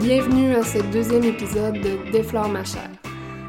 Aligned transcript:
Bienvenue 0.00 0.54
à 0.54 0.62
ce 0.62 0.78
deuxième 0.92 1.24
épisode 1.24 1.74
de 1.74 2.10
Déflore 2.12 2.48
ma 2.48 2.62
chair. 2.62 2.88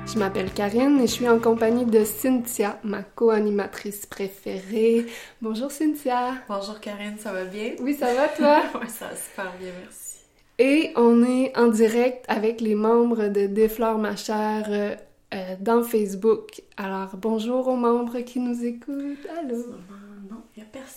Je 0.08 0.18
m'appelle 0.18 0.52
Karine 0.52 1.00
et 1.00 1.06
je 1.06 1.12
suis 1.12 1.30
en 1.30 1.38
compagnie 1.38 1.86
de 1.86 2.04
Cynthia, 2.04 2.80
ma 2.84 3.04
co-animatrice 3.04 4.08
préférée. 4.08 5.06
Bonjour 5.44 5.70
Cynthia. 5.70 6.34
Bonjour 6.48 6.80
Karine, 6.80 7.18
ça 7.20 7.34
va 7.34 7.46
bien? 7.46 7.74
Oui, 7.82 7.94
ça 7.94 8.16
va 8.16 8.28
toi? 8.30 8.64
oui, 8.82 8.88
ça 8.90 9.10
va 9.10 9.16
super 9.16 9.54
bien, 9.60 9.70
merci. 9.80 10.18
Et 10.58 10.92
on 10.96 11.24
est 11.24 11.56
en 11.56 11.68
direct 11.68 12.26
avec 12.28 12.62
les 12.62 12.76
membres 12.76 13.28
de 13.28 13.46
Déflore 13.46 14.00
ma 14.00 14.16
chair 14.16 14.66
euh, 14.70 14.96
euh, 15.36 15.56
dans 15.60 15.84
Facebook. 15.84 16.62
Alors 16.78 17.16
bonjour 17.16 17.68
aux 17.68 17.78
membres 17.78 18.22
qui 18.22 18.40
nous 18.40 18.66
écoutent. 18.66 19.28
Allô? 19.40 19.66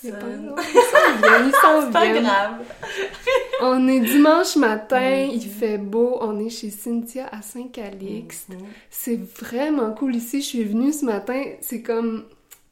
Non, 0.04 0.56
il 0.62 0.74
n'y 0.74 0.74
a 0.74 0.84
personne. 0.84 1.46
Ils 1.46 1.52
s'en 1.60 1.82
C'est 1.86 1.92
pas 1.92 2.08
grave. 2.08 2.60
On 3.60 3.86
est 3.88 4.00
dimanche 4.00 4.56
matin, 4.56 5.28
il 5.32 5.42
fait 5.48 5.78
beau, 5.78 6.18
on 6.20 6.38
est 6.38 6.50
chez 6.50 6.70
Cynthia 6.70 7.28
à 7.30 7.42
Saint-Calixte. 7.42 8.50
Mhm. 8.50 8.58
C'est 8.90 9.20
vraiment 9.40 9.92
cool 9.92 10.16
ici. 10.16 10.40
Je 10.40 10.46
suis 10.46 10.64
venue 10.64 10.92
ce 10.92 11.04
matin, 11.04 11.42
c'est 11.60 11.82
comme, 11.82 12.24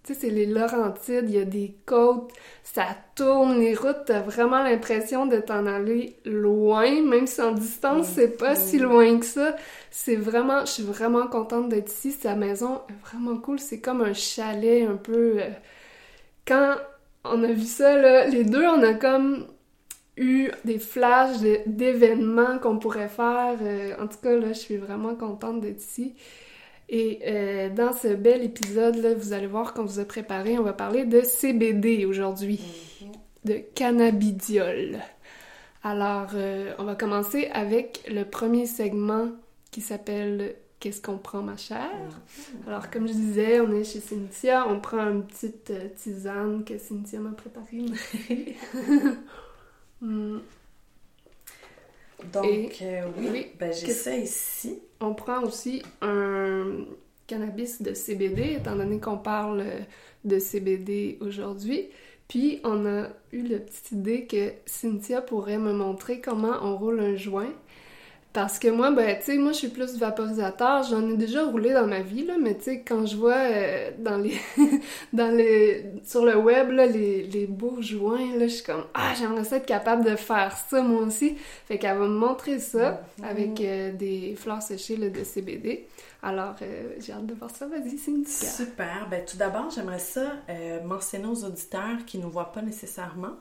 tu 0.04 0.14
sais, 0.14 0.20
c'est 0.22 0.30
les 0.30 0.46
Laurentides, 0.46 1.26
il 1.28 1.34
y 1.34 1.38
a 1.38 1.44
des 1.44 1.74
côtes, 1.86 2.32
ça 2.64 2.86
tourne, 3.14 3.60
les 3.60 3.74
routes, 3.74 4.04
t'as 4.06 4.20
vraiment 4.20 4.62
l'impression 4.62 5.26
de 5.26 5.38
t'en 5.38 5.66
aller 5.66 6.16
loin, 6.24 7.02
même 7.02 7.26
si 7.26 7.40
en 7.40 7.52
distance, 7.52 8.08
c'est 8.14 8.36
pas 8.36 8.56
si 8.56 8.78
loin 8.78 9.18
que 9.18 9.26
ça. 9.26 9.54
C'est 9.90 10.16
vraiment, 10.16 10.60
je 10.60 10.70
suis 10.72 10.82
vraiment 10.82 11.26
contente 11.28 11.68
d'être 11.68 11.90
ici. 11.92 12.12
Sa 12.12 12.34
maison 12.34 12.80
est 12.88 13.06
vraiment 13.06 13.36
cool, 13.38 13.58
c'est 13.60 13.80
comme 13.80 14.00
un 14.02 14.14
chalet 14.14 14.88
un 14.88 14.96
peu... 14.96 15.34
euh, 15.40 15.50
Quand 16.50 16.74
on 17.22 17.44
a 17.44 17.52
vu 17.52 17.62
ça, 17.62 17.96
là, 17.96 18.26
les 18.26 18.42
deux, 18.42 18.66
on 18.66 18.82
a 18.82 18.92
comme 18.94 19.46
eu 20.16 20.50
des 20.64 20.80
flashs 20.80 21.38
d'événements 21.64 22.58
qu'on 22.58 22.76
pourrait 22.76 23.08
faire. 23.08 23.56
Euh, 23.62 23.94
en 24.02 24.08
tout 24.08 24.18
cas, 24.20 24.36
là, 24.36 24.48
je 24.48 24.58
suis 24.58 24.76
vraiment 24.76 25.14
contente 25.14 25.60
d'être 25.60 25.80
ici. 25.80 26.16
Et 26.88 27.20
euh, 27.24 27.70
dans 27.70 27.92
ce 27.92 28.08
bel 28.08 28.42
épisode, 28.42 28.96
là, 28.96 29.14
vous 29.14 29.32
allez 29.32 29.46
voir 29.46 29.74
qu'on 29.74 29.84
vous 29.84 30.00
a 30.00 30.04
préparé, 30.04 30.58
on 30.58 30.64
va 30.64 30.72
parler 30.72 31.04
de 31.04 31.20
CBD 31.20 32.04
aujourd'hui, 32.04 32.60
de 33.44 33.62
cannabidiol. 33.76 34.98
Alors, 35.84 36.32
euh, 36.34 36.74
on 36.78 36.84
va 36.84 36.96
commencer 36.96 37.48
avec 37.52 38.02
le 38.10 38.24
premier 38.24 38.66
segment 38.66 39.28
qui 39.70 39.82
s'appelle 39.82 40.56
Qu'est-ce 40.80 41.02
qu'on 41.02 41.18
prend, 41.18 41.42
ma 41.42 41.56
chère? 41.58 41.90
Alors, 42.66 42.90
comme 42.90 43.06
je 43.06 43.12
disais, 43.12 43.60
on 43.60 43.70
est 43.74 43.84
chez 43.84 44.00
Cynthia, 44.00 44.66
on 44.66 44.80
prend 44.80 45.10
une 45.10 45.24
petite 45.26 45.70
euh, 45.70 45.88
tisane 45.94 46.64
que 46.64 46.78
Cynthia 46.78 47.20
m'a 47.20 47.32
préparée. 47.32 47.84
Hmm. 50.00 50.38
Donc, 52.32 52.46
Et- 52.46 52.70
euh, 52.82 53.06
oui, 53.18 53.28
oui, 53.30 53.46
ben, 53.58 53.72
j'ai 53.72 53.92
ça 53.92 54.16
ici. 54.16 54.78
On 55.00 55.14
prend 55.14 55.42
aussi 55.42 55.82
un 56.02 56.84
cannabis 57.26 57.80
de 57.82 57.94
CBD, 57.94 58.56
étant 58.58 58.76
donné 58.76 58.98
qu'on 59.00 59.16
parle 59.18 59.64
de 60.24 60.38
CBD 60.38 61.18
aujourd'hui. 61.20 61.88
Puis 62.28 62.60
on 62.64 62.86
a 62.86 63.08
eu 63.32 63.42
la 63.42 63.58
petite 63.58 63.92
idée 63.92 64.26
que 64.26 64.52
Cynthia 64.66 65.20
pourrait 65.22 65.58
me 65.58 65.72
montrer 65.72 66.20
comment 66.20 66.54
on 66.62 66.76
roule 66.76 67.00
un 67.00 67.16
joint. 67.16 67.52
Parce 68.32 68.60
que 68.60 68.68
moi, 68.68 68.92
ben, 68.92 69.18
tu 69.18 69.24
sais, 69.24 69.38
moi, 69.38 69.50
je 69.50 69.58
suis 69.58 69.68
plus 69.68 69.98
vaporisateur. 69.98 70.84
J'en 70.84 71.08
ai 71.10 71.16
déjà 71.16 71.44
roulé 71.44 71.72
dans 71.72 71.88
ma 71.88 72.00
vie, 72.00 72.24
là, 72.24 72.34
mais 72.40 72.56
tu 72.56 72.62
sais, 72.64 72.84
quand 72.86 73.04
je 73.04 73.16
vois 73.16 73.34
euh, 73.34 73.90
dans 73.98 74.18
les... 74.18 74.38
dans 75.12 75.34
les... 75.34 75.84
sur 76.04 76.24
le 76.24 76.36
web, 76.36 76.70
là, 76.70 76.86
les, 76.86 77.24
les 77.24 77.46
beaux 77.46 77.82
joints, 77.82 78.36
là, 78.36 78.46
je 78.46 78.54
suis 78.54 78.64
comme, 78.64 78.84
ah, 78.94 79.14
j'aimerais 79.18 79.42
ça 79.42 79.56
être 79.56 79.66
capable 79.66 80.04
de 80.04 80.14
faire 80.14 80.56
ça, 80.68 80.80
moi 80.80 81.02
aussi. 81.02 81.36
Fait 81.66 81.78
qu'elle 81.78 81.98
va 81.98 82.06
me 82.06 82.18
montrer 82.18 82.60
ça 82.60 83.02
avec 83.24 83.60
euh, 83.60 83.92
des 83.92 84.36
fleurs 84.36 84.62
séchées, 84.62 84.96
là, 84.96 85.08
de 85.08 85.24
CBD. 85.24 85.88
Alors, 86.22 86.54
euh, 86.60 86.94
j'ai 86.98 87.12
hâte 87.12 87.26
de 87.26 87.34
voir 87.34 87.50
ça. 87.50 87.66
Vas-y, 87.66 87.96
Cynthia. 87.96 88.48
Super. 88.48 89.08
Ben, 89.08 89.24
tout 89.24 89.38
d'abord, 89.38 89.70
j'aimerais 89.70 89.98
ça 89.98 90.32
euh, 90.48 90.82
mentionner 90.82 91.26
aux 91.26 91.44
auditeurs 91.44 92.04
qui 92.06 92.18
ne 92.18 92.24
nous 92.24 92.30
voient 92.30 92.52
pas 92.52 92.60
nécessairement 92.60 93.36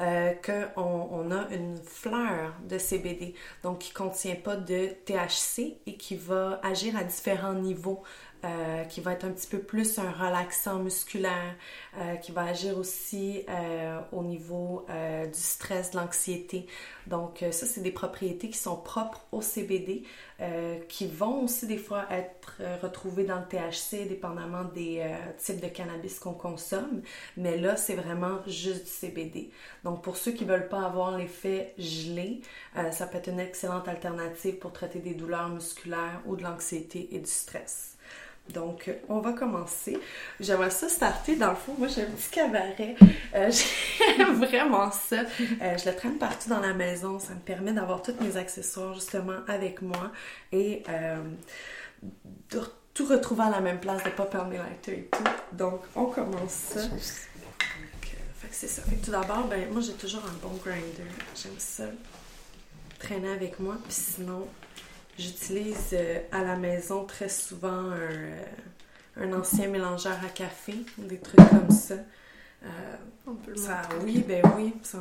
euh, 0.00 0.32
qu'on 0.44 1.08
on 1.10 1.30
a 1.30 1.48
une 1.50 1.78
fleur 1.78 2.54
de 2.68 2.76
CBD, 2.76 3.34
donc 3.62 3.78
qui 3.78 3.92
ne 3.92 3.94
contient 3.94 4.36
pas 4.36 4.56
de 4.56 4.88
THC 5.06 5.78
et 5.86 5.96
qui 5.96 6.16
va 6.16 6.60
agir 6.62 6.96
à 6.96 7.04
différents 7.04 7.54
niveaux. 7.54 8.02
Euh, 8.42 8.84
qui 8.84 9.02
va 9.02 9.12
être 9.12 9.24
un 9.24 9.32
petit 9.32 9.46
peu 9.46 9.58
plus 9.58 9.98
un 9.98 10.10
relaxant 10.10 10.78
musculaire, 10.78 11.54
euh, 11.98 12.16
qui 12.16 12.32
va 12.32 12.44
agir 12.44 12.78
aussi 12.78 13.44
euh, 13.50 14.00
au 14.12 14.22
niveau 14.22 14.86
du 14.88 15.38
stress, 15.38 15.90
de 15.90 15.98
l'anxiété. 15.98 16.66
Donc 17.06 17.44
ça, 17.50 17.66
c'est 17.66 17.80
des 17.80 17.90
propriétés 17.90 18.48
qui 18.48 18.58
sont 18.58 18.76
propres 18.76 19.26
au 19.32 19.42
CBD, 19.42 20.04
qui 20.88 21.06
vont 21.06 21.44
aussi 21.44 21.66
des 21.66 21.76
fois 21.76 22.06
être 22.10 22.60
retrouvées 22.82 23.24
dans 23.24 23.40
le 23.40 23.46
THC, 23.46 24.08
dépendamment 24.08 24.64
des 24.64 25.04
types 25.38 25.60
de 25.60 25.68
cannabis 25.68 26.18
qu'on 26.18 26.32
consomme. 26.32 27.02
Mais 27.36 27.56
là, 27.56 27.76
c'est 27.76 27.94
vraiment 27.94 28.38
juste 28.46 28.84
du 28.84 28.90
CBD. 28.90 29.50
Donc 29.84 30.02
pour 30.02 30.16
ceux 30.16 30.32
qui 30.32 30.44
veulent 30.44 30.68
pas 30.68 30.84
avoir 30.84 31.16
l'effet 31.16 31.74
gelé, 31.78 32.40
ça 32.92 33.06
peut 33.06 33.18
être 33.18 33.28
une 33.28 33.40
excellente 33.40 33.88
alternative 33.88 34.56
pour 34.56 34.72
traiter 34.72 35.00
des 35.00 35.14
douleurs 35.14 35.48
musculaires 35.48 36.22
ou 36.26 36.36
de 36.36 36.42
l'anxiété 36.42 37.08
et 37.12 37.18
du 37.18 37.30
stress. 37.30 37.96
Donc, 38.52 38.90
on 39.08 39.20
va 39.20 39.32
commencer. 39.32 39.98
J'aimerais 40.38 40.70
ça 40.70 40.88
starter. 40.88 41.36
Dans 41.36 41.50
le 41.50 41.56
fond, 41.56 41.74
moi, 41.78 41.88
j'ai 41.88 42.02
un 42.02 42.10
petit 42.10 42.30
cabaret. 42.30 42.96
Euh, 43.34 43.50
J'aime 44.16 44.34
vraiment 44.44 44.90
ça. 44.90 45.20
Euh, 45.20 45.78
je 45.78 45.88
le 45.88 45.96
traîne 45.96 46.18
partout 46.18 46.48
dans 46.48 46.60
la 46.60 46.74
maison. 46.74 47.18
Ça 47.18 47.34
me 47.34 47.40
permet 47.40 47.72
d'avoir 47.72 48.02
tous 48.02 48.14
mes 48.20 48.36
accessoires, 48.36 48.94
justement, 48.94 49.38
avec 49.48 49.82
moi. 49.82 50.10
Et 50.52 50.82
euh, 50.88 51.22
de 52.50 52.60
tout 52.94 53.06
retrouver 53.06 53.44
à 53.44 53.50
la 53.50 53.60
même 53.60 53.80
place, 53.80 54.02
de 54.04 54.10
pas 54.10 54.26
perdre 54.26 54.50
mes 54.50 54.58
lighters 54.58 54.94
et 54.94 55.08
tout. 55.10 55.24
Donc, 55.52 55.80
on 55.94 56.06
commence 56.06 56.50
ça. 56.50 56.82
Donc, 56.82 57.00
fait 57.02 58.48
que 58.48 58.54
c'est 58.54 58.68
ça. 58.68 58.82
Fait 58.82 58.96
que 58.96 59.04
tout 59.04 59.12
d'abord, 59.12 59.46
ben, 59.48 59.70
moi, 59.70 59.80
j'ai 59.80 59.92
toujours 59.92 60.22
un 60.24 60.46
bon 60.46 60.54
grinder. 60.64 61.10
J'aime 61.34 61.58
ça 61.58 61.84
traîner 63.00 63.30
avec 63.30 63.58
moi. 63.58 63.76
Puis 63.84 63.94
sinon, 63.94 64.46
J'utilise 65.20 65.90
euh, 65.92 66.18
à 66.32 66.42
la 66.42 66.56
maison 66.56 67.04
très 67.04 67.28
souvent 67.28 67.68
un, 67.68 67.92
euh, 67.98 68.42
un 69.20 69.32
ancien 69.34 69.68
mélangeur 69.68 70.18
à 70.24 70.28
café 70.28 70.74
des 70.98 71.18
trucs 71.18 71.36
comme 71.50 71.70
ça. 71.70 71.94
Euh, 72.64 72.68
On 73.26 73.34
peut 73.34 73.50
le 73.52 73.56
ça 73.56 73.82
oui, 74.04 74.24
ben 74.26 74.42
oui. 74.56 74.74
ça, 74.82 74.98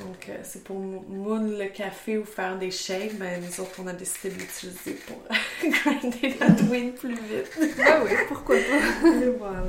donc, 0.00 0.28
euh, 0.28 0.36
c'est 0.42 0.62
pour 0.62 0.78
mou- 0.78 1.04
moudre 1.08 1.56
le 1.58 1.68
café 1.68 2.18
ou 2.18 2.24
faire 2.24 2.58
des 2.58 2.70
shakes. 2.70 3.16
Ben, 3.18 3.42
nous 3.42 3.60
autres, 3.60 3.72
on 3.82 3.86
a 3.86 3.92
décidé 3.94 4.34
de 4.34 4.40
l'utiliser 4.40 4.92
pour 5.06 5.22
grinder 5.62 6.36
notre 6.40 6.64
weed 6.70 6.94
plus 6.96 7.14
vite. 7.14 7.76
Ben 7.78 8.02
oui, 8.04 8.10
pourquoi 8.28 8.56
pas. 8.56 9.08
Et 9.22 9.30
voilà. 9.38 9.64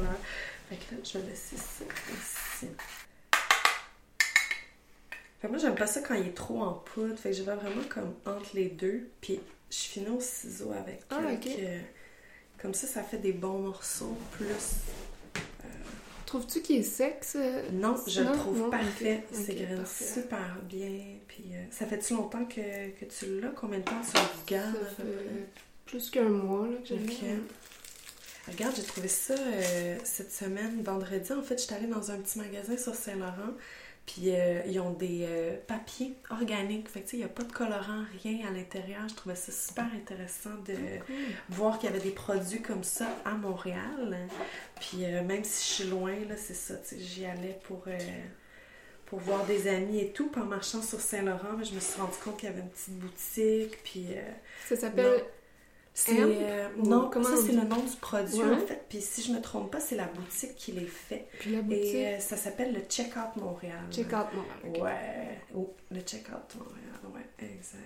Fait 0.69 0.75
que 0.75 0.95
là, 0.95 1.01
je 1.03 1.17
vais 1.19 1.29
laisser 1.29 1.55
ça 1.55 1.85
ici. 2.13 2.67
Fait 5.39 5.47
que 5.47 5.51
moi, 5.53 5.61
j'aime 5.61 5.75
pas 5.75 5.87
ça 5.87 6.01
quand 6.01 6.15
il 6.15 6.27
est 6.27 6.33
trop 6.35 6.61
en 6.61 6.73
poudre. 6.73 7.17
Fait 7.17 7.29
que 7.31 7.35
je 7.35 7.43
vais 7.43 7.55
vraiment 7.55 7.83
comme 7.89 8.13
entre 8.25 8.49
les 8.55 8.69
deux. 8.69 9.07
Puis 9.21 9.39
je 9.69 9.75
finis 9.77 10.09
au 10.09 10.19
ciseau 10.19 10.71
avec. 10.71 11.01
Ah, 11.09 11.19
euh, 11.25 11.79
comme 12.57 12.73
ça, 12.73 12.87
ça 12.87 13.03
fait 13.03 13.17
des 13.19 13.33
bons 13.33 13.59
morceaux. 13.59 14.17
Plus. 14.31 14.47
Trouves-tu 16.25 16.61
qu'il 16.61 16.77
est 16.79 16.83
sec, 16.83 17.19
ça? 17.21 17.39
Non, 17.71 17.95
je 18.05 18.21
Non, 18.21 18.31
le 18.33 18.37
trouve 18.37 18.57
non, 18.59 18.69
parfait. 18.69 19.23
ok, 19.31 19.39
C'est 19.45 19.53
ok, 19.53 19.57
graine 19.59 19.77
parfait. 19.77 20.05
super 20.21 20.57
bien. 20.63 20.99
Puis 21.27 21.45
euh, 21.53 21.63
ça 21.71 21.85
fait-tu 21.85 22.15
longtemps 22.15 22.43
que, 22.45 22.89
que 22.99 23.05
tu 23.05 23.39
l'as? 23.39 23.49
Combien 23.55 23.79
de 23.79 23.83
temps 23.85 24.03
sur 24.03 24.19
le 24.19 24.45
garde? 24.45 24.73
Ça 24.75 25.03
fait 25.03 25.47
plus 25.85 26.09
qu'un 26.09 26.27
mois, 26.27 26.67
là, 26.67 26.77
que 26.79 26.87
j'ai. 26.87 26.97
Regarde, 28.51 28.75
j'ai 28.75 28.83
trouvé 28.83 29.07
ça 29.07 29.35
euh, 29.37 29.97
cette 30.03 30.31
semaine, 30.33 30.81
vendredi. 30.83 31.31
En 31.31 31.41
fait, 31.43 31.61
j'étais 31.61 31.75
allée 31.75 31.87
dans 31.87 32.11
un 32.11 32.17
petit 32.17 32.39
magasin 32.39 32.75
sur 32.77 32.93
Saint-Laurent. 32.95 33.53
Puis 34.07 34.31
euh, 34.33 34.61
ils 34.65 34.79
ont 34.79 34.91
des 34.93 35.25
euh, 35.27 35.57
papiers 35.67 36.15
organiques. 36.31 36.87
Fait 36.89 37.01
que 37.01 37.05
tu 37.05 37.11
sais, 37.11 37.17
il 37.17 37.19
n'y 37.19 37.25
a 37.25 37.29
pas 37.29 37.43
de 37.43 37.51
colorant, 37.51 38.03
rien 38.23 38.47
à 38.47 38.51
l'intérieur. 38.51 39.01
Je 39.09 39.13
trouvais 39.13 39.35
ça 39.35 39.51
super 39.51 39.85
intéressant 39.93 40.55
de 40.65 40.73
Cool. 41.05 41.15
voir 41.49 41.77
qu'il 41.77 41.89
y 41.89 41.93
avait 41.93 42.01
des 42.01 42.11
produits 42.11 42.61
comme 42.61 42.83
ça 42.85 43.07
à 43.25 43.31
Montréal. 43.35 44.17
Puis 44.79 45.03
euh, 45.05 45.23
même 45.23 45.43
si 45.43 45.67
je 45.69 45.73
suis 45.83 45.89
loin, 45.89 46.13
là, 46.27 46.35
c'est 46.37 46.55
ça. 46.55 46.75
tu 46.77 46.95
sais, 46.95 46.99
J'y 46.99 47.25
allais 47.25 47.59
pour, 47.65 47.83
pour 49.05 49.19
voir 49.19 49.45
des 49.45 49.67
amis 49.67 49.99
et 49.99 50.11
tout. 50.13 50.29
Puis 50.29 50.41
en 50.41 50.45
marchant 50.45 50.81
sur 50.81 51.01
Saint-Laurent, 51.01 51.53
ben, 51.57 51.65
je 51.65 51.73
me 51.73 51.79
suis 51.81 51.99
rendu 51.99 52.15
compte 52.23 52.37
qu'il 52.37 52.47
y 52.49 52.51
avait 52.51 52.61
une 52.61 52.69
petite 52.69 52.97
boutique. 52.97 53.83
Puis 53.83 54.07
Ça 54.67 54.77
s'appelle... 54.77 55.21
c'est 55.99 56.19
euh, 56.19 56.67
non, 56.77 57.09
comment 57.11 57.25
ça 57.25 57.37
c'est 57.43 57.53
le 57.53 57.63
nom 57.63 57.77
du 57.77 57.95
produit 57.99 58.37
Ouais. 58.37 58.53
en 58.55 58.59
fait. 58.59 58.85
Puis 58.87 59.01
si 59.01 59.23
je 59.23 59.31
me 59.31 59.41
trompe 59.41 59.71
pas, 59.71 59.79
c'est 59.79 59.95
la 59.95 60.05
boutique 60.05 60.55
qui 60.55 60.71
les 60.73 60.85
fait. 60.85 61.27
Puis 61.39 61.55
la 61.55 61.61
boutique... 61.63 61.83
Et 61.95 62.07
euh, 62.07 62.19
ça 62.19 62.37
s'appelle 62.37 62.71
le 62.71 62.81
Checkout 62.81 63.35
Montréal. 63.37 63.79
Check 63.89 64.13
out 64.13 64.27
Montréal. 64.31 64.75
ok. 64.75 64.83
Ouais. 64.83 65.39
Oh, 65.55 65.73
le 65.89 65.99
Checkout 66.01 66.55
Montréal. 66.59 67.15
Ouais, 67.15 67.47
exact. 67.47 67.81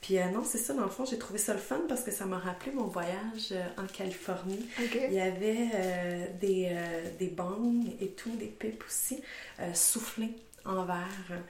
Puis 0.00 0.18
euh, 0.18 0.28
non, 0.30 0.42
c'est 0.42 0.58
ça, 0.58 0.74
dans 0.74 0.82
le 0.82 0.90
fond, 0.90 1.04
j'ai 1.04 1.16
trouvé 1.16 1.38
ça 1.38 1.52
le 1.52 1.60
fun 1.60 1.82
parce 1.88 2.02
que 2.02 2.10
ça 2.10 2.26
m'a 2.26 2.38
rappelé 2.38 2.72
mon 2.72 2.88
voyage 2.88 3.54
en 3.78 3.86
Californie. 3.86 4.66
Il 4.92 5.12
y 5.12 5.20
avait 5.20 6.32
des, 6.40 6.76
des 7.20 7.28
bongs 7.28 7.84
et 8.00 8.08
tout, 8.08 8.34
des 8.36 8.46
pipes 8.46 8.82
aussi, 8.84 9.22
soufflés 9.74 10.34
en 10.64 10.84
verre. 10.84 11.40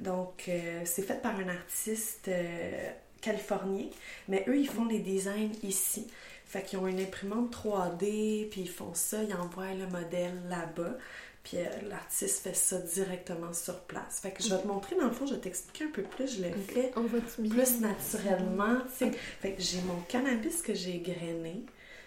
Donc, 0.00 0.44
euh, 0.48 0.82
c'est 0.84 1.02
fait 1.02 1.20
par 1.22 1.36
un 1.38 1.48
artiste 1.48 2.28
euh, 2.28 2.90
californien, 3.24 3.86
mais 4.28 4.44
eux, 4.48 4.58
ils 4.58 4.68
font 4.68 4.84
les 4.84 4.98
designs 4.98 5.52
ici. 5.62 6.06
Fait 6.46 6.62
qu'ils 6.62 6.78
ont 6.78 6.86
une 6.86 7.00
imprimante 7.00 7.52
3D, 7.54 8.48
puis 8.50 8.60
ils 8.62 8.68
font 8.68 8.94
ça, 8.94 9.22
ils 9.22 9.34
envoient 9.34 9.74
le 9.74 9.86
modèle 9.86 10.40
là-bas. 10.48 10.96
Puis 11.42 11.58
euh, 11.58 11.64
l'artiste 11.88 12.42
fait 12.42 12.54
ça 12.54 12.78
directement 12.78 13.52
sur 13.52 13.80
place. 13.80 14.20
Fait 14.20 14.30
que 14.30 14.42
je 14.42 14.48
vais 14.48 14.62
te 14.62 14.66
montrer, 14.66 14.96
dans 14.96 15.06
le 15.06 15.12
fond, 15.12 15.26
je 15.26 15.34
vais 15.34 15.40
t'expliquer 15.40 15.84
un 15.84 15.90
peu 15.90 16.02
plus. 16.02 16.36
Je 16.38 16.42
le 16.42 16.50
fais 16.52 16.90
On 16.96 17.02
va 17.02 17.18
plus 17.20 17.80
naturellement. 17.80 18.76
tu 18.98 19.10
sais. 19.10 19.10
Fait 19.40 19.52
que 19.52 19.60
j'ai 19.60 19.80
mon 19.82 20.00
cannabis 20.08 20.62
que 20.62 20.72
j'ai 20.74 20.98
grainé. 20.98 21.64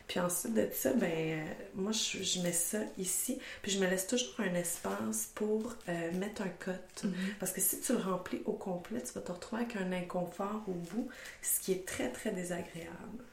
Puis 0.08 0.22
ensuite 0.22 0.54
de 0.54 0.70
ça, 0.72 0.94
ben, 0.94 1.12
euh, 1.12 1.46
moi, 1.76 1.92
je, 1.92 2.24
je 2.24 2.40
mets 2.40 2.54
ça 2.54 2.80
ici. 2.98 3.40
Puis 3.62 3.72
je 3.74 3.80
me 3.80 3.88
laisse 3.88 4.08
toujours 4.08 4.40
un 4.40 4.54
espace 4.56 5.30
pour 5.36 5.76
euh, 5.90 6.12
mettre 6.14 6.44
un 6.44 6.50
cut. 6.50 7.08
Parce 7.40 7.52
que 7.52 7.60
si 7.60 7.82
tu 7.82 7.92
le 7.92 8.00
remplis 8.00 8.42
au 8.46 8.54
complet, 8.54 9.02
tu 9.02 9.12
vas 9.14 9.22
te 9.22 9.32
retrouver 9.32 9.64
avec 9.64 9.76
un 9.76 9.92
inconfort 9.92 10.64
au 10.68 10.72
bout, 10.72 11.10
ce 11.42 11.60
qui 11.60 11.74
est 11.74 11.86
très, 11.86 12.10
très 12.10 12.32
désagréable. 12.32 13.24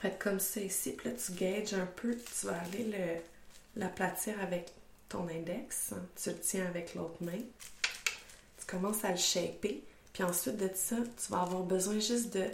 Fait 0.00 0.10
que 0.18 0.24
comme 0.24 0.40
ça 0.40 0.60
ici, 0.60 0.92
puis 0.92 1.10
là, 1.10 1.14
tu 1.14 1.32
gages 1.32 1.74
un 1.74 1.86
peu. 1.86 2.16
Tu 2.16 2.46
vas 2.46 2.58
aller 2.60 2.84
le, 2.84 3.80
l'aplatir 3.82 4.34
avec 4.40 4.72
ton 5.10 5.28
index. 5.28 5.92
Tu 6.20 6.30
le 6.30 6.38
tiens 6.38 6.66
avec 6.66 6.94
l'autre 6.94 7.18
main. 7.20 7.38
Tu 8.58 8.66
commences 8.66 9.04
à 9.04 9.10
le 9.10 9.18
shaper. 9.18 9.82
Puis 10.14 10.22
ensuite 10.22 10.56
de 10.56 10.70
ça, 10.74 10.96
tu 10.96 11.32
vas 11.32 11.42
avoir 11.42 11.62
besoin 11.62 11.98
juste 11.98 12.34
de 12.34 12.44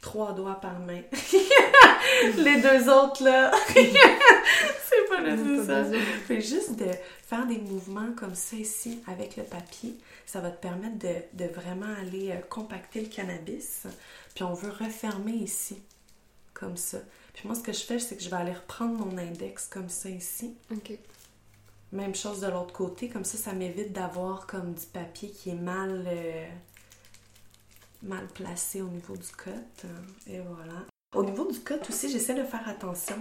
trois 0.00 0.32
doigts 0.32 0.60
par 0.60 0.78
main. 0.80 1.02
Les 2.36 2.60
deux 2.60 2.88
autres, 2.88 3.22
là, 3.24 3.50
c'est 3.68 5.08
pas 5.08 5.20
nécessaire. 5.22 5.86
Fait 6.26 6.40
juste 6.40 6.76
de 6.76 6.90
faire 7.26 7.46
des 7.46 7.58
mouvements 7.58 8.12
comme 8.16 8.34
ça 8.34 8.56
ici 8.56 9.00
avec 9.06 9.36
le 9.36 9.44
papier, 9.44 9.96
ça 10.26 10.40
va 10.40 10.50
te 10.50 10.60
permettre 10.60 10.98
de, 10.98 11.14
de 11.34 11.50
vraiment 11.50 11.92
aller 12.00 12.30
euh, 12.30 12.40
compacter 12.48 13.00
le 13.00 13.08
cannabis. 13.08 13.86
Puis 14.34 14.44
on 14.44 14.54
veut 14.54 14.70
refermer 14.70 15.32
ici, 15.32 15.78
comme 16.54 16.76
ça. 16.76 16.98
Puis 17.34 17.46
moi, 17.46 17.54
ce 17.54 17.62
que 17.62 17.72
je 17.72 17.80
fais, 17.80 17.98
c'est 17.98 18.16
que 18.16 18.22
je 18.22 18.30
vais 18.30 18.36
aller 18.36 18.52
reprendre 18.52 19.04
mon 19.04 19.18
index 19.18 19.66
comme 19.66 19.88
ça 19.88 20.08
ici. 20.08 20.54
Ok. 20.70 20.92
Même 21.92 22.14
chose 22.14 22.40
de 22.40 22.46
l'autre 22.46 22.72
côté, 22.72 23.08
comme 23.08 23.24
ça, 23.24 23.36
ça 23.36 23.52
m'évite 23.52 23.92
d'avoir 23.92 24.46
comme 24.46 24.74
du 24.74 24.86
papier 24.86 25.30
qui 25.30 25.50
est 25.50 25.54
mal, 25.54 26.04
euh, 26.06 26.48
mal 28.02 28.26
placé 28.28 28.80
au 28.80 28.88
niveau 28.88 29.16
du 29.16 29.28
cut. 29.36 29.86
Et 30.28 30.38
voilà. 30.40 30.84
Au 31.12 31.24
niveau 31.24 31.44
du 31.50 31.58
cut 31.58 31.74
aussi, 31.88 32.08
j'essaie 32.08 32.34
de 32.34 32.44
faire 32.44 32.68
attention. 32.68 33.16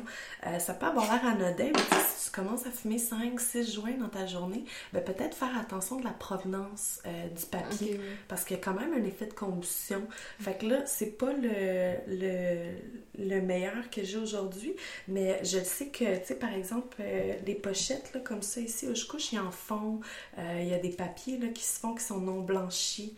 Euh, 0.45 0.59
ça 0.59 0.75
peut 0.75 0.85
avoir 0.85 1.11
l'air 1.11 1.25
anodin, 1.25 1.71
mais 1.73 1.99
si 2.15 2.25
tu 2.25 2.31
commences 2.31 2.67
à 2.67 2.69
fumer 2.69 2.97
5-6 2.97 3.73
joints 3.73 3.97
dans 3.97 4.09
ta 4.09 4.27
journée, 4.27 4.63
ben 4.93 5.03
peut-être 5.03 5.35
faire 5.35 5.57
attention 5.57 5.97
de 5.99 6.03
la 6.03 6.11
provenance 6.11 6.99
euh, 7.07 7.27
du 7.29 7.45
papier. 7.47 7.99
Parce 8.27 8.43
qu'il 8.43 8.57
y 8.57 8.59
a 8.59 8.63
quand 8.63 8.75
même 8.75 8.93
un 8.93 9.03
effet 9.05 9.25
de 9.25 9.33
combustion. 9.33 10.07
Fait 10.39 10.55
que 10.55 10.67
là, 10.67 10.85
c'est 10.85 11.17
pas 11.17 11.33
le, 11.33 11.95
le, 12.05 12.75
le 13.17 13.41
meilleur 13.41 13.89
que 13.89 14.03
j'ai 14.03 14.17
aujourd'hui, 14.17 14.75
mais 15.07 15.43
je 15.43 15.57
sais 15.57 15.87
que, 15.87 16.19
tu 16.19 16.25
sais, 16.27 16.35
par 16.35 16.53
exemple, 16.53 16.97
euh, 16.99 17.33
les 17.47 17.55
pochettes, 17.55 18.11
là, 18.13 18.19
comme 18.19 18.43
ça 18.43 18.61
ici, 18.61 18.87
où 18.87 18.93
je 18.93 19.07
couche, 19.07 19.33
ils 19.33 19.39
en 19.39 19.49
font. 19.49 19.99
Euh, 20.37 20.59
Il 20.61 20.67
y 20.67 20.75
a 20.75 20.79
des 20.79 20.91
papiers 20.91 21.39
là, 21.39 21.47
qui 21.47 21.63
se 21.63 21.79
font 21.79 21.95
qui 21.95 22.03
sont 22.03 22.19
non 22.21 22.41
blanchis. 22.41 23.17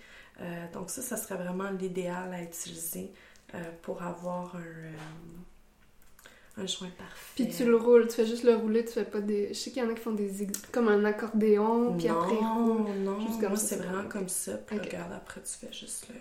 Donc 0.73 0.89
ça, 0.89 1.03
ça 1.03 1.17
serait 1.17 1.35
vraiment 1.35 1.69
l'idéal 1.69 2.33
à 2.33 2.41
utiliser 2.41 3.11
euh, 3.53 3.57
pour 3.81 4.01
avoir 4.03 4.55
un, 4.55 4.59
euh, 4.59 4.91
un 6.57 6.67
joint 6.67 6.89
parfait. 6.97 7.31
Puis 7.35 7.49
tu 7.49 7.65
le 7.65 7.75
roules, 7.75 8.07
tu 8.07 8.15
fais 8.15 8.25
juste 8.25 8.43
le 8.43 8.55
rouler, 8.55 8.85
tu 8.85 8.91
fais 8.93 9.05
pas 9.05 9.21
des. 9.21 9.49
Je 9.49 9.53
sais 9.53 9.71
qu'il 9.71 9.83
y 9.83 9.85
en 9.85 9.89
a 9.89 9.93
qui 9.93 10.01
font 10.01 10.11
des. 10.11 10.47
comme 10.71 10.87
un 10.87 11.03
accordéon, 11.05 11.95
puis 11.97 12.07
après 12.07 12.35
ils 12.39 12.45
roulent. 12.45 13.03
Non, 13.03 13.17
non, 13.19 13.55
c'est 13.55 13.77
vraiment 13.77 14.07
comme 14.07 14.29
ça. 14.29 14.53
Puis 14.57 14.79
regarde, 14.79 15.13
après 15.13 15.41
tu 15.41 15.65
fais 15.65 15.73
juste 15.73 16.07
le 16.09 16.15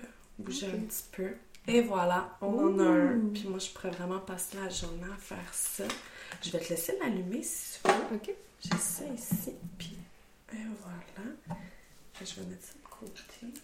bouger 0.45 0.67
un 0.67 0.81
petit 0.81 1.05
peu. 1.13 1.31
Et 1.67 1.83
voilà, 1.83 2.37
on 2.41 2.59
en 2.59 2.79
a 2.79 2.85
un. 2.85 3.21
Puis 3.33 3.47
moi 3.49 3.59
je 3.59 3.71
pourrais 3.71 3.91
vraiment 3.91 4.21
passer 4.21 4.57
la 4.63 4.69
journée 4.69 5.05
à 5.13 5.17
faire 5.17 5.53
ça. 5.53 5.85
Je 6.43 6.51
vais 6.51 6.59
te 6.61 6.71
laisser 6.71 6.97
l'allumer 7.01 7.43
si 7.43 7.81
tu 7.81 7.89
veux. 7.89 8.17
Ok. 8.17 8.31
J'ai 8.63 8.77
ça 8.79 9.05
ici, 9.15 9.55
puis 9.79 9.97
et 10.53 10.57
voilà. 10.83 11.57
Je 12.21 12.41
vais 12.41 12.47
mettre 12.49 12.65
ça 12.65 12.75
de 12.75 12.89
côté. 12.89 13.55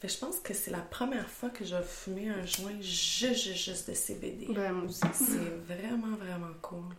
Que 0.00 0.08
je 0.08 0.16
pense 0.16 0.38
que 0.40 0.54
c'est 0.54 0.70
la 0.70 0.80
première 0.80 1.28
fois 1.28 1.50
que 1.50 1.62
je 1.64 1.74
vais 1.76 1.82
fumer 1.82 2.30
un 2.30 2.44
joint 2.46 2.80
juste, 2.80 3.52
juste, 3.52 3.90
de 3.90 3.94
CBD. 3.94 4.46
Ben, 4.48 4.72
moi 4.72 4.88
aussi. 4.88 5.00
C'est 5.12 5.74
vraiment, 5.74 6.16
vraiment 6.16 6.54
cool. 6.62 6.94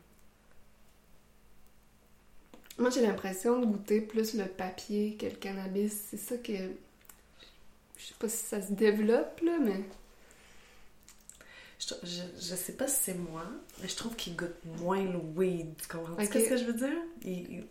Moi, 2.78 2.90
j'ai 2.90 3.02
l'impression 3.02 3.60
de 3.60 3.66
goûter 3.66 4.02
plus 4.02 4.34
le 4.36 4.46
papier 4.46 5.18
que 5.18 5.26
le 5.26 5.36
cannabis. 5.36 5.94
C'est 6.10 6.18
ça 6.18 6.38
que. 6.38 6.54
Je 6.54 8.06
sais 8.06 8.14
pas 8.20 8.30
si 8.30 8.38
ça 8.46 8.62
se 8.62 8.72
développe, 8.74 9.40
là, 9.42 9.58
mais. 9.60 9.84
Je, 11.80 11.96
je, 12.04 12.22
je 12.40 12.56
sais 12.56 12.74
pas 12.74 12.88
si 12.88 13.00
c'est 13.06 13.14
moi, 13.16 13.46
mais 13.82 13.88
je 13.88 13.96
trouve 13.96 14.16
qu'il 14.16 14.36
goûte 14.36 14.64
moins 14.80 15.04
le 15.04 15.18
weed. 15.18 15.76
Tu 15.82 15.88
comprends 15.88 16.14
Ok. 16.14 16.24
ce 16.34 16.50
que 16.50 16.58
je 16.58 16.66
veux 16.66 16.74
dire? 16.74 16.98
Il- 17.24 17.52
il- 17.52 17.66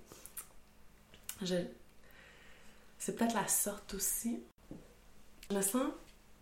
je... 1.42 1.54
C'est 2.98 3.16
peut-être 3.16 3.34
la 3.34 3.46
sorte 3.46 3.94
aussi. 3.94 4.40
Je 5.50 5.56
me 5.56 5.62
sens 5.62 5.82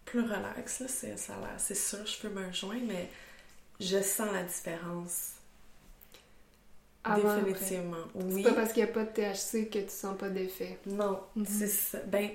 plus 0.04 0.20
relax, 0.22 0.80
là. 0.80 0.86
C'est, 0.88 1.16
ça 1.18 1.34
a 1.36 1.40
l'air- 1.40 1.54
c'est 1.58 1.74
sûr, 1.74 2.04
je 2.06 2.12
fume 2.16 2.38
un 2.38 2.52
joint, 2.52 2.80
mais 2.86 3.08
je 3.80 4.00
sens 4.02 4.28
la 4.32 4.42
différence. 4.44 5.32
Avant, 7.04 7.30
après. 7.30 7.52
Définitivement. 7.52 7.96
C'est 8.14 8.24
Oui. 8.34 8.42
pas 8.42 8.52
parce 8.52 8.72
qu'il 8.72 8.82
n'y 8.84 8.90
a 8.90 8.92
pas 8.92 9.04
de 9.04 9.10
THC 9.12 9.68
que 9.70 9.78
tu 9.78 9.88
sens 9.90 10.16
pas 10.18 10.28
d'effet. 10.28 10.78
Non, 10.86 11.20
Mhm. 11.36 11.46
c'est 11.46 11.68
ça. 11.68 11.98
Ben, 12.06 12.30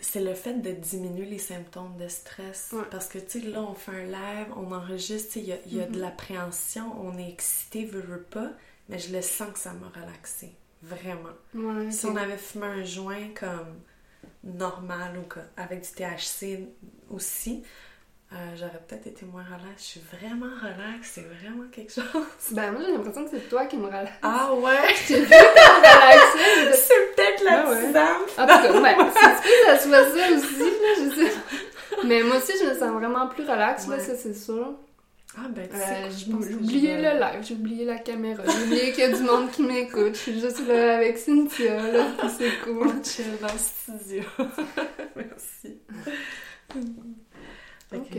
c'est 0.00 0.20
le 0.22 0.34
fait 0.34 0.54
de 0.54 0.72
diminuer 0.72 1.26
les 1.26 1.38
symptômes 1.38 1.96
de 1.96 2.08
stress. 2.08 2.70
Ouais. 2.72 2.82
Parce 2.90 3.08
que, 3.08 3.18
tu 3.18 3.40
sais, 3.40 3.46
là, 3.48 3.60
on 3.62 3.74
fait 3.74 3.92
un 3.92 4.04
live, 4.04 4.46
on 4.56 4.72
enregistre, 4.72 5.36
il 5.36 5.44
y 5.44 5.52
a, 5.52 5.58
y 5.66 5.80
a 5.80 5.86
de 5.86 5.94
Mhm. 5.94 6.00
l'appréhension, 6.00 6.92
on 7.04 7.18
est 7.18 7.28
excité, 7.28 7.84
veut, 7.84 8.00
veut 8.00 8.22
pas, 8.22 8.50
mais 8.88 8.98
je 8.98 9.12
le 9.12 9.22
sens 9.22 9.52
que 9.52 9.58
ça 9.58 9.72
m'a 9.74 9.88
relaxé. 9.88 10.52
Vraiment. 10.82 11.30
Ouais, 11.54 11.90
Si 11.92 12.06
on 12.06 12.16
avait 12.16 12.36
fumé 12.38 12.66
un 12.66 12.84
joint 12.84 13.28
comme 13.38 13.80
normal 14.44 15.18
ou 15.18 15.24
avec 15.56 15.80
du 15.82 15.88
THC 15.88 16.68
aussi, 17.10 17.62
euh, 18.32 18.36
j'aurais 18.56 18.80
peut-être 18.88 19.06
été 19.06 19.26
moins 19.26 19.44
relax. 19.44 19.76
Je 19.78 19.82
suis 19.82 20.00
vraiment 20.00 20.46
relax, 20.62 21.10
c'est 21.12 21.20
vraiment 21.22 21.68
quelque 21.70 21.92
chose. 21.92 22.04
Ben, 22.52 22.72
moi, 22.72 22.80
j'ai 22.84 22.92
l'impression 22.92 23.24
que 23.24 23.30
c'est 23.30 23.48
toi 23.48 23.66
qui 23.66 23.76
me 23.76 23.86
relaxe. 23.86 24.10
Ah 24.22 24.52
ouais! 24.54 24.94
J'ai 25.06 25.20
vu 25.20 25.26
relaxé, 25.26 26.38
mais 26.64 26.72
c'est 26.72 27.14
peut-être 27.14 27.44
la 27.44 27.64
Ah 27.64 27.70
ouais. 27.70 27.86
En 28.38 28.46
tout 28.46 28.72
cas, 28.72 28.80
ouais, 28.80 28.96
c'est 29.14 29.64
ça 29.66 29.78
soit 29.78 30.04
ça 30.04 30.32
aussi, 30.34 30.60
là, 30.60 30.94
je 30.98 31.14
sais. 31.26 31.32
Mais 32.06 32.22
moi 32.22 32.36
aussi, 32.38 32.52
je 32.58 32.64
me 32.70 32.74
sens 32.74 32.90
vraiment 32.92 33.28
plus 33.28 33.42
relax, 33.44 33.86
là, 33.86 33.96
Ouais. 33.96 34.02
ça, 34.02 34.16
c'est 34.16 34.34
sûr. 34.34 34.74
Ah 35.34 35.48
ben, 35.48 35.66
Euh, 35.72 36.10
j'ai 36.10 36.32
oublié 36.32 36.96
le 36.96 37.18
live, 37.18 37.42
j'ai 37.42 37.54
oublié 37.54 37.84
la 37.86 37.98
caméra, 37.98 38.42
j'ai 38.46 38.64
oublié 38.64 38.92
qu'il 38.92 39.00
y 39.00 39.06
a 39.06 39.16
du 39.16 39.22
monde 39.22 39.50
qui 39.50 39.62
m'écoute. 39.62 40.14
Je 40.14 40.18
suis 40.20 40.40
juste 40.40 40.66
là 40.66 40.96
avec 40.98 41.16
Cynthia, 41.16 41.90
là, 41.90 42.28
c'est 42.36 42.60
cool. 42.64 42.86
On 42.88 43.02
chill 43.02 43.38
dans 43.40 43.52
le 43.52 43.58
studio. 43.58 44.22
Merci. 45.16 45.78
Fait 47.90 47.96
Ok. 47.98 48.08
que, 48.10 48.18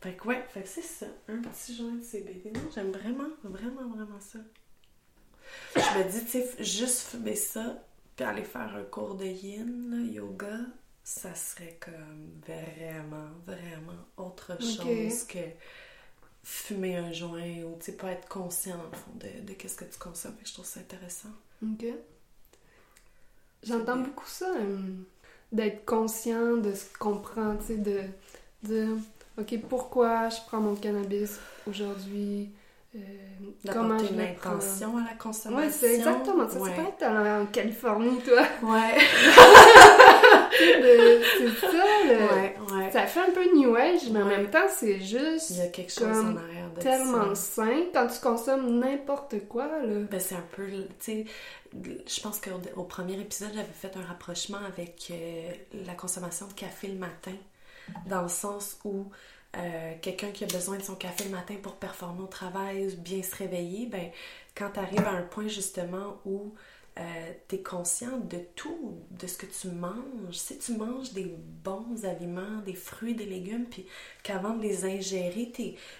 fait 0.00 0.12
que 0.16 0.26
ouais, 0.28 0.44
fait 0.48 0.62
que 0.62 0.68
c'est 0.68 0.82
ça, 0.82 1.06
un 1.28 1.38
petit 1.42 1.76
joint 1.76 1.92
de 1.94 2.02
CBD. 2.02 2.50
Non, 2.54 2.60
j'aime 2.74 2.90
vraiment, 2.90 3.28
vraiment, 3.44 3.88
vraiment 3.94 4.20
ça. 4.20 4.38
Je 5.76 5.98
me 5.98 6.10
dis, 6.10 6.24
tu 6.24 6.30
sais, 6.30 6.50
juste 6.58 7.02
fumer 7.10 7.36
ça, 7.36 7.82
puis 8.16 8.24
aller 8.24 8.42
faire 8.44 8.74
un 8.76 8.82
cours 8.84 9.14
de 9.14 9.24
yin, 9.26 9.90
là, 9.90 10.12
yoga, 10.12 10.58
ça 11.04 11.34
serait 11.36 11.78
comme 11.80 12.30
vraiment, 12.46 13.30
vraiment 13.46 14.06
autre 14.16 14.56
chose 14.60 15.24
que 15.24 15.38
fumer 16.48 16.94
un 16.96 17.10
joint 17.10 17.64
ou, 17.64 17.76
tu 17.80 17.86
sais, 17.86 17.92
pas 17.92 18.12
être 18.12 18.28
conscient, 18.28 18.76
dans 18.76 18.84
le 18.84 18.96
fond, 18.96 19.10
de, 19.14 19.44
de 19.48 19.52
qu'est-ce 19.54 19.74
que 19.74 19.84
tu 19.84 19.98
consommes. 19.98 20.32
Fait 20.38 20.44
que 20.44 20.48
je 20.48 20.54
trouve 20.54 20.64
ça 20.64 20.78
intéressant. 20.78 21.30
Ok. 21.60 21.86
J'entends 23.64 23.96
beaucoup 23.96 24.28
ça, 24.28 24.54
euh, 24.56 24.78
d'être 25.50 25.84
conscient 25.84 26.56
de 26.56 26.72
ce 26.72 26.84
qu'on 27.00 27.18
prend, 27.18 27.56
tu 27.56 27.66
sais, 27.66 27.76
de 27.78 28.02
dire, 28.62 28.90
OK, 29.38 29.58
pourquoi 29.68 30.28
je 30.28 30.36
prends 30.46 30.60
mon 30.60 30.76
cannabis 30.76 31.40
aujourd'hui, 31.68 32.52
euh, 32.94 32.98
comment 33.72 33.98
je 33.98 34.12
une 34.12 34.20
intention 34.20 34.98
à 34.98 35.00
la 35.00 35.14
consommation. 35.16 35.66
Ouais, 35.66 35.72
c'est 35.72 35.96
exactement 35.96 36.48
ça. 36.48 36.60
Ouais. 36.60 36.70
Tu 36.70 36.80
peux 36.80 36.88
être 36.88 37.10
en 37.10 37.46
Californie, 37.46 38.20
toi. 38.20 38.46
Ouais. 38.62 38.98
De- 40.60 41.22
c'est 41.38 41.60
ça, 41.60 41.84
le- 42.04 42.34
ouais, 42.34 42.56
ouais. 42.72 42.90
Ça 42.92 43.06
fait 43.06 43.20
un 43.20 43.30
peu 43.30 43.44
New 43.54 43.74
Age, 43.74 44.08
mais 44.10 44.22
en 44.22 44.26
même 44.26 44.50
temps, 44.50 44.66
c'est 44.68 45.00
juste 45.00 45.50
Il 45.50 45.58
y 45.58 45.60
a 45.60 45.66
quelque 45.68 45.92
chose 45.92 46.06
en 46.06 46.36
arrière 46.36 46.70
de 46.74 46.80
tellement 46.80 47.34
ça. 47.34 47.64
sain 47.64 47.82
quand 47.92 48.06
tu 48.08 48.20
consommes 48.20 48.78
n'importe 48.80 49.46
quoi, 49.48 49.66
là. 49.66 50.00
Ben, 50.10 50.20
c'est 50.20 50.34
un 50.34 50.44
peu, 50.52 50.66
tu 50.66 50.84
sais, 51.00 51.24
je 51.74 52.20
pense 52.20 52.40
qu'au 52.40 52.50
au 52.76 52.84
premier 52.84 53.18
épisode, 53.20 53.50
j'avais 53.54 53.66
fait 53.72 53.96
un 53.96 54.02
rapprochement 54.06 54.58
avec 54.66 55.08
euh, 55.10 55.50
la 55.86 55.94
consommation 55.94 56.46
de 56.46 56.52
café 56.54 56.88
le 56.88 56.94
matin, 56.98 57.32
dans 58.06 58.22
le 58.22 58.28
sens 58.28 58.78
où 58.84 59.06
euh, 59.56 59.92
quelqu'un 60.02 60.30
qui 60.30 60.44
a 60.44 60.46
besoin 60.46 60.76
de 60.78 60.82
son 60.82 60.94
café 60.96 61.24
le 61.24 61.30
matin 61.30 61.54
pour 61.62 61.74
performer 61.76 62.22
au 62.22 62.26
travail, 62.26 62.94
bien 62.98 63.22
se 63.22 63.34
réveiller, 63.36 63.86
ben, 63.86 64.10
quand 64.56 64.70
tu 64.72 64.80
arrives 64.80 65.06
à 65.06 65.10
un 65.12 65.22
point 65.22 65.48
justement 65.48 66.18
où 66.24 66.54
euh, 66.98 67.02
tu 67.48 67.56
es 67.56 67.62
conscient 67.62 68.18
de 68.18 68.38
tout, 68.54 68.94
de 69.10 69.26
ce 69.26 69.36
que 69.36 69.46
tu 69.46 69.68
manges. 69.68 70.32
Si 70.32 70.58
tu 70.58 70.72
manges 70.72 71.12
des 71.12 71.34
bons 71.62 72.04
aliments, 72.04 72.62
des 72.64 72.74
fruits, 72.74 73.14
des 73.14 73.26
légumes, 73.26 73.66
puis 73.66 73.86
qu'avant 74.22 74.54
de 74.54 74.62
les 74.62 74.86
ingérer, 74.86 75.52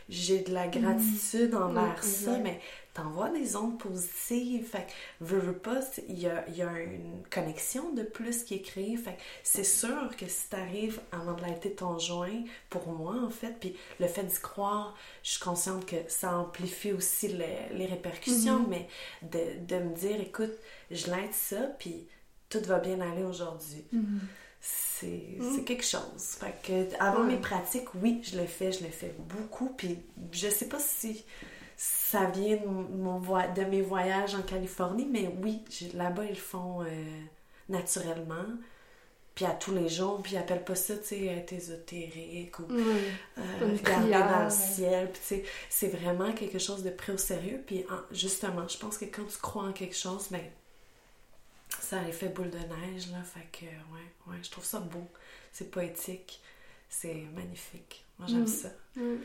j'ai 0.08 0.40
de 0.40 0.54
la 0.54 0.68
gratitude 0.68 1.54
envers 1.54 2.02
ça, 2.02 2.38
mais 2.38 2.60
t'envoies 2.96 3.28
des 3.28 3.56
ondes 3.56 3.78
positives. 3.78 4.66
Fait 4.66 4.86
que, 4.86 5.24
veux, 5.24 5.38
veux 5.38 5.58
pas, 5.58 5.80
il 6.08 6.18
y 6.18 6.26
a, 6.26 6.48
y 6.48 6.62
a, 6.62 6.80
une 6.80 7.22
connexion 7.30 7.92
de 7.92 8.02
plus 8.02 8.42
qui 8.42 8.54
est 8.54 8.62
créée. 8.62 8.96
Fait 8.96 9.18
c'est 9.42 9.64
sûr 9.64 10.16
que 10.16 10.26
si 10.26 10.48
t'arrives 10.48 11.00
avant 11.12 11.34
de 11.34 11.42
l'arrêter 11.42 11.72
ton 11.72 11.98
joint, 11.98 12.42
pour 12.70 12.88
moi, 12.88 13.14
en 13.22 13.30
fait, 13.30 13.54
puis 13.60 13.76
le 14.00 14.06
fait 14.06 14.24
d'y 14.24 14.40
croire, 14.40 14.96
je 15.22 15.32
suis 15.32 15.40
consciente 15.40 15.84
que 15.84 15.96
ça 16.08 16.36
amplifie 16.38 16.92
aussi 16.92 17.28
les, 17.28 17.68
les 17.72 17.86
répercussions, 17.86 18.62
mm-hmm. 18.62 18.68
mais 18.68 18.88
de, 19.22 19.66
de, 19.66 19.82
me 19.82 19.94
dire, 19.94 20.20
écoute, 20.20 20.52
je 20.90 21.06
l'aide 21.06 21.32
ça, 21.32 21.62
puis 21.78 22.06
tout 22.48 22.62
va 22.64 22.78
bien 22.78 23.00
aller 23.00 23.24
aujourd'hui. 23.24 23.84
Mm-hmm. 23.94 24.20
C'est 24.60 25.36
mm. 25.38 25.64
quelque 25.64 25.84
chose. 25.84 26.38
Fait 26.40 26.54
que 26.62 27.02
avant 27.02 27.24
mes 27.24 27.36
pratiques, 27.36 27.94
oui, 27.96 28.20
je 28.22 28.38
le 28.38 28.46
fais, 28.46 28.72
je 28.72 28.82
le 28.82 28.90
fais 28.90 29.14
beaucoup, 29.18 29.68
puis 29.76 29.98
je 30.32 30.48
sais 30.48 30.68
pas 30.68 30.80
si 30.80 31.24
ça 32.10 32.26
vient 32.26 32.56
de, 32.56 32.66
mon 32.66 33.18
de 33.18 33.64
mes 33.64 33.82
voyages 33.82 34.36
en 34.36 34.42
Californie, 34.42 35.08
mais 35.10 35.28
oui, 35.42 35.64
là-bas, 35.92 36.25
ils 36.25 36.30
le 36.30 36.34
font 36.36 36.82
euh, 36.82 36.86
naturellement. 37.68 38.46
Puis 39.34 39.44
à 39.44 39.50
tous 39.50 39.75
les 39.75 39.88
jours, 39.88 40.22
puis 40.22 40.34
ils 40.34 40.38
appellent 40.38 40.64
pas 40.64 40.76
ça, 40.76 40.96
tu 40.96 41.04
sais, 41.04 41.25
être 41.26 41.52
ésotérique 41.52 42.60
ou 42.60 42.66
euh, 42.70 43.10
regarder 43.60 44.12
dans 44.12 44.44
le 44.44 44.50
ciel. 44.50 45.10
Puis 45.10 45.42
c'est 45.68 45.88
vraiment 45.88 46.32
quelque 46.32 46.60
chose 46.60 46.84
de 46.84 46.90
pris 46.90 47.10
au 47.10 47.18
sérieux. 47.18 47.60
Puis 47.66 47.84
justement, 48.12 48.68
je 48.68 48.78
pense 48.78 48.98
que 48.98 49.06
quand 49.06 49.25
tu 49.25 49.38
crois 49.38 49.64
en 49.64 49.72
quelque 49.72 49.96
chose, 49.96 50.28
ben 50.30 50.44
ça 51.80 51.98
a 51.98 52.02
l'effet 52.02 52.28
boule 52.28 52.50
de 52.50 52.58
neige, 52.58 53.10
là. 53.10 53.18
Fait 53.25 53.48
que, 53.50 53.66
ouais, 53.66 54.06
ouais, 54.28 54.38
je 54.42 54.50
trouve 54.50 54.64
ça 54.64 54.78
beau. 54.78 55.06
C'est 55.52 55.72
poétique. 55.72 56.40
C'est 56.88 57.26
magnifique. 57.34 58.04
Moi, 58.18 58.28
j'aime 58.30 58.44
mm. 58.44 58.46
ça. 58.46 58.68
Mm. 58.94 59.16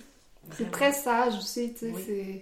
C'est 0.58 0.72
très 0.72 0.92
sage 0.92 1.36
aussi, 1.36 1.76
tu 1.76 1.94
sais. 1.94 2.42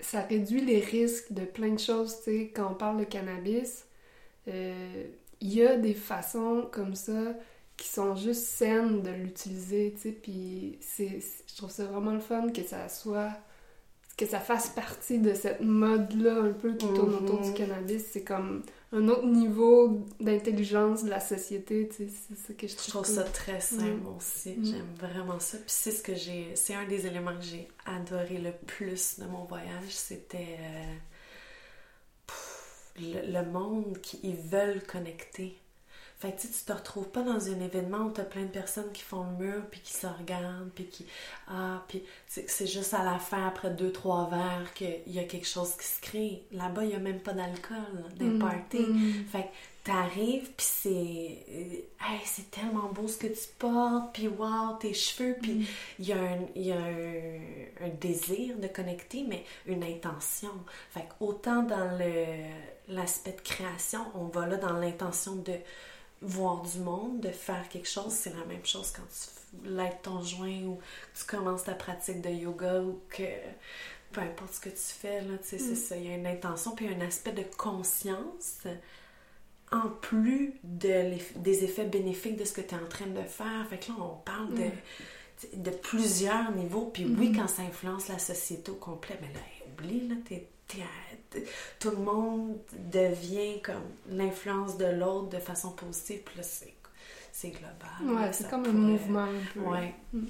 Ça, 0.00 0.22
réduit 0.22 0.62
les 0.62 0.80
risques 0.80 1.32
de 1.32 1.44
plein 1.44 1.72
de 1.74 1.78
choses, 1.78 2.16
tu 2.18 2.22
sais. 2.24 2.52
Quand 2.54 2.72
on 2.72 2.74
parle 2.74 2.98
de 2.98 3.04
cannabis, 3.04 3.86
euh, 4.48 5.06
il 5.40 5.54
y 5.54 5.66
a 5.66 5.76
des 5.76 5.94
façons 5.94 6.68
comme 6.72 6.94
ça 6.94 7.34
qui 7.76 7.88
sont 7.88 8.14
juste 8.16 8.44
saines 8.44 9.02
de 9.02 9.10
l'utiliser. 9.10 9.90
Puis 10.22 10.78
je 10.98 11.56
trouve 11.56 11.70
ça 11.70 11.86
vraiment 11.86 12.12
le 12.12 12.20
fun 12.20 12.50
que 12.50 12.62
ça 12.62 12.88
soit 12.88 13.36
que 14.20 14.26
ça 14.26 14.38
fasse 14.38 14.68
partie 14.68 15.18
de 15.18 15.32
cette 15.32 15.62
mode-là 15.62 16.42
un 16.42 16.52
peu 16.52 16.74
qui 16.74 16.86
tourne 16.88 17.14
autour 17.14 17.40
du 17.40 17.48
mhm. 17.48 17.54
cannabis. 17.54 18.04
C'est 18.12 18.22
comme 18.22 18.62
un 18.92 19.08
autre 19.08 19.26
niveau 19.26 20.04
d'intelligence 20.20 21.04
de 21.04 21.08
la 21.10 21.20
société, 21.20 21.88
tu 21.88 22.04
sais, 22.06 22.08
c'est 22.28 22.36
ça 22.36 22.52
que 22.52 22.66
je 22.66 22.76
trouve. 22.76 22.86
Je 22.86 22.90
trouve 22.90 23.06
ça 23.06 23.22
très 23.22 23.60
simple 23.60 24.06
aussi. 24.14 24.50
Mm. 24.50 24.64
J'aime 24.66 24.94
vraiment 24.98 25.40
ça. 25.40 25.56
Puis 25.56 25.68
c'est 25.68 25.90
ce 25.90 26.02
que 26.02 26.14
j'ai... 26.14 26.48
C'est 26.54 26.74
un 26.74 26.86
des 26.86 27.06
éléments 27.06 27.34
que 27.34 27.44
j'ai 27.44 27.66
adoré 27.86 28.36
le 28.36 28.52
plus 28.66 29.18
de 29.18 29.24
mon 29.24 29.44
voyage, 29.44 29.88
c'était... 29.88 30.58
Euh, 30.60 30.94
le, 32.98 33.42
monde 33.50 33.98
qui 34.02 34.20
ils 34.22 34.36
veulent 34.36 34.82
connecter 34.82 35.56
fait 36.20 36.32
que 36.32 36.42
tu 36.42 36.48
te 36.48 36.72
retrouves 36.74 37.08
pas 37.08 37.22
dans 37.22 37.48
un 37.48 37.60
événement 37.60 38.00
où 38.00 38.12
tu 38.12 38.20
as 38.20 38.24
plein 38.24 38.42
de 38.42 38.50
personnes 38.50 38.92
qui 38.92 39.00
font 39.00 39.24
le 39.24 39.42
mur, 39.42 39.62
puis 39.70 39.80
qui 39.80 39.94
se 39.94 40.06
regardent, 40.06 40.68
puis 40.74 40.84
qui. 40.84 41.06
Ah, 41.48 41.82
puis 41.88 42.02
c'est 42.26 42.66
juste 42.66 42.92
à 42.92 43.02
la 43.02 43.18
fin, 43.18 43.46
après 43.46 43.70
deux, 43.70 43.90
trois 43.90 44.28
verres, 44.28 44.74
qu'il 44.74 45.00
y 45.06 45.18
a 45.18 45.24
quelque 45.24 45.46
chose 45.46 45.74
qui 45.78 45.86
se 45.86 45.98
crée. 46.02 46.42
Là-bas, 46.52 46.84
il 46.84 46.90
y 46.90 46.94
a 46.94 46.98
même 46.98 47.20
pas 47.20 47.32
d'alcool, 47.32 48.04
des 48.16 48.26
mm, 48.26 48.38
parties. 48.38 48.86
Mm. 48.86 49.24
Fait 49.32 49.44
que 49.44 49.48
t'arrives, 49.82 50.50
puis 50.58 50.66
c'est. 50.68 50.90
Euh, 50.90 52.12
hey, 52.12 52.20
c'est 52.26 52.50
tellement 52.50 52.90
beau 52.92 53.08
ce 53.08 53.16
que 53.16 53.28
tu 53.28 53.48
portes, 53.58 54.12
puis 54.12 54.28
wow, 54.28 54.76
tes 54.78 54.92
cheveux, 54.92 55.36
puis 55.40 55.52
mm. 55.52 55.64
il 56.00 56.06
y 56.06 56.12
a, 56.12 56.18
un, 56.18 56.38
y 56.54 56.72
a 56.72 56.76
un, 57.82 57.88
désir 57.98 58.58
de 58.58 58.66
connecter, 58.66 59.24
mais 59.26 59.42
une 59.64 59.82
intention. 59.84 60.52
Fait 60.90 61.00
que 61.00 61.24
autant 61.24 61.62
dans 61.62 61.98
l'aspect 62.88 63.32
de 63.32 63.40
création, 63.40 64.00
on 64.14 64.26
va 64.26 64.46
là 64.46 64.56
dans 64.56 64.74
l'intention 64.74 65.36
de 65.36 65.54
voir 66.22 66.62
du 66.62 66.78
monde, 66.78 67.20
de 67.20 67.30
faire 67.30 67.68
quelque 67.68 67.88
chose, 67.88 68.12
c'est 68.12 68.34
la 68.36 68.44
même 68.44 68.64
chose 68.64 68.92
quand 68.92 69.02
tu 69.02 69.68
lèves 69.68 69.96
ton 70.02 70.22
joint 70.22 70.62
ou 70.64 70.78
tu 71.14 71.24
commences 71.24 71.64
ta 71.64 71.74
pratique 71.74 72.20
de 72.20 72.28
yoga 72.28 72.80
ou 72.82 73.00
que 73.08 73.24
peu 74.12 74.20
importe 74.20 74.54
ce 74.54 74.60
que 74.60 74.68
tu 74.68 74.76
fais, 74.76 75.22
là, 75.22 75.38
tu 75.38 75.48
sais, 75.48 75.58
c'est 75.58 75.72
mm. 75.72 75.76
ça. 75.76 75.96
Il 75.96 76.04
y 76.04 76.08
a 76.10 76.16
une 76.16 76.26
intention 76.26 76.74
puis 76.74 76.88
un 76.88 77.00
aspect 77.00 77.32
de 77.32 77.44
conscience 77.56 78.66
en 79.72 79.88
plus 79.88 80.54
de 80.64 81.14
des 81.36 81.64
effets 81.64 81.84
bénéfiques 81.84 82.36
de 82.36 82.44
ce 82.44 82.52
que 82.52 82.60
tu 82.60 82.74
es 82.74 82.78
en 82.78 82.88
train 82.88 83.06
de 83.06 83.22
faire. 83.22 83.66
Fait 83.68 83.78
que 83.78 83.88
là, 83.88 83.98
on 84.00 84.16
parle 84.16 84.54
de, 84.54 84.64
mm. 84.64 85.62
de 85.62 85.70
plusieurs 85.70 86.50
niveaux. 86.52 86.90
Puis 86.92 87.04
oui, 87.04 87.30
mm. 87.30 87.36
quand 87.36 87.48
ça 87.48 87.62
influence 87.62 88.08
la 88.08 88.18
société 88.18 88.70
au 88.70 88.76
complet, 88.76 89.16
mais 89.20 89.32
là, 89.32 89.40
oublie, 89.68 90.08
là, 90.08 90.16
t'es 90.24 90.48
tout 91.78 91.90
le 91.90 91.96
monde 91.96 92.58
devient 92.90 93.60
comme 93.62 93.82
l'influence 94.08 94.76
de 94.76 94.86
l'autre 94.86 95.28
de 95.30 95.38
façon 95.38 95.70
positive, 95.70 96.20
puis 96.24 96.36
là, 96.38 96.42
c'est 96.42 97.50
global. 97.50 98.16
Ouais, 98.16 98.32
c'est 98.32 98.48
comme 98.50 98.66
un 98.66 98.72
mouvement 98.72 99.28
Ouais. 99.56 99.94
Mm. 100.12 100.26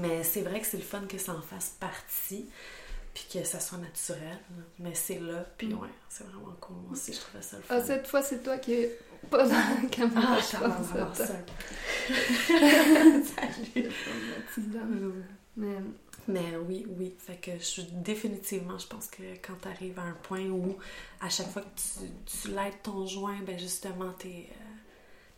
Mais 0.00 0.22
c'est 0.22 0.42
vrai 0.42 0.60
que 0.60 0.66
c'est 0.66 0.78
le 0.78 0.82
fun 0.82 1.02
que 1.08 1.18
ça 1.18 1.32
en 1.32 1.42
fasse 1.42 1.76
partie, 1.78 2.48
puis 3.12 3.26
que 3.32 3.44
ça 3.44 3.60
soit 3.60 3.78
naturel. 3.78 4.38
Mais 4.78 4.94
c'est 4.94 5.18
là, 5.18 5.44
puis 5.56 5.68
mm. 5.68 5.78
ouais, 5.78 5.88
c'est 6.08 6.24
vraiment 6.24 6.54
cool. 6.60 6.76
Moi 6.76 6.92
aussi, 6.92 7.12
je 7.12 7.20
trouvais 7.20 7.42
ça 7.42 7.56
le 7.56 7.62
ah, 7.68 7.74
fun. 7.74 7.80
Ah, 7.80 7.86
cette 7.86 8.06
fois, 8.06 8.22
c'est 8.22 8.42
toi 8.42 8.58
qui 8.58 8.74
es 8.74 8.98
pas 9.30 9.46
dans 9.46 9.54
la 9.54 9.88
caméra. 9.90 10.36
Ah, 10.36 10.40
je 10.40 11.22
ça. 11.22 11.36
Salut! 14.54 15.24
Mais 15.56 15.76
mais 16.28 16.56
oui, 16.68 16.86
oui. 16.98 17.14
Fait 17.18 17.36
que 17.36 17.52
je, 17.58 17.82
définitivement, 17.90 18.78
je 18.78 18.86
pense 18.86 19.08
que 19.08 19.22
quand 19.42 19.54
tu 19.60 19.68
arrives 19.68 19.98
à 19.98 20.02
un 20.02 20.16
point 20.22 20.46
où 20.46 20.76
à 21.20 21.28
chaque 21.28 21.50
fois 21.50 21.62
que 21.62 21.80
tu, 21.80 22.08
tu 22.26 22.48
laides 22.54 22.82
ton 22.82 23.06
joint, 23.06 23.38
ben 23.46 23.58
justement, 23.58 24.12
tu 24.18 24.28
es, 24.28 24.48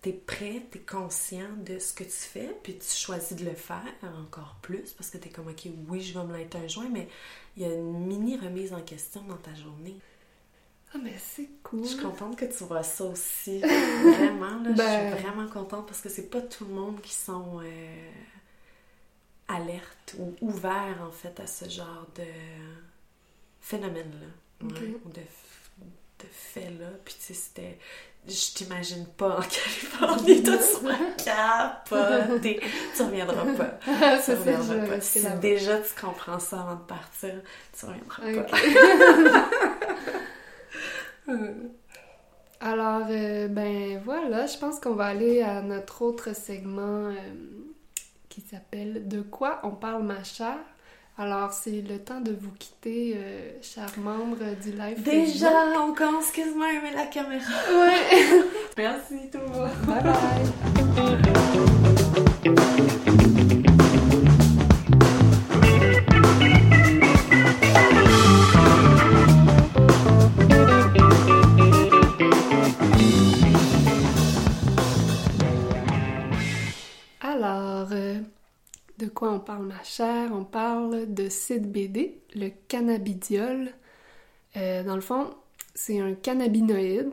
es, 0.04 0.12
prêt, 0.12 0.62
tu 0.70 0.78
es 0.78 0.80
conscient 0.82 1.48
de 1.64 1.78
ce 1.78 1.92
que 1.92 2.04
tu 2.04 2.10
fais, 2.10 2.54
puis 2.62 2.78
tu 2.78 2.86
choisis 2.86 3.36
de 3.36 3.44
le 3.44 3.54
faire 3.54 3.82
encore 4.02 4.56
plus 4.62 4.92
parce 4.92 5.10
que 5.10 5.18
tu 5.18 5.28
es 5.28 5.30
comme, 5.30 5.48
OK, 5.48 5.68
oui, 5.88 6.00
je 6.00 6.18
vais 6.18 6.24
me 6.24 6.36
laider 6.36 6.58
un 6.58 6.68
joint, 6.68 6.88
mais 6.90 7.08
il 7.56 7.62
y 7.62 7.66
a 7.66 7.72
une 7.72 8.06
mini 8.06 8.36
remise 8.36 8.72
en 8.72 8.82
question 8.82 9.22
dans 9.22 9.36
ta 9.36 9.54
journée. 9.54 9.96
Ah, 10.94 10.98
mais 11.02 11.14
c'est 11.18 11.48
cool. 11.62 11.82
Je 11.82 11.88
suis 11.88 12.02
contente 12.02 12.36
que 12.36 12.44
tu 12.44 12.62
vois 12.64 12.84
ça 12.84 13.04
aussi. 13.04 13.58
vraiment, 13.60 14.62
là, 14.62 14.70
je 14.70 14.74
suis 14.74 14.76
ben 14.76 15.16
vraiment 15.16 15.48
contente 15.48 15.86
parce 15.86 16.00
que 16.00 16.08
c'est 16.08 16.30
pas 16.30 16.40
tout 16.40 16.66
le 16.66 16.74
monde 16.74 17.00
qui 17.00 17.12
sont. 17.12 17.60
Euh, 17.60 18.10
alerte 19.48 20.14
ou 20.18 20.34
ouvert 20.40 20.96
en 21.06 21.10
fait 21.10 21.38
à 21.40 21.46
ce 21.46 21.68
genre 21.68 22.06
de 22.16 22.24
phénomène-là. 23.60 24.26
ou 24.62 24.68
de, 24.68 25.20
de 25.20 26.28
fait-là. 26.30 26.88
Puis 27.04 27.14
tu 27.18 27.22
sais, 27.22 27.34
c'était. 27.34 27.78
Je 28.26 28.54
t'imagine 28.54 29.06
pas 29.06 29.36
en 29.38 29.42
Californie, 29.42 30.42
toi 30.42 30.56
tu 30.56 30.62
seras 30.64 30.96
capoté. 31.22 32.60
tu 32.96 33.02
reviendras 33.02 33.44
pas. 33.54 33.78
tu 34.24 34.30
reviendras 34.30 34.86
pas. 34.86 35.00
Si 35.02 35.22
déjà 35.40 35.78
tu 35.78 36.00
comprends 36.00 36.38
ça 36.38 36.60
avant 36.60 36.76
de 36.76 36.84
partir, 36.84 37.34
tu 37.78 37.84
reviendras 37.84 38.44
pas. 38.44 38.58
Alors, 42.60 43.06
euh, 43.10 43.48
ben 43.48 44.00
voilà, 44.04 44.46
je 44.46 44.56
pense 44.56 44.80
qu'on 44.80 44.94
va 44.94 45.06
aller 45.06 45.42
à 45.42 45.60
notre 45.60 46.00
autre 46.00 46.34
segment. 46.34 47.08
Euh, 47.08 47.14
qui 48.34 48.40
s'appelle 48.40 49.06
De 49.06 49.20
quoi 49.20 49.60
on 49.62 49.70
parle 49.70 50.02
ma 50.02 50.24
chère? 50.24 50.58
Alors, 51.16 51.52
c'est 51.52 51.82
le 51.82 52.00
temps 52.00 52.20
de 52.20 52.32
vous 52.32 52.50
quitter, 52.58 53.14
euh, 53.16 53.52
chers 53.62 53.96
membres 53.96 54.60
du 54.60 54.72
live. 54.72 55.00
Déjà, 55.04 55.46
on 55.78 55.94
commence 55.94 56.32
quasiment 56.32 56.64
à 56.64 56.72
aimer 56.72 56.90
la 56.92 57.06
caméra. 57.06 57.52
Ouais. 57.70 58.42
Merci 58.76 59.30
tout 59.30 59.38
le 59.38 59.46
monde. 59.46 59.70
Bye 59.86 60.02
bye. 62.82 62.94
de 78.98 79.06
quoi 79.06 79.32
on 79.32 79.40
parle, 79.40 79.66
ma 79.66 79.82
chère? 79.82 80.30
On 80.32 80.44
parle 80.44 81.12
de 81.12 81.28
CBD, 81.28 82.20
le 82.34 82.50
cannabidiol. 82.68 83.70
Euh, 84.56 84.84
dans 84.84 84.94
le 84.94 85.00
fond, 85.00 85.34
c'est 85.74 86.00
un 86.00 86.14
cannabinoïde, 86.14 87.12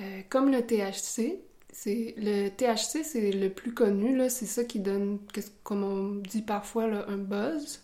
euh, 0.00 0.20
comme 0.28 0.50
le 0.50 0.62
THC. 0.62 1.40
Le 1.86 2.48
THC, 2.50 3.04
c'est 3.04 3.32
le 3.32 3.48
plus 3.50 3.74
connu 3.74 4.20
c'est 4.30 4.46
ça 4.46 4.64
qui 4.64 4.78
donne, 4.78 5.18
comme 5.64 5.84
on 5.84 6.14
dit 6.20 6.42
parfois, 6.42 6.84
un 7.08 7.16
buzz. 7.16 7.80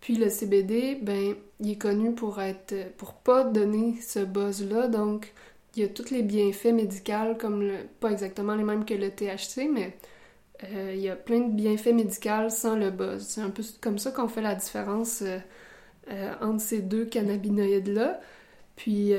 Puis 0.00 0.16
le 0.16 0.28
CBD, 0.28 0.98
ben, 1.00 1.34
il 1.60 1.70
est 1.70 1.78
connu 1.78 2.14
pour 2.14 2.40
être, 2.40 2.74
pour 2.98 3.14
pas 3.14 3.44
donner 3.44 3.98
ce 4.02 4.18
buzz 4.20 4.62
là, 4.68 4.88
donc 4.88 5.32
il 5.76 5.82
y 5.82 5.84
a 5.84 5.88
tous 5.88 6.10
les 6.10 6.22
bienfaits 6.22 6.72
médicaux 6.72 7.34
comme 7.38 7.72
pas 8.00 8.10
exactement 8.12 8.54
les 8.54 8.64
mêmes 8.64 8.84
que 8.84 8.94
le 8.94 9.10
THC, 9.10 9.68
mais 9.72 9.96
il 10.92 11.00
y 11.00 11.08
a 11.08 11.16
plein 11.16 11.40
de 11.40 11.52
bienfaits 11.52 11.92
médicaux 11.92 12.48
sans 12.48 12.76
le 12.76 12.90
buzz. 12.90 13.24
C'est 13.26 13.40
un 13.40 13.50
peu 13.50 13.62
comme 13.80 13.98
ça 13.98 14.10
qu'on 14.10 14.28
fait 14.28 14.42
la 14.42 14.54
différence 14.54 15.22
euh, 15.22 15.38
euh, 16.10 16.32
entre 16.40 16.60
ces 16.60 16.80
deux 16.80 17.04
cannabinoïdes 17.04 17.88
là. 17.88 18.20
Puis 18.76 19.12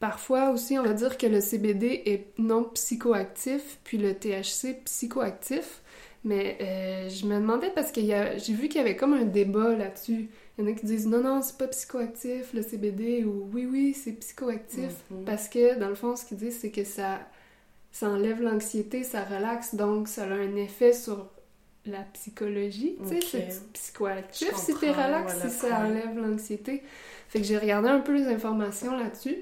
parfois 0.00 0.50
aussi, 0.50 0.78
on 0.78 0.82
va 0.82 0.94
dire 0.94 1.18
que 1.18 1.26
le 1.26 1.42
CBD 1.42 2.02
est 2.06 2.28
non 2.38 2.64
psychoactif, 2.64 3.78
puis 3.84 3.98
le 3.98 4.14
THC 4.14 4.82
psychoactif. 4.84 5.82
Mais 6.26 6.58
euh, 6.60 7.08
je 7.08 7.24
me 7.24 7.36
demandais 7.36 7.70
parce 7.70 7.92
que 7.92 8.00
j'ai 8.00 8.52
vu 8.52 8.66
qu'il 8.66 8.78
y 8.78 8.80
avait 8.80 8.96
comme 8.96 9.14
un 9.14 9.24
débat 9.24 9.76
là-dessus. 9.76 10.28
Il 10.58 10.64
y 10.64 10.68
en 10.68 10.72
a 10.72 10.74
qui 10.74 10.84
disent 10.84 11.06
non, 11.06 11.22
non, 11.22 11.40
c'est 11.40 11.56
pas 11.56 11.68
psychoactif 11.68 12.52
le 12.52 12.62
CBD 12.62 13.22
ou 13.24 13.48
oui, 13.54 13.64
oui, 13.64 13.94
c'est 13.94 14.10
psychoactif. 14.10 14.90
Mm-hmm. 15.12 15.24
Parce 15.24 15.48
que 15.48 15.78
dans 15.78 15.88
le 15.88 15.94
fond, 15.94 16.16
ce 16.16 16.24
qu'ils 16.24 16.38
disent, 16.38 16.58
c'est 16.58 16.72
que 16.72 16.82
ça, 16.82 17.20
ça 17.96 18.10
enlève 18.10 18.42
l'anxiété, 18.42 19.04
ça 19.04 19.24
relaxe, 19.24 19.74
donc 19.74 20.06
ça 20.06 20.24
a 20.24 20.34
un 20.34 20.54
effet 20.56 20.92
sur 20.92 21.30
la 21.86 22.00
psychologie. 22.12 22.98
Tu 23.08 23.22
sais, 23.22 23.48
c'est 23.48 23.72
psychoactif 23.72 24.54
si 24.54 24.74
t'es 24.74 24.90
relax, 24.90 25.40
si 25.40 25.48
ça 25.48 25.78
enlève 25.78 26.14
l'anxiété. 26.14 26.82
Fait 27.28 27.40
que 27.40 27.46
j'ai 27.46 27.56
regardé 27.56 27.88
un 27.88 28.00
peu 28.00 28.14
les 28.14 28.26
informations 28.26 28.94
là-dessus. 28.94 29.36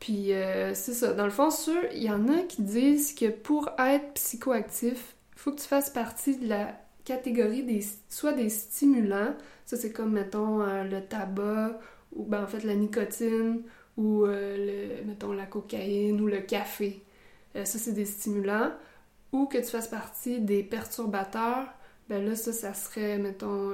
Puis 0.00 0.32
euh, 0.32 0.74
c'est 0.74 0.92
ça. 0.92 1.12
Dans 1.12 1.24
le 1.24 1.30
fond, 1.30 1.52
sûr, 1.52 1.80
il 1.92 2.02
y 2.02 2.10
en 2.10 2.26
a 2.26 2.38
qui 2.48 2.62
disent 2.62 3.14
que 3.14 3.26
pour 3.26 3.70
être 3.78 4.14
psychoactif, 4.14 5.14
il 5.36 5.38
faut 5.38 5.52
que 5.52 5.60
tu 5.60 5.68
fasses 5.68 5.90
partie 5.90 6.36
de 6.36 6.48
la 6.48 6.80
catégorie 7.04 7.62
des 7.62 7.84
soit 8.08 8.32
des 8.32 8.48
stimulants, 8.48 9.36
ça 9.66 9.76
c'est 9.76 9.92
comme 9.92 10.14
mettons 10.14 10.62
euh, 10.62 10.82
le 10.82 11.00
tabac 11.00 11.78
ou 12.12 12.24
ben 12.24 12.42
en 12.42 12.46
fait 12.48 12.64
la 12.64 12.74
nicotine 12.74 13.62
ou 13.96 14.24
euh, 14.24 14.98
le, 15.00 15.06
mettons 15.06 15.32
la 15.32 15.46
cocaïne 15.46 16.20
ou 16.20 16.26
le 16.26 16.40
café. 16.40 17.04
Ça 17.54 17.78
c'est 17.78 17.92
des 17.92 18.06
stimulants 18.06 18.72
ou 19.32 19.46
que 19.46 19.58
tu 19.58 19.64
fasses 19.64 19.88
partie 19.88 20.40
des 20.40 20.62
perturbateurs, 20.62 21.68
ben 22.08 22.24
là 22.24 22.36
ça 22.36 22.52
ça 22.52 22.74
serait 22.74 23.18
mettons 23.18 23.70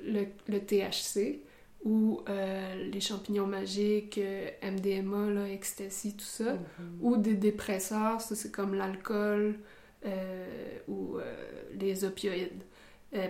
le, 0.00 0.26
le 0.48 0.60
THC 0.60 1.42
ou 1.84 2.20
euh, 2.28 2.90
les 2.92 3.00
champignons 3.00 3.46
magiques, 3.46 4.18
euh, 4.18 4.48
MDMA, 4.62 5.30
là, 5.30 5.48
ecstasy, 5.48 6.14
tout 6.14 6.24
ça, 6.24 6.54
mm-hmm. 6.54 6.58
ou 7.00 7.16
des 7.16 7.34
dépresseurs, 7.34 8.20
ça 8.20 8.36
c'est 8.36 8.52
comme 8.52 8.74
l'alcool 8.74 9.58
euh, 10.04 10.78
ou 10.88 11.16
les 11.78 12.04
opioïdes. 12.04 12.62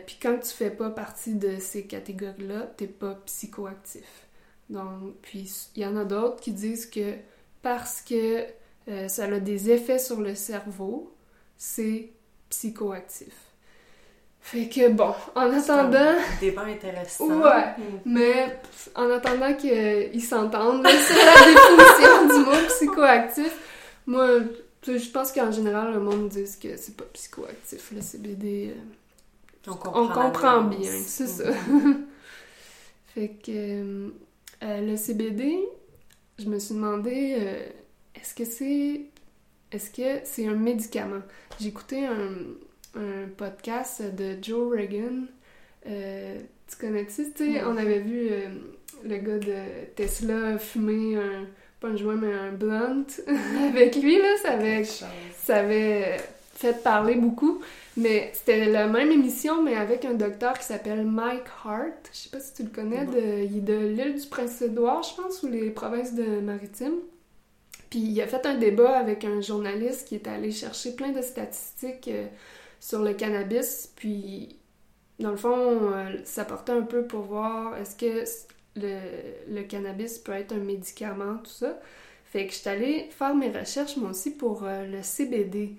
Puis 0.06 0.16
quand 0.22 0.38
tu 0.38 0.50
fais 0.50 0.70
pas 0.70 0.90
partie 0.90 1.34
de 1.34 1.58
ces 1.58 1.86
catégories-là, 1.86 2.72
t'es 2.76 2.86
pas 2.86 3.16
psychoactif. 3.26 4.28
Donc, 4.70 5.14
puis 5.22 5.52
il 5.74 5.82
y 5.82 5.86
en 5.86 5.96
a 5.96 6.04
d'autres 6.04 6.40
qui 6.40 6.52
disent 6.52 6.86
que 6.86 7.16
parce 7.62 8.00
que 8.00 8.46
ça 9.08 9.24
a 9.24 9.40
des 9.40 9.70
effets 9.70 9.98
sur 9.98 10.20
le 10.20 10.34
cerveau, 10.34 11.14
c'est 11.56 12.10
psychoactif. 12.50 13.34
Fait 14.42 14.68
que 14.68 14.90
bon, 14.90 15.14
en 15.36 15.52
attendant. 15.52 15.98
Un 15.98 16.40
débat 16.40 16.62
intéressant. 16.62 17.28
Ouais. 17.28 17.64
Mm. 17.78 17.98
Mais 18.06 18.60
en 18.96 19.08
attendant 19.08 19.54
qu'ils 19.54 20.22
s'entendent 20.22 20.86
sur 20.86 21.16
la 21.16 21.32
définition 21.46 22.26
du 22.26 22.44
mot 22.44 22.66
psychoactif, 22.68 23.56
moi, 24.06 24.40
je 24.84 25.10
pense 25.10 25.30
qu'en 25.30 25.52
général, 25.52 25.92
le 25.92 26.00
monde 26.00 26.28
dit 26.28 26.44
que 26.60 26.76
c'est 26.76 26.96
pas 26.96 27.04
psychoactif, 27.12 27.92
le 27.94 28.00
CBD. 28.00 28.74
Euh, 28.74 29.70
on 29.70 29.76
comprend, 29.76 30.02
on 30.02 30.08
comprend 30.08 30.62
bien, 30.62 30.90
c'est 31.06 31.28
ça. 31.28 31.44
fait 33.14 33.36
que 33.44 34.10
euh, 34.64 34.80
le 34.90 34.96
CBD, 34.96 35.56
je 36.40 36.46
me 36.46 36.58
suis 36.58 36.74
demandé, 36.74 37.36
euh, 37.38 37.66
est-ce 38.14 38.34
que 38.34 38.44
c'est. 38.44 39.02
Est-ce 39.70 39.90
que 39.90 40.20
c'est 40.24 40.46
un 40.46 40.54
médicament? 40.54 41.22
J'ai 41.58 41.68
écouté 41.68 42.04
un 42.04 42.28
un 42.94 43.28
podcast 43.36 44.02
de 44.14 44.36
Joe 44.42 44.72
Reagan. 44.72 45.26
Euh, 45.86 46.38
tu 46.68 46.76
connais-tu? 46.76 47.32
on 47.66 47.76
avait 47.76 48.00
vu 48.00 48.28
euh, 48.30 48.48
le 49.04 49.16
gars 49.16 49.38
de 49.38 49.94
Tesla 49.96 50.58
fumer 50.58 51.16
un, 51.16 51.46
pas 51.80 51.88
un 51.88 51.96
joint, 51.96 52.16
mais 52.16 52.32
un 52.32 52.52
blunt 52.52 53.06
avec 53.68 53.96
lui, 53.96 54.18
là. 54.18 54.36
Ça 54.42 54.52
avait, 54.52 54.84
ça 54.84 55.56
avait 55.56 56.18
fait 56.54 56.82
parler 56.82 57.14
beaucoup. 57.14 57.60
Mais 57.96 58.30
c'était 58.32 58.66
la 58.66 58.86
même 58.86 59.10
émission, 59.10 59.62
mais 59.62 59.74
avec 59.74 60.06
un 60.06 60.14
docteur 60.14 60.58
qui 60.58 60.64
s'appelle 60.64 61.04
Mike 61.04 61.44
Hart. 61.64 62.10
Je 62.12 62.18
sais 62.18 62.30
pas 62.30 62.40
si 62.40 62.54
tu 62.54 62.62
le 62.62 62.70
connais. 62.70 63.04
De, 63.04 63.44
il 63.44 63.58
est 63.58 63.60
de 63.60 63.74
l'île 63.74 64.18
du 64.18 64.26
Prince-Édouard, 64.28 65.02
je 65.02 65.20
pense, 65.20 65.42
ou 65.42 65.48
les 65.48 65.68
provinces 65.70 66.14
de 66.14 66.40
Maritime. 66.40 66.94
Puis 67.92 68.00
il 68.00 68.22
a 68.22 68.26
fait 68.26 68.46
un 68.46 68.54
débat 68.54 68.96
avec 68.96 69.22
un 69.22 69.42
journaliste 69.42 70.08
qui 70.08 70.14
est 70.14 70.26
allé 70.26 70.50
chercher 70.50 70.96
plein 70.96 71.10
de 71.10 71.20
statistiques 71.20 72.08
euh, 72.08 72.26
sur 72.80 73.02
le 73.02 73.12
cannabis, 73.12 73.92
puis 73.94 74.56
dans 75.18 75.30
le 75.30 75.36
fond, 75.36 75.92
euh, 75.92 76.16
ça 76.24 76.46
portait 76.46 76.72
un 76.72 76.84
peu 76.84 77.06
pour 77.06 77.20
voir 77.20 77.76
est-ce 77.76 77.94
que 77.94 78.24
le, 78.76 79.62
cannabis 79.64 80.18
peut 80.18 80.32
être 80.32 80.52
un 80.52 80.60
médicament, 80.60 81.36
tout 81.44 81.50
ça. 81.50 81.78
Fait 82.24 82.46
que 82.46 82.54
je 82.54 82.60
suis 82.60 82.68
allée 82.70 83.08
faire 83.10 83.34
mes 83.34 83.50
recherches, 83.50 83.98
moi 83.98 84.12
aussi, 84.12 84.30
pour 84.30 84.64
euh, 84.64 84.86
le 84.86 85.02
CBD. 85.02 85.76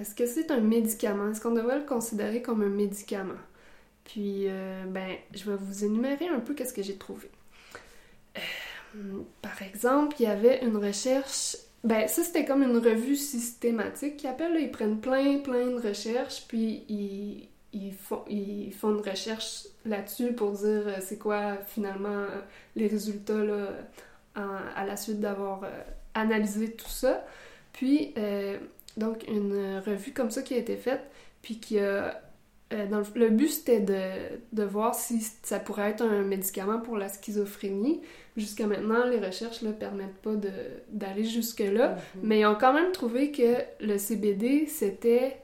Est-ce 0.00 0.16
que 0.16 0.26
c'est 0.26 0.50
un 0.50 0.60
médicament? 0.60 1.30
Est-ce 1.30 1.40
qu'on 1.40 1.54
devrait 1.54 1.78
le 1.78 1.86
considérer 1.86 2.42
comme 2.42 2.62
un 2.62 2.70
médicament? 2.70 3.38
Puis, 4.02 4.48
ben, 4.88 5.16
je 5.32 5.48
vais 5.48 5.56
vous 5.56 5.84
énumérer 5.84 6.26
un 6.26 6.40
peu 6.40 6.54
qu'est-ce 6.54 6.74
que 6.74 6.82
j'ai 6.82 6.96
trouvé. 6.96 7.30
Par 9.40 9.62
exemple, 9.62 10.16
il 10.18 10.24
y 10.24 10.26
avait 10.26 10.64
une 10.64 10.76
recherche 10.76 11.56
ben, 11.84 12.06
ça, 12.06 12.22
c'était 12.22 12.44
comme 12.44 12.62
une 12.62 12.78
revue 12.78 13.16
systématique 13.16 14.16
qui 14.16 14.28
appelle. 14.28 14.56
ils 14.60 14.70
prennent 14.70 15.00
plein, 15.00 15.38
plein 15.38 15.66
de 15.66 15.80
recherches, 15.80 16.44
puis 16.46 16.84
ils, 16.88 17.48
ils, 17.72 17.92
font, 17.92 18.24
ils 18.28 18.72
font 18.72 18.90
une 18.90 19.08
recherche 19.08 19.66
là-dessus 19.84 20.32
pour 20.32 20.52
dire 20.52 20.86
euh, 20.86 20.96
c'est 21.00 21.18
quoi 21.18 21.56
finalement 21.66 22.08
euh, 22.08 22.40
les 22.76 22.86
résultats 22.86 23.42
là, 23.42 23.70
à 24.34 24.84
la 24.86 24.96
suite 24.96 25.20
d'avoir 25.20 25.64
euh, 25.64 25.70
analysé 26.14 26.72
tout 26.72 26.88
ça. 26.88 27.26
Puis, 27.72 28.14
donc, 28.98 29.24
une 29.28 29.78
revue 29.84 30.12
comme 30.12 30.30
ça 30.30 30.42
qui 30.42 30.54
a 30.54 30.58
été 30.58 30.76
faite, 30.76 31.00
puis 31.40 31.58
qui 31.58 31.78
a 31.78 32.20
euh, 32.72 33.02
le, 33.14 33.28
but, 33.30 33.48
c'était 33.48 33.80
de, 33.80 34.64
voir 34.64 34.94
si 34.94 35.20
ça 35.42 35.58
pourrait 35.58 35.90
être 35.90 36.02
un 36.02 36.22
médicament 36.22 36.80
pour 36.80 36.96
la 36.96 37.08
schizophrénie. 37.08 38.00
Jusqu'à 38.36 38.66
maintenant, 38.66 39.04
les 39.04 39.18
recherches 39.18 39.62
ne 39.62 39.72
permettent 39.72 40.18
pas 40.22 40.34
d'aller 40.88 41.24
jusque-là, 41.24 41.94
mm-hmm. 41.94 42.20
mais 42.22 42.40
ils 42.40 42.46
ont 42.46 42.56
quand 42.58 42.72
même 42.72 42.92
trouvé 42.92 43.30
que 43.30 43.56
le 43.80 43.98
CBD, 43.98 44.66
c'était 44.66 45.36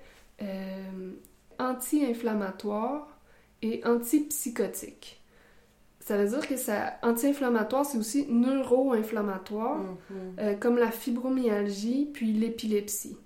euh, 0.43 1.11
anti-inflammatoire 1.59 3.19
et 3.61 3.83
antipsychotique. 3.85 5.21
Ça 6.01 6.17
veut 6.17 6.29
dire 6.29 6.49
que 6.49 6.57
ça 6.57 6.95
anti-inflammatoire, 7.03 7.85
c'est 7.85 7.99
aussi 7.99 8.27
neuro-inflammatoire, 8.31 9.81
mm-hmm. 9.83 10.41
euh, 10.41 10.55
comme 10.55 10.79
la 10.79 10.91
fibromyalgie 10.91 12.09
puis 12.11 12.33
l'épilepsie. 12.33 13.19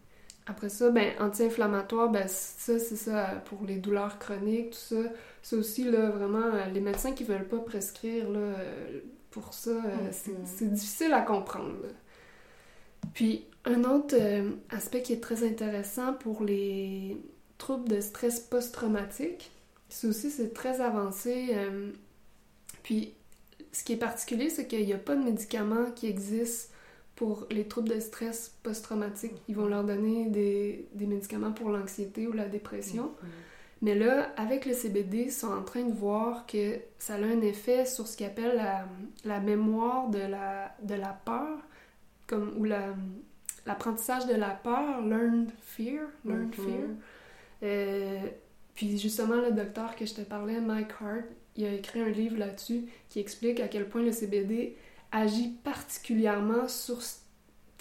Après 0.47 0.69
ça, 0.69 0.91
ben, 0.91 1.13
anti-inflammatoire, 1.21 2.11
ben, 2.11 2.27
ça, 2.27 2.79
c'est 2.79 2.97
ça 2.97 3.43
pour 3.45 3.65
les 3.65 3.77
douleurs 3.77 4.19
chroniques, 4.19 4.71
tout 4.71 4.97
ça. 4.97 5.03
C'est 5.43 5.57
aussi, 5.57 5.85
là, 5.85 6.11
vraiment, 6.11 6.47
euh, 6.55 6.67
les 6.67 6.81
médecins 6.81 7.13
qui 7.13 7.25
veulent 7.25 7.47
pas 7.47 7.59
prescrire, 7.59 8.29
là, 8.29 8.39
euh, 8.39 9.01
pour 9.31 9.55
ça, 9.55 9.71
euh, 9.71 10.11
mm-hmm. 10.11 10.45
c'est 10.45 10.73
difficile 10.73 11.13
à 11.13 11.23
comprendre. 11.23 11.77
Puis, 13.15 13.47
un 13.65 13.85
autre 13.85 14.17
aspect 14.71 15.03
qui 15.03 15.13
est 15.13 15.21
très 15.21 15.47
intéressant 15.47 16.13
pour 16.15 16.43
les 16.43 17.17
troubles 17.59 17.89
de 17.89 18.01
stress 18.01 18.41
post-traumatique, 18.41 19.53
c'est 19.89 20.09
aussi, 20.09 20.31
c'est 20.31 20.53
très 20.53 20.81
avancé. 20.81 21.57
puis, 22.83 23.15
ce 23.73 23.85
qui 23.85 23.93
est 23.93 23.97
particulier, 23.97 24.51
c'est 24.51 24.67
qu'il 24.67 24.85
n'y 24.85 24.93
a 24.93 24.99
pas 24.99 25.15
de 25.15 25.23
médicaments 25.23 25.91
qui 25.93 26.07
existent 26.09 26.72
pour 27.17 27.47
les 27.51 27.67
troubles 27.69 27.91
de 27.91 28.01
stress 28.01 28.57
post-traumatique. 28.63 29.35
Ils 29.49 29.57
vont 29.57 29.67
leur 29.67 29.85
donner 29.85 30.27
des, 30.27 30.89
des 30.95 31.07
médicaments 31.07 31.53
pour 31.53 31.71
l'anxiété 31.71 32.27
ou 32.27 32.33
la 32.33 32.49
dépression. 32.49 33.07
Mm-hmm. 33.07 33.29
Mais 33.83 33.95
là, 33.97 34.31
avec 34.37 34.65
le 34.65 34.75
CBD, 34.75 35.25
ils 35.25 35.33
sont 35.33 35.53
en 35.53 35.63
train 35.63 35.83
de 35.83 35.93
voir 35.93 36.47
que 36.47 36.79
ça 36.99 37.15
a 37.15 37.19
un 37.19 37.41
effet 37.41 37.85
sur 37.85 38.07
ce 38.07 38.17
qu'ils 38.17 38.27
appellent 38.27 38.57
la, 38.57 38.87
la, 39.25 39.41
mémoire 39.41 40.09
de 40.09 40.21
la, 40.21 40.75
de 40.83 40.95
la 40.95 41.19
peur, 41.25 41.59
comme, 42.29 42.55
ou 42.57 42.65
l'apprentissage 42.65 44.27
de 44.27 44.35
la 44.35 44.51
peur, 44.51 45.03
learned 45.03 45.51
fear, 45.61 46.05
learned 46.25 46.55
mm-hmm. 46.55 46.65
fear. 46.65 46.89
Euh, 47.65 48.29
puis 48.75 48.99
justement, 48.99 49.37
le 49.37 49.51
docteur 49.51 49.97
que 49.97 50.07
je 50.07 50.15
te 50.15 50.21
parlais, 50.23 50.61
Mike 50.61 50.93
Hart, 51.01 51.25
il 51.57 51.67
a 51.67 51.73
écrit 51.73 52.01
un 52.01 52.09
livre 52.09 52.39
là-dessus 52.39 52.85
qui 53.09 53.21
explique 53.21 53.61
à 53.61 53.69
quel 53.69 53.89
point 53.89 54.03
le 54.03 54.13
CBD 54.13 54.77
agit 55.13 55.51
particulièrement 55.63 56.69
sur 56.69 57.03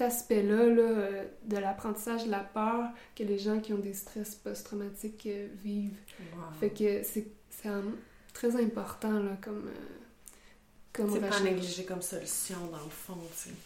aspect-là 0.02 0.66
là, 0.66 0.82
euh, 0.82 1.26
de 1.46 1.58
l'apprentissage 1.58 2.26
de 2.26 2.32
la 2.32 2.40
peur 2.40 2.90
que 3.16 3.24
les 3.24 3.38
gens 3.38 3.60
qui 3.60 3.74
ont 3.74 3.80
des 3.80 3.94
stress 3.94 4.36
post-traumatiques 4.36 5.26
euh, 5.28 5.48
vivent. 5.64 5.98
Fait 6.60 6.70
que 6.70 7.04
c'est 7.04 7.28
très 8.34 8.62
important 8.62 9.12
là, 9.12 9.38
comme. 9.42 9.68
Euh, 9.68 9.98
comme 10.94 11.10
c'est 11.10 11.22
pas 11.22 11.40
négligé 11.40 11.86
comme 11.86 12.02
solution 12.02 12.58
dans 12.70 12.84
le 12.84 12.90
fond. 12.90 13.18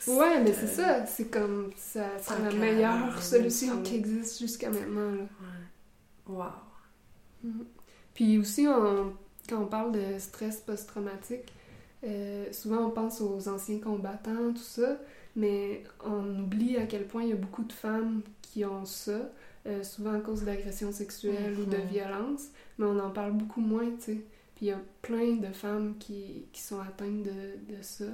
Ouais, 0.08 0.44
mais 0.44 0.54
c'est 0.54 0.68
ça. 0.68 1.08
C'est 1.08 1.32
comme. 1.32 1.72
Ça, 1.76 2.08
c'est 2.22 2.40
la 2.40 2.52
meilleure 2.52 3.22
solution 3.22 3.82
qui 3.82 3.96
existe 3.96 4.40
jusqu'à 4.40 4.70
maintenant. 4.70 5.12
Là. 5.12 5.22
Ouais. 5.22 6.36
Wow. 6.36 6.46
Mhm. 7.44 7.66
Puis 8.14 8.38
aussi, 8.38 8.68
on, 8.68 9.14
quand 9.50 9.60
on 9.60 9.66
parle 9.66 9.92
de 9.92 10.20
stress 10.20 10.58
post-traumatique, 10.58 11.52
souvent 12.52 12.88
on 12.88 12.92
pense 12.92 13.22
aux 13.22 13.48
anciens 13.48 13.80
combattants, 13.80 14.54
tout 14.54 14.58
ça. 14.58 14.98
Mais 15.36 15.84
on 16.04 16.40
oublie 16.40 16.78
à 16.78 16.86
quel 16.86 17.06
point 17.06 17.24
il 17.24 17.30
y 17.30 17.34
a 17.34 17.38
beaucoup 17.38 17.64
de 17.64 17.74
femmes 17.74 18.22
qui 18.42 18.64
ont 18.64 18.86
ça, 18.86 19.30
euh, 19.68 19.84
souvent 19.84 20.14
à 20.14 20.20
cause 20.20 20.44
d'agressions 20.44 20.94
sexuelles 20.94 21.56
ou 21.60 21.66
de 21.66 21.78
mhm. 21.78 21.88
violence, 21.88 22.48
mais 22.78 22.86
on 22.86 22.98
en 23.00 23.10
parle 23.10 23.34
beaucoup 23.34 23.62
moins, 23.62 23.90
tu 23.98 24.02
sais. 24.02 24.22
Puis 24.56 24.68
il 24.68 24.70
y 24.70 24.72
a 24.72 24.80
plein 25.02 25.36
de 25.36 25.52
femmes 25.52 25.96
qui, 26.00 26.46
qui 26.54 26.62
sont 26.62 26.80
atteintes 26.80 27.24
de, 27.24 27.76
de, 27.76 27.82
ça. 27.82 28.06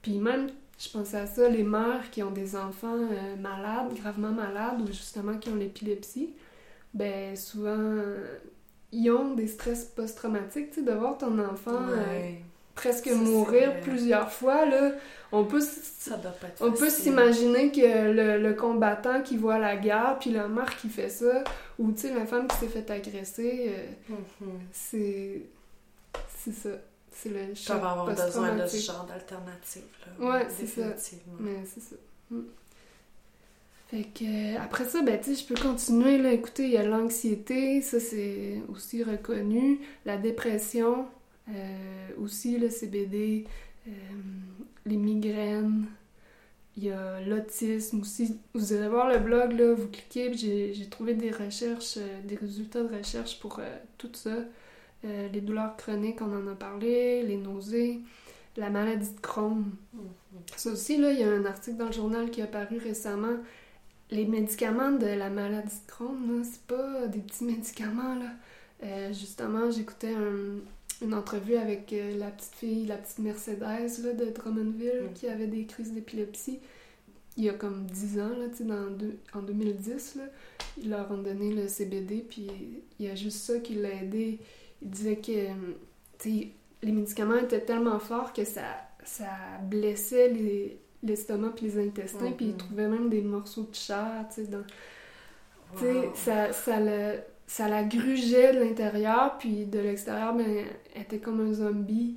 Puis 0.00 0.18
même, 0.18 0.48
je 0.78 0.88
pensais 0.88 1.18
à 1.18 1.26
ça, 1.26 1.50
les 1.50 1.64
mères 1.64 2.10
qui 2.10 2.22
ont 2.22 2.30
des 2.30 2.56
enfants 2.56 2.96
euh, 2.96 3.36
malades, 3.36 3.92
gravement 3.94 4.32
malades, 4.32 4.80
ou 4.80 4.86
justement 4.86 5.36
qui 5.36 5.50
ont 5.50 5.56
l'épilepsie, 5.56 6.32
ben 6.94 7.36
souvent, 7.36 8.00
ils 8.92 9.10
ont 9.10 9.34
des 9.34 9.46
stress 9.46 9.84
post-traumatiques, 9.84 10.70
tu 10.70 10.80
sais, 10.80 10.82
de 10.82 10.92
voir 10.92 11.18
ton 11.18 11.38
enfant 11.38 11.88
euh, 11.90 12.32
presque 12.74 13.10
mourir 13.10 13.80
plusieurs 13.80 14.30
fois, 14.30 14.64
là. 14.66 14.92
On 15.34 15.44
peut 15.44 15.62
on 16.60 16.72
peut 16.72 16.90
s'imaginer 16.90 17.72
que 17.72 18.12
le, 18.38 18.52
combattant 18.52 19.22
qui 19.22 19.38
voit 19.38 19.58
la 19.58 19.76
guerre 19.76 20.18
puis 20.20 20.30
la 20.30 20.46
mère 20.46 20.76
qui 20.76 20.90
fait 20.90 21.08
ça 21.08 21.42
ou 21.78 21.90
tu 21.92 22.02
sais 22.02 22.14
la 22.14 22.26
femme 22.26 22.46
qui 22.48 22.56
s'est 22.56 22.66
fait 22.66 22.90
agresser 22.90 23.72
euh, 24.10 24.14
mm-hmm. 24.14 24.58
c'est 24.70 25.42
c'est 26.36 26.52
ça. 26.52 26.68
C'est 27.10 27.30
le 27.30 27.54
choc 27.54 27.80
va 27.80 27.92
avoir 27.92 28.06
besoin 28.06 28.56
de 28.56 28.66
ce 28.66 28.76
genre 28.76 29.06
d'alternative 29.06 29.84
ouais 30.20 30.46
c'est 30.50 30.66
ça. 30.66 30.94
Mais 31.40 31.64
c'est 31.64 31.80
ça. 31.80 31.96
Mm. 32.30 32.42
Fait 33.92 34.04
que 34.04 34.56
après 34.58 34.86
ça, 34.86 35.02
ben 35.02 35.20
tu 35.20 35.34
sais, 35.34 35.42
je 35.42 35.46
peux 35.46 35.60
continuer 35.60 36.16
là. 36.16 36.32
Écoutez, 36.32 36.64
il 36.64 36.70
y 36.70 36.78
a 36.78 36.82
l'anxiété, 36.82 37.82
ça 37.82 38.00
c'est 38.00 38.62
aussi 38.70 39.02
reconnu. 39.02 39.80
La 40.06 40.16
dépression, 40.16 41.00
euh, 41.00 41.04
aussi 42.18 42.58
le 42.58 42.70
CBD, 42.70 43.46
euh, 43.86 43.90
les 44.86 44.96
migraines, 44.96 45.86
il 46.76 46.84
y 46.84 46.90
a 46.90 47.20
l'autisme 47.20 48.00
aussi. 48.00 48.38
Vous 48.54 48.72
allez 48.72 48.88
voir 48.88 49.08
le 49.08 49.18
blog, 49.18 49.52
là, 49.52 49.74
vous 49.74 49.88
cliquez, 49.88 50.32
j'ai 50.34 50.88
trouvé 50.88 51.14
des 51.14 51.30
recherches, 51.30 51.98
euh, 51.98 52.22
des 52.24 52.36
résultats 52.36 52.82
de 52.82 52.96
recherche 52.96 53.38
pour 53.40 53.58
euh, 53.58 53.78
tout 53.98 54.10
ça. 54.14 54.36
Euh, 55.04 55.28
les 55.28 55.40
douleurs 55.40 55.76
chroniques, 55.76 56.22
on 56.22 56.32
en 56.32 56.46
a 56.50 56.54
parlé, 56.54 57.22
les 57.24 57.36
nausées, 57.36 58.00
la 58.56 58.70
maladie 58.70 59.12
de 59.12 59.20
Crohn. 59.20 59.64
Mm-hmm. 59.94 60.56
Ça 60.56 60.70
aussi, 60.70 60.96
là, 60.96 61.12
il 61.12 61.20
y 61.20 61.24
a 61.24 61.28
un 61.30 61.44
article 61.44 61.76
dans 61.76 61.86
le 61.86 61.92
journal 61.92 62.30
qui 62.30 62.40
a 62.40 62.46
paru 62.46 62.78
récemment. 62.78 63.36
Les 64.10 64.24
médicaments 64.24 64.92
de 64.92 65.06
la 65.06 65.28
maladie 65.28 65.74
de 65.86 65.90
Crohn, 65.90 66.42
c'est 66.44 66.62
pas 66.62 67.06
des 67.06 67.18
petits 67.18 67.44
médicaments, 67.44 68.14
là. 68.14 69.12
justement, 69.12 69.70
j'écoutais 69.70 70.14
un, 70.14 70.60
une 71.02 71.14
entrevue 71.14 71.56
avec 71.56 71.92
euh, 71.92 72.16
la 72.18 72.30
petite 72.30 72.54
fille, 72.54 72.86
la 72.86 72.96
petite 72.96 73.18
Mercedes 73.18 73.60
là, 73.60 74.12
de 74.12 74.30
Drummondville 74.30 75.10
mm. 75.10 75.12
qui 75.14 75.28
avait 75.28 75.46
des 75.46 75.66
crises 75.66 75.92
d'épilepsie. 75.92 76.60
Il 77.36 77.44
y 77.44 77.48
a 77.48 77.54
comme 77.54 77.86
10 77.86 78.20
ans, 78.20 78.28
là, 78.28 78.46
dans 78.60 79.38
en 79.38 79.42
2010, 79.42 80.16
là, 80.16 80.24
ils 80.82 80.90
leur 80.90 81.10
ont 81.10 81.18
donné 81.18 81.52
le 81.52 81.66
CBD, 81.66 82.24
puis 82.28 82.50
il 82.98 83.06
y 83.06 83.08
a 83.08 83.14
juste 83.14 83.38
ça 83.38 83.58
qui 83.58 83.74
l'a 83.74 84.02
aidé. 84.02 84.38
Il 84.82 84.90
disait 84.90 85.16
que 85.16 85.30
les 86.82 86.92
médicaments 86.92 87.38
étaient 87.38 87.64
tellement 87.64 87.98
forts 87.98 88.34
que 88.34 88.44
ça, 88.44 88.62
ça 89.02 89.30
blessait 89.62 90.28
les, 90.28 90.78
l'estomac 91.02 91.52
puis 91.56 91.66
les 91.66 91.78
intestins, 91.78 92.32
puis 92.32 92.46
il 92.46 92.52
mm-hmm. 92.52 92.56
trouvait 92.56 92.88
même 92.88 93.08
des 93.08 93.22
morceaux 93.22 93.66
de 93.70 93.74
chair, 93.74 94.26
tu 94.28 94.44
sais, 94.44 94.48
dans... 94.48 94.64
ça, 96.14 96.52
ça, 96.52 96.80
le, 96.80 97.18
ça 97.52 97.68
la 97.68 97.82
grugeait 97.82 98.54
de 98.54 98.60
l'intérieur, 98.60 99.36
puis 99.38 99.66
de 99.66 99.78
l'extérieur, 99.78 100.32
ben, 100.32 100.64
elle 100.94 101.02
était 101.02 101.18
comme 101.18 101.46
un 101.46 101.52
zombie. 101.52 102.16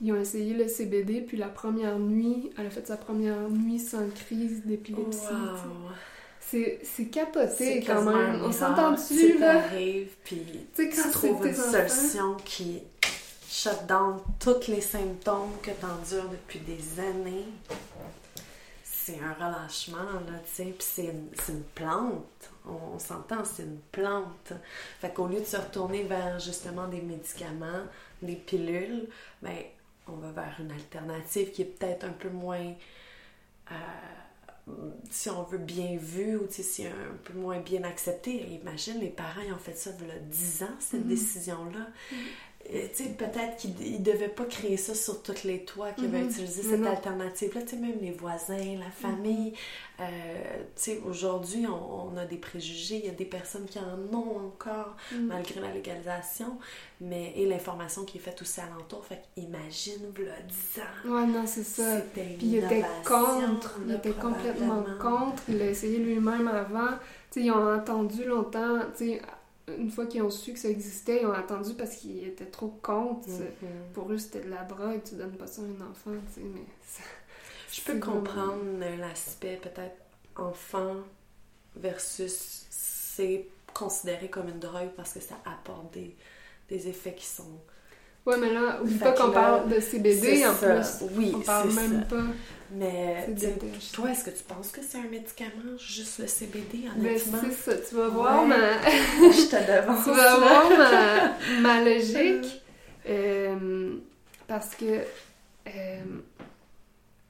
Ils 0.00 0.12
ont 0.12 0.20
essayé 0.20 0.54
le 0.54 0.66
CBD, 0.66 1.20
puis 1.20 1.36
la 1.36 1.46
première 1.46 2.00
nuit, 2.00 2.50
elle 2.58 2.66
a 2.66 2.70
fait 2.70 2.84
sa 2.84 2.96
première 2.96 3.48
nuit 3.48 3.78
sans 3.78 4.08
crise 4.08 4.64
d'épilepsie. 4.64 5.20
C'est 6.40 7.06
capoté 7.12 7.84
quand 7.86 8.02
même. 8.02 8.42
On 8.42 8.50
s'entend 8.50 8.90
dessus, 8.92 9.38
là? 9.38 9.62
arrive, 9.62 10.08
puis 10.24 10.42
tu 10.74 11.10
trouves 11.12 11.46
une 11.46 11.54
solution 11.54 12.34
qui 12.44 12.82
shut 13.48 13.86
down 13.88 14.16
tous 14.40 14.66
les 14.66 14.80
symptômes 14.80 15.52
que 15.62 15.70
tu 15.70 15.86
endures 15.86 16.28
depuis 16.28 16.58
des 16.58 17.00
années 17.00 17.46
c'est 19.04 19.18
un 19.18 19.32
relâchement, 19.32 20.12
là, 20.26 20.38
tu 20.44 20.62
sais, 20.62 20.74
puis 20.78 20.86
c'est 21.34 21.52
une, 21.52 21.62
plante. 21.74 22.24
On, 22.66 22.98
s'entend, 22.98 23.44
c'est 23.44 23.64
une 23.64 23.80
plante. 23.90 24.52
Fait 25.00 25.12
qu'au 25.12 25.26
lieu 25.26 25.40
de 25.40 25.44
se 25.44 25.56
retourner 25.56 26.04
vers 26.04 26.38
justement 26.38 26.86
des 26.86 27.00
médicaments, 27.00 27.82
des 28.22 28.36
pilules, 28.36 29.08
ben, 29.42 29.56
on 30.06 30.12
va 30.12 30.30
vers 30.30 30.56
une 30.60 30.70
alternative 30.70 31.50
qui 31.50 31.62
est 31.62 31.66
peut-être 31.66 32.04
un 32.04 32.12
peu 32.12 32.28
moins, 32.28 32.72
euh, 33.70 33.74
si 35.10 35.28
on 35.30 35.42
veut, 35.42 35.58
bien 35.58 35.96
vue 35.96 36.36
ou 36.36 36.46
si 36.48 36.86
un 36.86 37.16
peu 37.24 37.34
moins 37.34 37.58
bien 37.58 37.82
acceptée. 37.82 38.46
Imagine, 38.62 39.00
les 39.00 39.10
parents, 39.10 39.40
ils 39.44 39.52
ont 39.52 39.58
fait 39.58 39.76
ça 39.76 39.90
il 40.00 40.06
y 40.06 40.10
a 40.10 40.18
10 40.18 40.62
ans, 40.62 40.66
cette 40.78 41.00
mm-hmm. 41.00 41.08
décision-là. 41.08 41.86
Sais, 42.10 42.16
peut-être 43.18 43.56
qu'ils 43.56 43.98
ne 44.00 44.04
devaient 44.04 44.28
pas 44.28 44.44
créer 44.44 44.76
ça 44.76 44.94
sur 44.94 45.22
tous 45.22 45.44
les 45.44 45.64
toits, 45.64 45.92
qu'ils 45.92 46.06
avaient 46.06 46.22
mhm. 46.22 46.30
utilisé 46.30 46.62
cette 46.62 46.86
alternative-là. 46.86 47.62
Tu 47.62 47.68
sais, 47.68 47.76
même 47.76 47.98
les 48.00 48.12
voisins, 48.12 48.78
la 48.78 48.90
famille. 48.90 49.52
Euh, 50.00 50.04
tu 50.76 50.82
sais, 50.82 51.00
aujourd'hui, 51.06 51.66
on, 51.66 52.16
a 52.16 52.24
des 52.24 52.36
préjugés. 52.36 52.96
Il 52.96 53.06
y 53.06 53.08
a 53.08 53.14
des 53.14 53.24
personnes 53.24 53.66
qui 53.66 53.78
en 53.78 54.16
ont 54.16 54.46
encore, 54.46 54.96
mhm. 55.12 55.26
malgré 55.26 55.60
la 55.60 55.72
légalisation. 55.72 56.58
Mais, 57.00 57.32
et 57.36 57.46
l'information 57.46 58.04
qui 58.04 58.18
est 58.18 58.20
faite 58.20 58.40
aussi 58.42 58.60
alentour. 58.60 59.04
Fait 59.04 59.22
qu'imagine, 59.34 60.12
là, 60.18 60.34
10 60.46 60.80
ans. 60.80 61.14
Ouais, 61.14 61.26
non, 61.26 61.46
c'est 61.46 61.64
ça. 61.64 62.00
Puis 62.14 62.36
il 62.40 62.56
était 62.56 62.84
contre. 63.04 63.78
Il 63.86 63.94
était 63.94 64.12
complètement 64.12 64.84
contre. 65.00 65.42
Il 65.48 65.60
a 65.60 65.66
essayé 65.66 65.98
lui-même 65.98 66.48
avant. 66.48 66.96
Tu 67.30 67.40
sais, 67.40 67.46
ils 67.46 67.50
ont 67.50 67.74
entendu 67.74 68.24
longtemps, 68.24 68.78
tu 68.96 69.06
sais, 69.06 69.22
une 69.68 69.90
fois 69.90 70.06
qu'ils 70.06 70.22
ont 70.22 70.30
su 70.30 70.52
que 70.52 70.58
ça 70.58 70.68
existait, 70.68 71.22
ils 71.22 71.26
ont 71.26 71.32
attendu 71.32 71.74
parce 71.74 71.96
qu'ils 71.96 72.24
étaient 72.24 72.46
trop 72.46 72.68
contre. 72.82 73.28
Pour 73.94 74.10
eux, 74.10 74.18
c'était 74.18 74.40
de 74.40 74.50
la 74.50 74.64
drogue, 74.64 75.00
tu 75.04 75.14
donnes 75.14 75.36
pas 75.36 75.46
ça 75.46 75.62
à 75.62 75.64
un 75.64 75.90
enfant, 75.90 76.10
tu 76.34 76.40
sais, 76.40 76.46
mais 76.46 76.64
Je 77.72 77.80
peux 77.80 77.98
comprendre 77.98 78.62
l'aspect 78.98 79.56
peut-être 79.56 79.96
enfant 80.36 80.96
versus 81.74 82.66
c'est 82.68 83.46
considéré 83.72 84.28
comme 84.28 84.48
une 84.48 84.58
drogue 84.58 84.90
parce 84.94 85.14
que 85.14 85.20
ça 85.20 85.36
apporte 85.46 85.94
des, 85.94 86.14
des 86.68 86.88
effets 86.88 87.14
qui 87.14 87.24
sont 87.24 87.60
Ouais, 88.24 88.36
mais 88.38 88.52
là, 88.52 88.80
oublie 88.80 88.98
pas 88.98 89.12
qu'on 89.12 89.30
parle 89.30 89.68
de 89.68 89.80
CBD 89.80 90.46
en 90.46 90.54
plus. 90.54 91.04
Oui, 91.16 91.32
on 91.34 91.40
parle 91.40 91.72
même 91.72 92.04
pas. 92.08 92.22
Mais 92.74 93.26
toi, 93.92 94.10
est-ce 94.10 94.24
que 94.24 94.30
tu 94.30 94.44
penses 94.44 94.70
que 94.70 94.80
c'est 94.82 94.96
un 94.96 95.08
médicament, 95.10 95.76
juste 95.76 96.20
le 96.20 96.26
CBD, 96.26 96.84
ben, 96.96 97.00
honnêtement? 97.00 97.38
Mais 97.42 97.50
c'est 97.50 97.72
ça, 97.72 97.76
tu 97.76 97.94
vas 97.96 98.08
voir 98.08 98.46
ma... 98.46 98.56
Je 98.86 99.50
te 99.50 99.56
devance. 99.56 100.04
tu 100.04 100.10
vas 100.10 100.36
voir 100.38 100.70
ma, 100.70 101.60
ma 101.60 101.84
logique. 101.84 102.58
Euh, 103.08 103.96
parce 104.46 104.76
que 104.76 105.00
euh, 105.66 106.04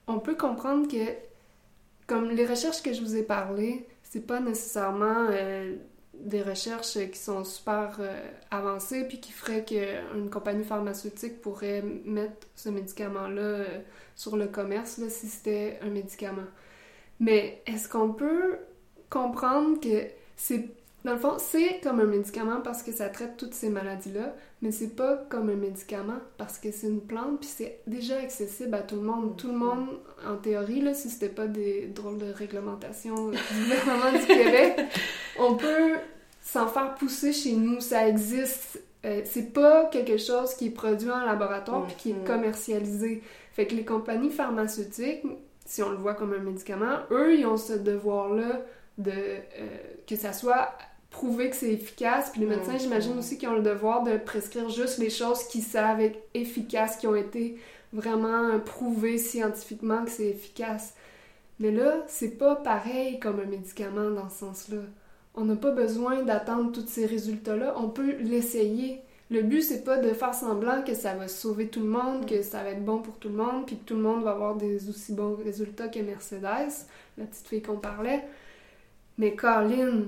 on 0.05 0.19
peut 0.19 0.35
comprendre 0.35 0.87
que, 0.87 1.03
comme 2.05 2.29
les 2.29 2.45
recherches 2.45 2.83
que 2.83 2.93
je 2.93 3.01
vous 3.01 3.15
ai 3.15 3.23
parlé, 3.23 3.87
c'est 4.03 4.27
pas 4.27 4.39
nécessairement... 4.39 5.29
Euh, 5.31 5.73
des 6.23 6.41
recherches 6.41 6.97
qui 7.11 7.19
sont 7.19 7.43
super 7.43 7.97
euh, 7.99 8.29
avancées 8.49 9.05
puis 9.07 9.19
qui 9.19 9.31
feraient 9.31 9.65
qu'une 9.65 10.29
compagnie 10.29 10.63
pharmaceutique 10.63 11.41
pourrait 11.41 11.83
mettre 12.05 12.47
ce 12.55 12.69
médicament-là 12.69 13.41
euh, 13.41 13.79
sur 14.15 14.37
le 14.37 14.47
commerce 14.47 14.97
là, 14.97 15.09
si 15.09 15.27
c'était 15.27 15.79
un 15.81 15.89
médicament. 15.89 16.47
Mais 17.19 17.61
est-ce 17.65 17.89
qu'on 17.89 18.13
peut 18.13 18.57
comprendre 19.09 19.79
que 19.79 20.07
c'est 20.35 20.69
dans 21.03 21.13
le 21.13 21.19
fond, 21.19 21.35
c'est 21.37 21.81
comme 21.83 21.99
un 21.99 22.05
médicament 22.05 22.61
parce 22.63 22.81
que 22.81 22.93
ça 22.93 23.09
traite 23.09 23.35
toutes 23.35 23.53
ces 23.53 23.69
maladies-là, 23.69 24.33
mais 24.61 24.71
c'est 24.71 24.95
pas 24.95 25.17
comme 25.29 25.49
un 25.49 25.55
médicament 25.55 26.19
parce 26.37 26.57
que 26.57 26.71
c'est 26.71 26.87
une 26.87 27.01
plante 27.01 27.41
puis 27.41 27.49
c'est 27.53 27.81
déjà 27.87 28.19
accessible 28.19 28.73
à 28.73 28.83
tout 28.83 28.95
le 28.95 29.01
monde. 29.01 29.35
Tout 29.35 29.49
le 29.49 29.57
monde, 29.57 29.89
en 30.25 30.37
théorie, 30.37 30.79
là, 30.79 30.93
si 30.93 31.09
c'était 31.09 31.27
pas 31.27 31.47
des 31.47 31.87
drôles 31.87 32.19
de 32.19 32.31
réglementations 32.31 33.31
du 33.31 33.37
gouvernement 33.37 34.17
du 34.17 34.25
Québec, 34.25 34.81
on 35.39 35.55
peut 35.55 35.95
s'en 36.43 36.67
faire 36.67 36.93
pousser 36.95 37.33
chez 37.33 37.53
nous. 37.53 37.81
Ça 37.81 38.07
existe. 38.07 38.81
Euh, 39.05 39.21
c'est 39.25 39.53
pas 39.53 39.85
quelque 39.85 40.17
chose 40.17 40.53
qui 40.53 40.67
est 40.67 40.71
produit 40.71 41.09
en 41.09 41.25
laboratoire 41.25 41.87
puis 41.87 41.95
qui 41.97 42.11
est 42.11 42.13
mm-hmm. 42.13 42.25
commercialisé. 42.25 43.23
Fait 43.53 43.65
que 43.67 43.75
les 43.75 43.85
compagnies 43.85 44.29
pharmaceutiques, 44.29 45.23
si 45.65 45.81
on 45.81 45.89
le 45.89 45.97
voit 45.97 46.13
comme 46.13 46.33
un 46.33 46.39
médicament, 46.39 46.99
eux, 47.11 47.35
ils 47.37 47.45
ont 47.45 47.57
ce 47.57 47.73
devoir-là 47.73 48.61
de 48.97 49.11
euh, 49.11 49.67
que 50.07 50.15
ça 50.15 50.33
soit 50.33 50.73
prouvé 51.09 51.49
que 51.49 51.55
c'est 51.55 51.71
efficace. 51.71 52.31
Puis 52.31 52.41
les 52.41 52.47
médecins, 52.47 52.77
j'imagine 52.77 53.17
aussi 53.17 53.37
qu'ils 53.37 53.49
ont 53.49 53.55
le 53.55 53.61
devoir 53.61 54.03
de 54.03 54.17
prescrire 54.17 54.69
juste 54.69 54.97
les 54.97 55.09
choses 55.09 55.43
qui 55.45 55.61
savent 55.61 56.01
être 56.01 56.19
efficaces, 56.33 56.97
qui 56.97 57.07
ont 57.07 57.15
été 57.15 57.57
vraiment 57.91 58.59
prouvées 58.59 59.17
scientifiquement 59.17 60.03
que 60.03 60.11
c'est 60.11 60.27
efficace. 60.27 60.95
Mais 61.59 61.71
là, 61.71 62.03
c'est 62.07 62.37
pas 62.37 62.55
pareil 62.55 63.19
comme 63.19 63.39
un 63.39 63.45
médicament 63.45 64.09
dans 64.09 64.29
ce 64.29 64.39
sens-là. 64.39 64.81
On 65.35 65.45
n'a 65.45 65.55
pas 65.55 65.71
besoin 65.71 66.23
d'attendre 66.23 66.71
tous 66.71 66.87
ces 66.87 67.05
résultats-là. 67.05 67.75
On 67.77 67.89
peut 67.89 68.17
l'essayer. 68.19 69.01
Le 69.31 69.41
but, 69.41 69.63
c'est 69.63 69.83
pas 69.83 69.97
de 69.97 70.13
faire 70.13 70.35
semblant 70.35 70.83
que 70.83 70.93
ça 70.93 71.15
va 71.15 71.27
sauver 71.27 71.67
tout 71.67 71.79
le 71.79 71.87
monde, 71.87 72.27
que 72.27 72.43
ça 72.43 72.61
va 72.61 72.69
être 72.69 72.85
bon 72.85 72.99
pour 72.99 73.17
tout 73.17 73.29
le 73.29 73.35
monde, 73.35 73.65
puis 73.65 73.77
que 73.77 73.83
tout 73.83 73.95
le 73.95 74.01
monde 74.01 74.23
va 74.23 74.31
avoir 74.31 74.55
des 74.55 74.89
aussi 74.89 75.13
bons 75.13 75.35
résultats 75.35 75.87
que 75.87 75.99
Mercedes, 75.99 76.85
la 77.17 77.25
petite 77.25 77.47
fille 77.47 77.61
qu'on 77.61 77.77
parlait. 77.77 78.27
Mais 79.17 79.35
Colin, 79.35 80.03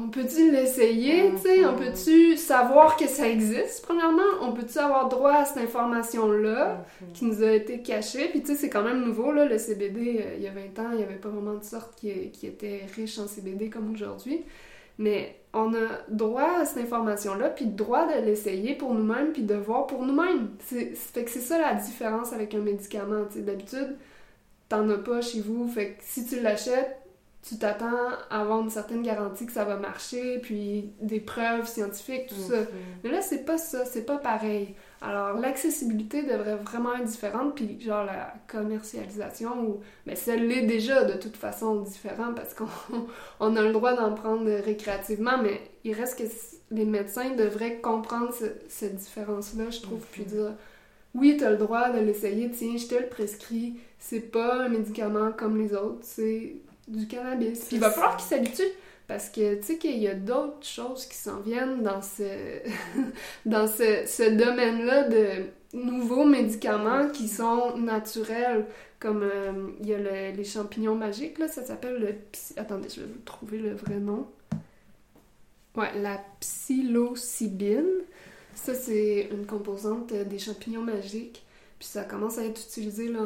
on 0.00 0.08
peut-tu 0.08 0.50
l'essayer, 0.50 1.30
tu 1.32 1.42
sais? 1.42 1.64
On 1.64 1.76
peut-tu 1.76 2.36
savoir 2.36 2.96
que 2.96 3.06
ça 3.06 3.28
existe, 3.28 3.84
premièrement? 3.86 4.22
On 4.40 4.52
peut-tu 4.52 4.78
avoir 4.78 5.08
droit 5.08 5.34
à 5.34 5.44
cette 5.44 5.58
information-là 5.58 6.84
qui 7.12 7.24
nous 7.24 7.44
a 7.44 7.52
été 7.52 7.80
cachée? 7.80 8.28
Puis 8.28 8.40
tu 8.42 8.48
sais, 8.48 8.54
c'est 8.56 8.70
quand 8.70 8.82
même 8.82 9.04
nouveau, 9.04 9.30
là, 9.30 9.44
le 9.44 9.56
CBD, 9.56 10.20
euh, 10.20 10.34
il 10.36 10.42
y 10.42 10.48
a 10.48 10.50
20 10.50 10.60
ans, 10.80 10.90
il 10.92 10.98
n'y 10.98 11.04
avait 11.04 11.14
pas 11.14 11.28
vraiment 11.28 11.54
de 11.54 11.62
sorte 11.62 11.94
qui, 11.94 12.30
qui 12.32 12.46
était 12.48 12.86
riche 12.96 13.18
en 13.20 13.28
CBD 13.28 13.70
comme 13.70 13.92
aujourd'hui. 13.92 14.42
Mais 14.98 15.36
on 15.52 15.72
a 15.74 16.00
droit 16.08 16.58
à 16.60 16.64
cette 16.64 16.82
information-là, 16.84 17.50
puis 17.50 17.66
droit 17.66 18.06
de 18.06 18.24
l'essayer 18.24 18.74
pour 18.74 18.94
nous-mêmes, 18.94 19.32
puis 19.32 19.42
de 19.42 19.54
voir 19.54 19.86
pour 19.86 20.04
nous-mêmes. 20.04 20.50
C'est, 20.66 20.92
fait 20.96 21.22
que 21.22 21.30
c'est 21.30 21.40
ça 21.40 21.58
la 21.58 21.74
différence 21.74 22.32
avec 22.32 22.54
un 22.54 22.60
médicament. 22.60 23.26
sais. 23.30 23.42
D'habitude, 23.42 23.96
t'en 24.68 24.88
as 24.88 24.98
pas 24.98 25.20
chez 25.20 25.40
vous, 25.40 25.68
fait 25.68 25.90
que 25.92 25.94
si 26.00 26.26
tu 26.26 26.40
l'achètes, 26.40 26.96
tu 27.46 27.58
t'attends 27.58 28.08
à 28.30 28.40
avoir 28.40 28.60
une 28.62 28.70
certaine 28.70 29.02
garantie 29.02 29.44
que 29.44 29.52
ça 29.52 29.64
va 29.64 29.76
marcher, 29.76 30.38
puis 30.38 30.90
des 31.02 31.20
preuves 31.20 31.68
scientifiques, 31.68 32.28
tout 32.28 32.34
ça. 32.36 32.56
Mais 33.02 33.10
là, 33.10 33.20
c'est 33.20 33.44
pas 33.44 33.58
ça, 33.58 33.84
c'est 33.84 34.06
pas 34.06 34.16
pareil. 34.16 34.74
Alors, 35.02 35.38
l'accessibilité 35.38 36.22
devrait 36.22 36.56
vraiment 36.56 36.94
être 36.94 37.04
différente, 37.04 37.54
puis 37.54 37.78
genre 37.78 38.04
la 38.06 38.32
commercialisation, 38.48 39.62
ou... 39.62 39.80
mais 40.06 40.16
celle 40.16 40.48
l'est 40.48 40.62
déjà 40.62 41.04
de 41.04 41.18
toute 41.18 41.36
façon 41.36 41.82
différent 41.82 42.32
parce 42.34 42.54
qu'on 42.54 42.66
on 43.40 43.56
a 43.56 43.62
le 43.62 43.72
droit 43.72 43.92
d'en 43.94 44.14
prendre 44.14 44.50
récréativement, 44.64 45.36
mais 45.42 45.60
il 45.84 45.92
reste 45.92 46.18
que 46.18 46.24
les 46.70 46.86
médecins 46.86 47.30
devraient 47.34 47.80
comprendre 47.80 48.32
cette 48.68 48.96
différence-là, 48.96 49.68
je 49.68 49.82
trouve, 49.82 50.00
puis 50.12 50.24
dire 50.24 50.54
oui, 51.14 51.36
tu 51.36 51.44
as 51.44 51.50
le 51.50 51.58
droit 51.58 51.90
de 51.90 52.00
l'essayer, 52.00 52.50
tiens, 52.50 52.76
je 52.76 52.86
te 52.86 52.94
le 52.94 53.06
prescris, 53.06 53.74
c'est 53.98 54.32
pas 54.32 54.64
un 54.64 54.68
médicament 54.70 55.30
comme 55.32 55.58
les 55.58 55.74
autres, 55.74 56.00
c'est 56.00 56.56
du 56.88 57.06
cannabis. 57.06 57.64
Puis 57.66 57.76
il 57.76 57.80
va 57.80 57.90
falloir 57.90 58.16
qu'ils 58.16 58.28
s'habituent 58.28 58.72
parce 59.06 59.28
que 59.28 59.56
tu 59.56 59.62
sais 59.62 59.78
qu'il 59.78 59.98
y 59.98 60.08
a 60.08 60.14
d'autres 60.14 60.66
choses 60.66 61.06
qui 61.06 61.16
s'en 61.16 61.40
viennent 61.40 61.82
dans 61.82 62.00
ce 62.00 62.24
dans 63.46 63.66
ce, 63.66 64.04
ce 64.06 64.30
domaine-là 64.30 65.08
de 65.08 65.26
nouveaux 65.74 66.24
médicaments 66.24 67.08
qui 67.08 67.28
sont 67.28 67.76
naturels 67.76 68.66
comme 68.98 69.22
euh, 69.22 69.70
il 69.80 69.88
y 69.88 69.94
a 69.94 70.30
les 70.30 70.44
champignons 70.44 70.94
magiques 70.94 71.38
là, 71.38 71.48
ça 71.48 71.62
s'appelle 71.62 72.00
le 72.00 72.60
attendez, 72.60 72.88
je 72.88 73.00
vais 73.00 73.06
vous 73.06 73.20
trouver 73.24 73.58
le 73.58 73.74
vrai 73.74 73.96
nom. 73.96 74.26
Ouais, 75.76 75.90
la 76.00 76.20
psilocybine. 76.40 78.02
Ça 78.54 78.72
c'est 78.74 79.28
une 79.32 79.44
composante 79.46 80.12
des 80.12 80.38
champignons 80.38 80.82
magiques 80.82 81.43
puis 81.78 81.88
ça 81.88 82.04
commence 82.04 82.38
à 82.38 82.44
être 82.44 82.60
utilisé 82.60 83.08
là, 83.08 83.20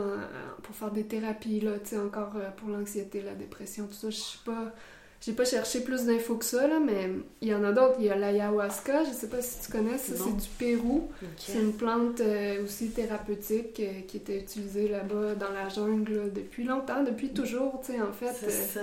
pour 0.63 0.75
faire 0.75 0.91
des 0.91 1.05
thérapies, 1.05 1.61
là, 1.61 1.79
tu 1.79 1.91
sais, 1.91 1.99
encore 1.99 2.33
euh, 2.37 2.51
pour 2.57 2.69
l'anxiété, 2.69 3.23
la 3.23 3.35
dépression, 3.35 3.87
tout 3.87 3.95
ça. 3.95 4.11
Je 4.11 4.17
sais 4.17 4.39
pas... 4.45 4.73
J'ai 5.21 5.33
pas 5.33 5.45
cherché 5.45 5.81
plus 5.81 6.05
d'infos 6.05 6.37
que 6.37 6.45
ça, 6.45 6.69
là, 6.69 6.79
mais 6.79 7.11
il 7.41 7.49
y 7.49 7.55
en 7.55 7.65
a 7.65 7.73
d'autres. 7.73 7.97
Il 7.99 8.07
y 8.07 8.09
a 8.09 8.15
l'ayahuasca, 8.15 9.03
je 9.03 9.11
sais 9.11 9.27
pas 9.27 9.43
si 9.43 9.67
tu 9.67 9.73
connais, 9.73 9.99
ça 9.99 10.13
c'est 10.17 10.37
du 10.37 10.49
Pérou. 10.57 11.09
C'est 11.37 11.59
une 11.61 11.73
plante 11.73 12.21
euh, 12.21 12.63
aussi 12.63 12.91
thérapeutique 12.91 13.81
euh, 13.81 14.03
qui 14.07 14.19
était 14.19 14.39
utilisée 14.39 14.87
là-bas 14.87 15.35
dans 15.35 15.51
la 15.51 15.69
jungle 15.71 16.33
depuis 16.33 16.63
longtemps, 16.63 17.03
depuis 17.03 17.31
toujours, 17.31 17.81
tu 17.85 17.95
sais, 17.95 18.01
en 18.01 18.13
fait. 18.13 18.33
C'est 18.39 18.51
ça. 18.51 18.81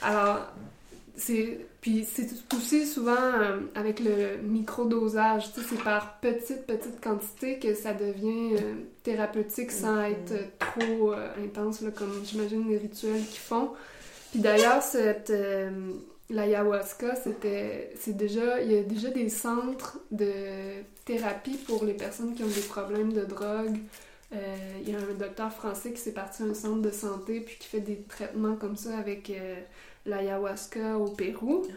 Alors, 0.00 0.54
puis 1.80 2.04
c'est 2.10 2.28
aussi 2.54 2.86
souvent 2.86 3.12
euh, 3.12 3.60
avec 3.74 4.00
le 4.00 4.38
microdosage, 4.42 5.50
c'est 5.54 5.82
par 5.82 6.18
petite 6.18 6.66
petite 6.66 7.00
quantité 7.00 7.58
que 7.60 7.74
ça 7.74 7.94
devient 7.94 8.54
euh, 8.54 8.74
thérapeutique 9.04 9.70
sans 9.70 10.02
être 10.02 10.34
trop 10.58 11.12
euh, 11.12 11.28
intense 11.44 11.82
là, 11.82 11.90
comme 11.92 12.22
j'imagine 12.24 12.68
les 12.68 12.78
rituels 12.78 13.22
qu'ils 13.22 13.38
font. 13.38 13.70
Puis 14.32 14.40
d'ailleurs 14.40 14.82
cette 14.82 15.32
l'ayahuasca, 16.30 17.14
c'était 17.14 17.92
c'est 17.96 18.16
déjà 18.16 18.60
il 18.60 18.72
y 18.72 18.78
a 18.78 18.82
déjà 18.82 19.10
des 19.10 19.28
centres 19.28 20.00
de 20.10 20.32
thérapie 21.04 21.58
pour 21.58 21.84
les 21.84 21.94
personnes 21.94 22.34
qui 22.34 22.42
ont 22.42 22.48
des 22.48 22.62
problèmes 22.62 23.12
de 23.12 23.24
drogue. 23.24 23.78
Il 24.32 24.90
y 24.90 24.96
a 24.96 24.98
un 24.98 25.14
docteur 25.16 25.52
français 25.52 25.92
qui 25.92 26.00
s'est 26.00 26.10
parti 26.10 26.42
à 26.42 26.46
un 26.46 26.54
centre 26.54 26.82
de 26.82 26.90
santé 26.90 27.38
puis 27.38 27.56
qui 27.60 27.68
fait 27.68 27.80
des 27.80 28.02
traitements 28.08 28.56
comme 28.56 28.74
ça 28.74 28.98
avec 28.98 29.30
l'ayahuasca 30.06 30.98
au 30.98 31.10
Pérou. 31.10 31.62
Ah, 31.68 31.72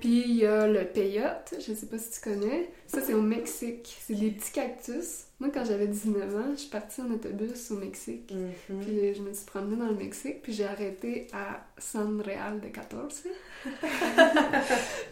Puis 0.00 0.24
il 0.26 0.36
y 0.36 0.46
a 0.46 0.66
le 0.66 0.84
peyote, 0.84 1.54
je 1.58 1.72
sais 1.72 1.86
pas 1.86 1.98
si 1.98 2.10
tu 2.10 2.20
connais. 2.20 2.70
Ça, 2.86 3.00
c'est 3.00 3.14
au 3.14 3.22
Mexique. 3.22 3.96
C'est 4.06 4.14
des 4.14 4.30
petits 4.30 4.52
cactus. 4.52 5.24
Moi, 5.40 5.50
quand 5.52 5.64
j'avais 5.64 5.86
19 5.86 6.36
ans, 6.36 6.50
je 6.52 6.60
suis 6.60 6.70
partie 6.70 7.00
en 7.02 7.10
autobus 7.10 7.70
au 7.70 7.74
Mexique. 7.76 8.32
Mhm. 8.32 8.80
Puis 8.80 9.14
je 9.14 9.22
me 9.22 9.32
suis 9.32 9.44
promenée 9.44 9.76
dans 9.76 9.88
le 9.88 9.94
Mexique, 9.94 10.42
puis 10.42 10.52
j'ai 10.52 10.64
arrêté 10.64 11.26
à 11.32 11.66
San 11.78 12.20
Real 12.20 12.60
de 12.60 12.68
14. 12.68 13.24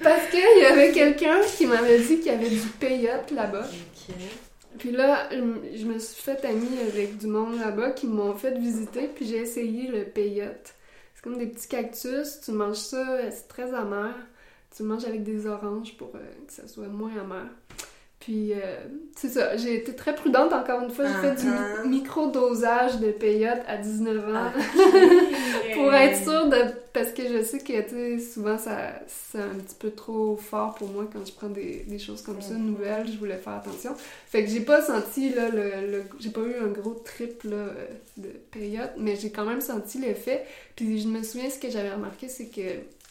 Parce 0.03 0.31
qu'il 0.31 0.63
y 0.63 0.65
avait 0.65 0.93
quelqu'un 0.93 1.41
qui 1.57 1.67
m'avait 1.67 1.99
dit 1.99 2.19
qu'il 2.19 2.27
y 2.27 2.31
avait 2.31 2.49
du 2.49 2.69
peyote 2.81 3.31
là-bas. 3.33 3.67
Puis 4.79 4.91
là, 4.91 5.29
je 5.31 5.85
me 5.85 5.99
suis 5.99 6.23
fait 6.23 6.45
amie 6.45 6.79
avec 6.89 7.19
du 7.19 7.27
monde 7.27 7.59
là-bas 7.59 7.91
qui 7.91 8.07
m'ont 8.07 8.35
fait 8.35 8.59
visiter, 8.59 9.09
puis 9.15 9.27
j'ai 9.27 9.39
essayé 9.39 9.89
le 9.89 10.05
peyote 10.05 10.75
comme 11.25 11.39
des 11.39 11.47
petits 11.47 11.69
cactus. 11.69 12.41
Tu 12.45 12.53
manges 12.53 12.77
ça, 12.77 13.31
c'est 13.31 13.49
très 13.49 13.73
amer. 13.73 14.15
Tu 14.77 14.83
manges 14.83 15.07
avec 15.07 15.25
des 15.25 15.47
oranges 15.47 15.97
pour 15.97 16.15
euh, 16.15 16.47
que 16.47 16.53
ça 16.53 16.69
soit 16.69 16.89
moins 16.89 17.17
amer. 17.17 17.47
Puis, 18.25 18.55
euh, 18.55 18.77
c'est 19.15 19.29
ça, 19.29 19.55
j'ai 19.59 19.75
été 19.75 19.95
très 19.95 20.15
prudente 20.15 20.51
encore 20.55 20.81
une 20.81 20.89
fois. 20.89 21.05
J'ai 21.07 21.29
fait 21.29 21.43
du 21.43 21.47
uh-huh. 21.47 21.87
micro-dosage 21.87 22.99
de 22.99 23.11
peyote 23.11 23.61
à 23.69 23.77
19 23.77 24.35
ans 24.35 24.51
pour 25.75 25.93
être 25.93 26.25
sûre 26.25 26.49
de. 26.49 26.57
Parce 26.95 27.11
que 27.13 27.23
je 27.29 27.43
sais 27.43 27.59
que, 27.59 27.83
tu 27.83 27.91
sais, 27.91 28.19
souvent, 28.19 28.57
ça, 28.57 28.93
c'est 29.09 29.41
un 29.41 29.59
petit 29.59 29.75
peu 29.79 29.91
trop 29.91 30.37
fort 30.37 30.75
pour 30.75 30.89
moi 30.89 31.07
quand 31.13 31.27
je 31.27 31.35
prends 31.35 31.51
des, 31.51 31.85
des 31.87 31.99
choses 31.99 32.23
comme 32.23 32.41
ça, 32.41 32.55
nouvelles. 32.55 33.13
Je 33.13 33.19
voulais 33.19 33.37
faire 33.37 33.55
attention. 33.55 33.95
Fait 34.27 34.43
que 34.43 34.51
j'ai 34.51 34.61
pas 34.61 34.81
senti, 34.81 35.29
là, 35.29 35.51
le. 35.51 36.05
j'ai 36.19 36.31
pas 36.31 36.41
eu 36.41 36.55
un 36.65 36.69
gros 36.69 36.95
trip, 36.95 37.43
là, 37.43 37.67
de 38.17 38.31
peyote, 38.53 38.93
mais 38.97 39.17
j'ai 39.17 39.33
quand 39.33 39.45
même 39.45 39.61
senti 39.61 39.99
l'effet. 39.99 40.47
Puis, 40.77 40.99
je 40.99 41.09
me 41.09 41.23
souviens, 41.23 41.51
ce 41.51 41.59
que 41.59 41.69
j'avais 41.69 41.93
remarqué, 41.93 42.29
c'est 42.29 42.49
que 42.49 42.63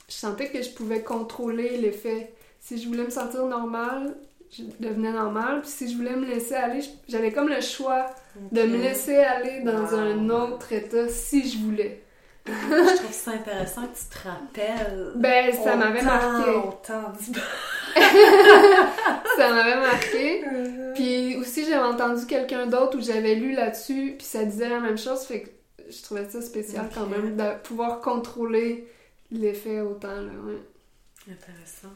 je 0.10 0.16
sentais 0.16 0.50
que 0.50 0.64
je 0.64 0.72
pouvais 0.72 1.04
contrôler 1.04 1.78
l'effet. 1.78 2.34
Si 2.60 2.82
je 2.82 2.88
voulais 2.88 3.04
me 3.04 3.12
sentir 3.12 3.46
normale, 3.46 4.16
je 4.56 4.64
devenais 4.80 5.12
normale. 5.12 5.62
Puis 5.62 5.70
si 5.70 5.92
je 5.92 5.98
voulais 5.98 6.16
me 6.16 6.26
laisser 6.26 6.56
aller, 6.56 6.82
j'avais 7.08 7.32
comme 7.32 7.50
le 7.50 7.62
choix 7.62 8.06
de 8.52 8.64
me 8.64 8.78
laisser 8.78 9.18
aller 9.18 9.62
dans 9.62 9.94
un 9.96 10.30
autre 10.30 10.72
état 10.74 11.08
si 11.08 11.50
je 11.50 11.58
voulais. 11.58 12.04
je 12.46 12.96
trouve 12.98 13.12
ça 13.12 13.32
intéressant 13.32 13.84
que 13.84 13.98
tu 13.98 14.06
te 14.06 14.28
rappelles. 14.28 15.12
Ben, 15.16 15.54
ça 15.54 15.76
m'avait 15.76 16.02
marqué. 16.02 16.52
ça 19.38 19.50
m'avait 19.50 19.80
marqué. 19.80 20.44
Puis 20.94 21.38
aussi, 21.38 21.66
j'avais 21.66 21.86
entendu 21.86 22.26
quelqu'un 22.26 22.68
d'autre 22.68 22.98
où 22.98 23.02
j'avais 23.02 23.36
lu 23.36 23.54
là-dessus, 23.54 24.16
puis 24.18 24.28
ça 24.28 24.44
disait 24.44 24.70
la 24.70 24.80
même 24.80 24.98
chose. 24.98 25.22
Fait 25.24 25.42
que 25.42 25.50
je 25.90 26.04
trouvais 26.04 26.30
ça 26.30 26.42
spécial 26.42 26.90
quand 26.94 27.08
même 27.08 27.38
de 27.38 27.62
pouvoir 27.64 28.02
contrôler 28.02 28.90
l'effet 29.32 29.80
autant, 29.82 30.08
là, 30.10 30.32
ouais. 30.46 30.62
Intéressant. 31.32 31.94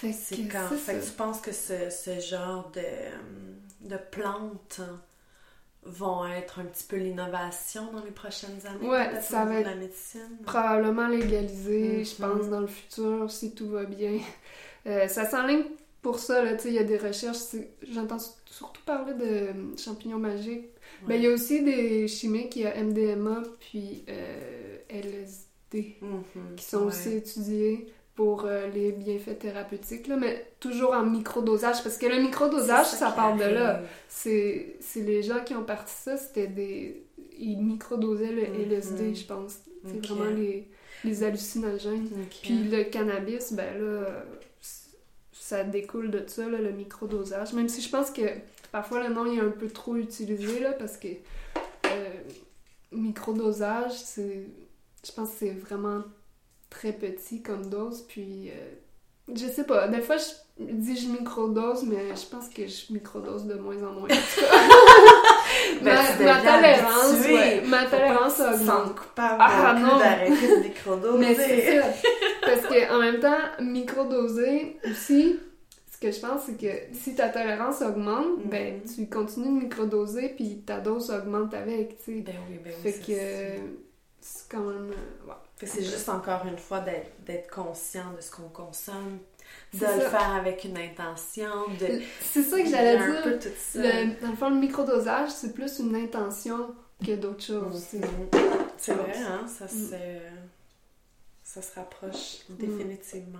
C'est 0.00 0.48
quand. 0.48 0.68
Fait 0.76 0.94
que 0.94 1.04
tu 1.04 1.12
penses 1.12 1.40
que 1.40 1.52
ce, 1.52 1.90
ce 1.90 2.20
genre 2.20 2.70
de, 2.74 3.88
de 3.88 3.96
plantes 3.96 4.80
vont 5.84 6.26
être 6.26 6.60
un 6.60 6.64
petit 6.64 6.84
peu 6.84 6.96
l'innovation 6.96 7.92
dans 7.92 8.02
les 8.02 8.10
prochaines 8.10 8.66
années? 8.66 8.88
Ouais, 8.88 9.20
ça 9.20 9.44
va 9.44 9.60
être 9.60 9.66
la 9.66 9.74
médecine? 9.74 10.38
probablement 10.44 11.08
légalisé, 11.08 12.04
je 12.04 12.14
pense, 12.14 12.46
mm-hmm. 12.46 12.50
dans 12.50 12.60
le 12.60 12.66
futur, 12.66 13.30
si 13.30 13.54
tout 13.54 13.68
va 13.68 13.84
bien. 13.84 14.18
Euh, 14.86 15.08
ça 15.08 15.24
s'enligne 15.24 15.64
pour 16.02 16.18
ça, 16.18 16.44
là, 16.44 16.52
tu 16.56 16.64
sais, 16.64 16.68
il 16.68 16.74
y 16.74 16.78
a 16.78 16.84
des 16.84 16.98
recherches, 16.98 17.38
j'entends 17.90 18.18
surtout 18.44 18.82
parler 18.84 19.14
de 19.14 19.78
champignons 19.78 20.18
magiques. 20.18 20.66
Mais 21.08 21.16
il 21.16 21.22
y 21.22 21.26
a 21.26 21.30
aussi 21.30 21.62
des 21.62 22.06
chimiques, 22.06 22.54
il 22.56 22.62
y 22.62 22.66
a 22.66 22.82
MDMA 22.84 23.44
puis 23.60 24.04
euh, 24.10 24.76
LSD 24.90 25.96
mm-hmm. 26.02 26.54
qui 26.56 26.64
sont 26.66 26.82
aussi 26.82 27.14
étudiés 27.14 27.86
pour 28.14 28.44
euh, 28.44 28.68
les 28.68 28.92
bienfaits 28.92 29.38
thérapeutiques, 29.40 30.06
là, 30.06 30.16
mais 30.16 30.46
toujours 30.60 30.92
en 30.92 31.04
microdosage, 31.04 31.82
parce 31.82 31.98
que 31.98 32.06
le 32.06 32.20
microdosage, 32.22 32.86
ça, 32.86 32.96
ça 32.96 33.10
part 33.10 33.36
de 33.36 33.44
là. 33.44 33.82
C'est 34.08 34.76
les 34.96 35.22
gens 35.22 35.42
qui 35.44 35.54
ont 35.54 35.64
parti 35.64 35.92
ça, 35.92 36.16
c'était 36.16 36.46
des... 36.46 37.04
ils 37.38 37.56
microdosaient 37.60 38.30
le 38.32 38.42
Mhm. 38.46 38.70
LSD, 38.70 39.14
je 39.14 39.26
pense. 39.26 39.58
C'est 39.86 40.06
vraiment 40.06 40.30
les, 40.30 40.68
les 41.04 41.22
hallucinogènes. 41.24 42.08
Puis 42.42 42.64
le 42.70 42.84
cannabis, 42.84 43.52
ben 43.52 43.78
là, 43.78 44.24
ça 45.32 45.62
découle 45.64 46.10
de 46.10 46.22
ça, 46.26 46.48
là, 46.48 46.58
le 46.58 46.70
microdosage. 46.70 47.52
Même 47.52 47.68
si 47.68 47.82
je 47.82 47.90
pense 47.90 48.10
que 48.10 48.22
parfois 48.72 49.06
le 49.06 49.12
nom 49.12 49.26
est 49.26 49.40
un 49.40 49.50
peu 49.50 49.68
trop 49.68 49.96
utilisé, 49.96 50.60
là, 50.60 50.72
parce 50.72 50.96
que 50.96 51.08
euh, 51.86 52.08
microdosage, 52.92 53.92
c'est. 53.92 54.46
Je 55.06 55.12
pense 55.12 55.30
que 55.30 55.36
c'est 55.40 55.50
vraiment 55.50 56.02
très 56.74 56.92
petit 56.92 57.42
comme 57.42 57.66
dose. 57.70 58.02
Puis 58.08 58.50
euh, 58.50 59.34
je 59.34 59.46
sais 59.46 59.64
pas, 59.64 59.88
des 59.88 60.00
fois 60.00 60.16
je 60.18 60.24
dis 60.58 60.96
je 60.96 61.08
microdose, 61.08 61.84
mais 61.84 62.14
je 62.14 62.26
pense 62.28 62.48
que 62.48 62.66
je 62.66 62.92
microdose 62.92 63.44
de 63.46 63.54
moins 63.54 63.76
en 63.82 63.92
moins. 63.92 64.08
Ben, 65.82 65.94
ma, 65.94 66.12
deviens 66.16 66.40
tolérance, 66.40 67.26
ouais, 67.26 67.60
ma 67.66 67.84
tolérance 67.86 68.40
augmente. 68.40 68.66
sentes 68.86 68.96
coupable 68.98 69.36
Ah, 69.40 69.76
non 69.78 69.98
d'arrêter 69.98 70.48
de 70.56 70.62
microdoser. 70.62 71.18
Mais 71.18 71.34
c'est 71.34 71.80
ça. 71.80 71.86
Parce 72.42 72.60
que 72.62 72.92
en 72.94 72.98
même 73.00 73.20
temps, 73.20 73.38
microdoser 73.60 74.76
aussi, 74.90 75.38
ce 75.92 75.98
que 75.98 76.10
je 76.10 76.20
pense, 76.20 76.42
c'est 76.46 76.56
que 76.60 76.94
si 76.96 77.14
ta 77.14 77.28
tolérance 77.28 77.82
augmente, 77.82 78.38
Mhm. 78.38 78.50
ben 78.50 78.80
tu 78.82 79.06
continues 79.08 79.58
de 79.60 79.64
microdoser 79.64 80.30
puis 80.30 80.62
ta 80.66 80.80
dose 80.80 81.10
augmente 81.10 81.54
avec, 81.54 81.98
tu 81.98 82.16
sais. 82.16 82.20
Ben 82.20 82.34
oui, 82.50 82.58
ben 82.62 82.72
oui. 82.84 82.92
fait 82.92 82.98
que 82.98 83.06
c'est- 84.20 84.48
quand 84.50 84.60
même. 84.60 84.90
euh, 84.90 85.28
ouais. 85.28 85.34
C'est 85.62 85.82
juste 85.84 86.08
encore 86.08 86.44
une 86.46 86.58
fois 86.58 86.80
d'être 86.80 87.50
conscient 87.50 88.12
de 88.16 88.20
ce 88.20 88.30
qu'on 88.30 88.48
consomme, 88.48 89.18
de 89.72 89.78
le 89.80 89.86
ça. 89.86 90.10
faire 90.10 90.34
avec 90.34 90.64
une 90.64 90.76
intention, 90.76 91.68
de. 91.80 92.02
C'est 92.20 92.42
ça 92.42 92.60
que 92.60 92.68
j'allais 92.68 92.96
un 92.98 93.22
peu 93.22 93.30
dire. 93.30 93.38
tout 93.40 93.56
ça. 93.58 93.78
Le- 93.80 94.20
dans 94.20 94.30
le 94.30 94.36
fond, 94.36 94.50
le 94.50 94.56
microdosage, 94.56 95.30
c'est 95.30 95.54
plus 95.54 95.78
une 95.78 95.94
intention 95.96 96.74
que 97.04 97.12
d'autres 97.16 97.44
choses. 97.44 97.82
C'est 98.76 98.92
vrai, 98.94 99.12
hein? 99.26 99.46
Ça, 99.46 99.64
Mm. 99.66 99.68
se... 99.68 99.96
ça 101.44 101.62
se 101.62 101.74
rapproche 101.76 102.38
définitivement. 102.50 103.38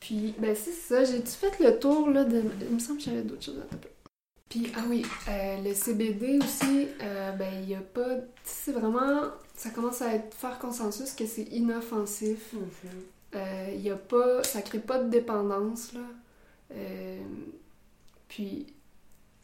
Puis, 0.00 0.34
ben 0.38 0.54
c'est 0.54 0.72
ça, 0.72 1.04
j'ai-tu 1.04 1.30
fait 1.30 1.58
le 1.60 1.78
tour, 1.78 2.10
là, 2.10 2.24
de... 2.24 2.42
Il 2.68 2.74
me 2.74 2.78
semble 2.78 2.98
que 2.98 3.04
j'avais 3.04 3.22
d'autres 3.22 3.44
choses 3.44 3.58
à 3.58 3.64
taper. 3.64 3.88
Puis, 4.48 4.70
ah 4.76 4.84
oui, 4.88 5.04
euh, 5.28 5.62
le 5.62 5.74
CBD 5.74 6.38
aussi, 6.38 6.88
euh, 7.02 7.32
ben 7.32 7.52
il 7.62 7.70
y 7.70 7.74
a 7.74 7.80
pas... 7.80 8.18
C'est 8.44 8.72
vraiment... 8.72 9.22
Ça 9.54 9.70
commence 9.70 10.02
à 10.02 10.14
être 10.14 10.34
faire 10.34 10.58
consensus 10.58 11.12
que 11.12 11.26
c'est 11.26 11.44
inoffensif. 11.44 12.52
Mhm. 12.52 12.62
Euh, 13.36 13.70
Il 13.74 13.80
y 13.82 13.90
a 13.90 13.96
pas... 13.96 14.42
Ça 14.44 14.62
crée 14.62 14.80
pas 14.80 14.98
de 15.02 15.08
dépendance, 15.08 15.92
là. 15.92 16.00
Puis, 18.28 18.66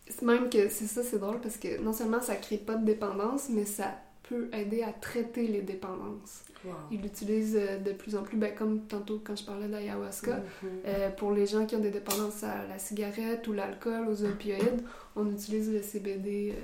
c'est 0.09 0.23
même 0.23 0.51
que 0.51 0.69
c'est 0.69 0.87
ça, 0.87 1.03
c'est 1.03 1.19
drôle, 1.19 1.41
parce 1.41 1.57
que 1.57 1.81
non 1.81 1.93
seulement 1.93 2.21
ça 2.21 2.37
crée 2.37 2.59
pas 2.59 2.75
de 2.75 2.85
dépendance, 2.85 3.49
mais 3.49 3.65
ça 3.65 3.97
peut 4.31 4.49
aider 4.53 4.85
à 4.85 4.93
traiter 4.93 5.49
les 5.49 5.61
dépendances. 5.61 6.45
Wow. 6.65 6.75
Ils 6.93 7.03
l'utilisent 7.03 7.59
euh, 7.59 7.79
de 7.79 7.93
plus 7.93 8.15
en 8.15 8.23
plus, 8.23 8.37
ben, 8.37 8.55
comme 8.55 8.87
tantôt 8.87 9.21
quand 9.23 9.35
je 9.35 9.45
parlais 9.45 9.67
d'ayahuasca. 9.67 10.37
Mhm. 10.37 10.69
Euh, 10.87 11.11
pour 11.11 11.33
les 11.33 11.47
gens 11.47 11.67
qui 11.67 11.75
ont 11.75 11.81
des 11.81 11.91
dépendances 11.91 12.45
à 12.45 12.65
la 12.69 12.79
cigarette 12.79 13.49
ou 13.49 13.53
l'alcool, 13.53 14.09
aux 14.09 14.25
opioïdes, 14.25 14.85
on 15.17 15.29
utilise 15.33 15.73
le 15.73 15.83
CBD 15.83 16.55
euh, 16.57 16.61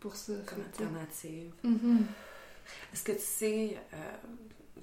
pour 0.00 0.16
ça. 0.16 0.32
Comme 0.44 0.60
alternative. 0.60 1.52
Mhm. 1.62 2.04
Est-ce 2.92 3.04
que 3.04 3.12
tu 3.12 3.18
sais 3.20 3.76
euh, 3.92 3.96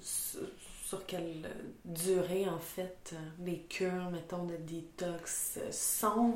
sur, 0.00 0.40
sur 0.86 1.04
quelle 1.04 1.50
durée, 1.84 2.48
en 2.48 2.60
fait, 2.60 3.14
les 3.44 3.58
cures, 3.68 4.10
mettons, 4.10 4.44
de 4.44 4.56
détox 4.56 5.58
sont? 5.70 6.34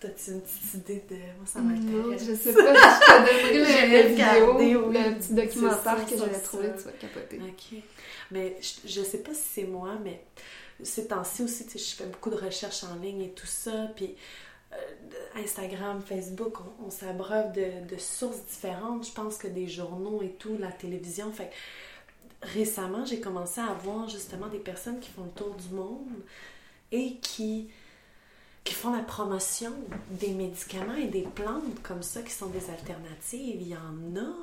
T'as-tu 0.00 0.30
une 0.30 0.40
petite 0.40 0.74
idée 0.74 1.04
de... 1.10 1.16
Moi, 1.16 1.46
ça 1.46 1.60
m'intéresse. 1.60 2.24
je 2.24 2.34
sais 2.34 2.54
pas, 2.54 2.72
je 2.72 3.48
te 3.48 3.52
donnerai 3.52 4.08
vidéo, 4.08 4.88
oui. 4.88 4.94
le 4.94 5.18
petit 5.18 5.34
documentaire 5.34 6.06
que 6.06 6.16
j'avais 6.16 6.40
trouvé, 6.40 6.70
tu 6.76 6.84
vas 6.84 6.92
capoter. 6.92 7.40
OK. 7.40 7.82
Mais 8.30 8.56
je, 8.60 8.88
je 8.88 9.02
sais 9.02 9.18
pas 9.18 9.34
si 9.34 9.42
c'est 9.54 9.64
moi, 9.64 9.98
mais 10.04 10.22
ces 10.82 11.08
temps-ci 11.08 11.42
aussi, 11.42 11.66
tu 11.66 11.78
sais, 11.78 11.84
je 11.84 11.96
fais 11.96 12.06
beaucoup 12.06 12.30
de 12.30 12.36
recherches 12.36 12.84
en 12.84 12.94
ligne 12.96 13.22
et 13.22 13.30
tout 13.30 13.46
ça, 13.46 13.90
puis 13.96 14.14
euh, 14.72 14.76
Instagram, 15.36 16.00
Facebook, 16.00 16.60
on, 16.60 16.86
on 16.86 16.90
s'abreuve 16.90 17.52
de, 17.52 17.88
de 17.88 17.96
sources 17.98 18.44
différentes. 18.44 19.06
Je 19.06 19.12
pense 19.12 19.38
que 19.38 19.48
des 19.48 19.66
journaux 19.66 20.22
et 20.22 20.30
tout, 20.30 20.56
la 20.58 20.70
télévision. 20.70 21.32
Fait 21.32 21.50
récemment, 22.42 23.04
j'ai 23.04 23.20
commencé 23.20 23.60
à 23.60 23.72
voir 23.82 24.08
justement 24.08 24.48
des 24.48 24.58
personnes 24.58 25.00
qui 25.00 25.10
font 25.10 25.24
le 25.24 25.30
tour 25.30 25.54
du 25.54 25.74
monde 25.74 26.22
et 26.92 27.16
qui 27.16 27.68
qui 28.68 28.74
font 28.74 28.92
la 28.94 29.02
promotion 29.02 29.72
des 30.10 30.32
médicaments 30.32 30.94
et 30.94 31.06
des 31.06 31.22
plantes 31.22 31.80
comme 31.82 32.02
ça 32.02 32.20
qui 32.20 32.32
sont 32.32 32.48
des 32.48 32.68
alternatives. 32.68 33.62
Il 33.62 33.68
y 33.68 33.74
en 33.74 34.20
a. 34.20 34.34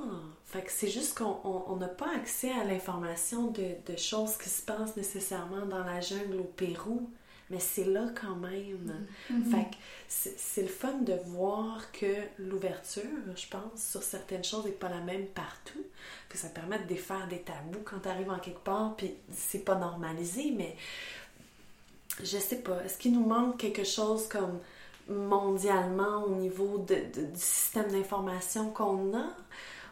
Fait 0.46 0.64
que 0.64 0.72
c'est 0.72 0.88
juste 0.90 1.16
qu'on 1.18 1.38
on- 1.44 1.64
on 1.68 1.76
n'a 1.76 1.88
pas 1.88 2.12
accès 2.16 2.52
à 2.52 2.64
l'information 2.64 3.52
de, 3.52 3.76
de 3.86 3.96
choses 3.98 4.36
qui 4.38 4.50
se 4.50 4.64
passent 4.64 4.96
nécessairement 4.98 5.66
dans 5.68 5.84
la 5.84 6.02
jungle 6.02 6.38
au 6.38 6.44
Pérou. 6.44 7.08
Mais 7.52 7.60
c'est 7.60 7.84
là 7.86 8.08
quand 8.20 8.36
même. 8.38 9.06
Mhm. 9.30 9.52
Fait 9.52 9.70
que 9.70 9.76
c'est 10.08 10.64
le 10.64 10.68
fun 10.68 10.94
de 11.02 11.14
voir 11.28 11.92
que 11.92 12.08
l'ouverture, 12.40 13.04
je 13.36 13.46
pense, 13.48 13.84
sur 13.92 14.02
certaines 14.02 14.44
choses 14.44 14.66
n'est 14.66 14.72
pas 14.72 14.90
la 14.90 15.02
même 15.02 15.28
partout. 15.28 15.84
Que 16.30 16.40
ça 16.40 16.48
permet 16.50 16.80
de 16.80 16.86
défaire 16.86 17.28
des 17.28 17.42
tabous 17.42 17.84
quand 17.86 18.00
tu 18.00 18.10
arrives 18.10 18.32
en 18.32 18.40
quelque 18.40 18.64
part, 18.64 18.96
puis 18.96 19.14
c'est 19.32 19.64
pas 19.64 19.76
normalisé, 19.76 20.52
mais 20.58 20.76
je 22.24 22.38
sais 22.38 22.58
pas. 22.58 22.84
Est-ce 22.86 22.98
qu'il 22.98 23.14
nous 23.14 23.26
manque 23.26 23.58
quelque 23.58 23.84
chose 23.84 24.28
comme 24.28 24.60
mondialement 25.08 26.24
au 26.26 26.32
niveau 26.36 26.78
de, 26.80 26.96
de- 26.96 27.26
du 27.28 27.40
système 27.40 27.92
d'information 27.92 28.70
qu'on 28.70 29.16
a? 29.18 29.28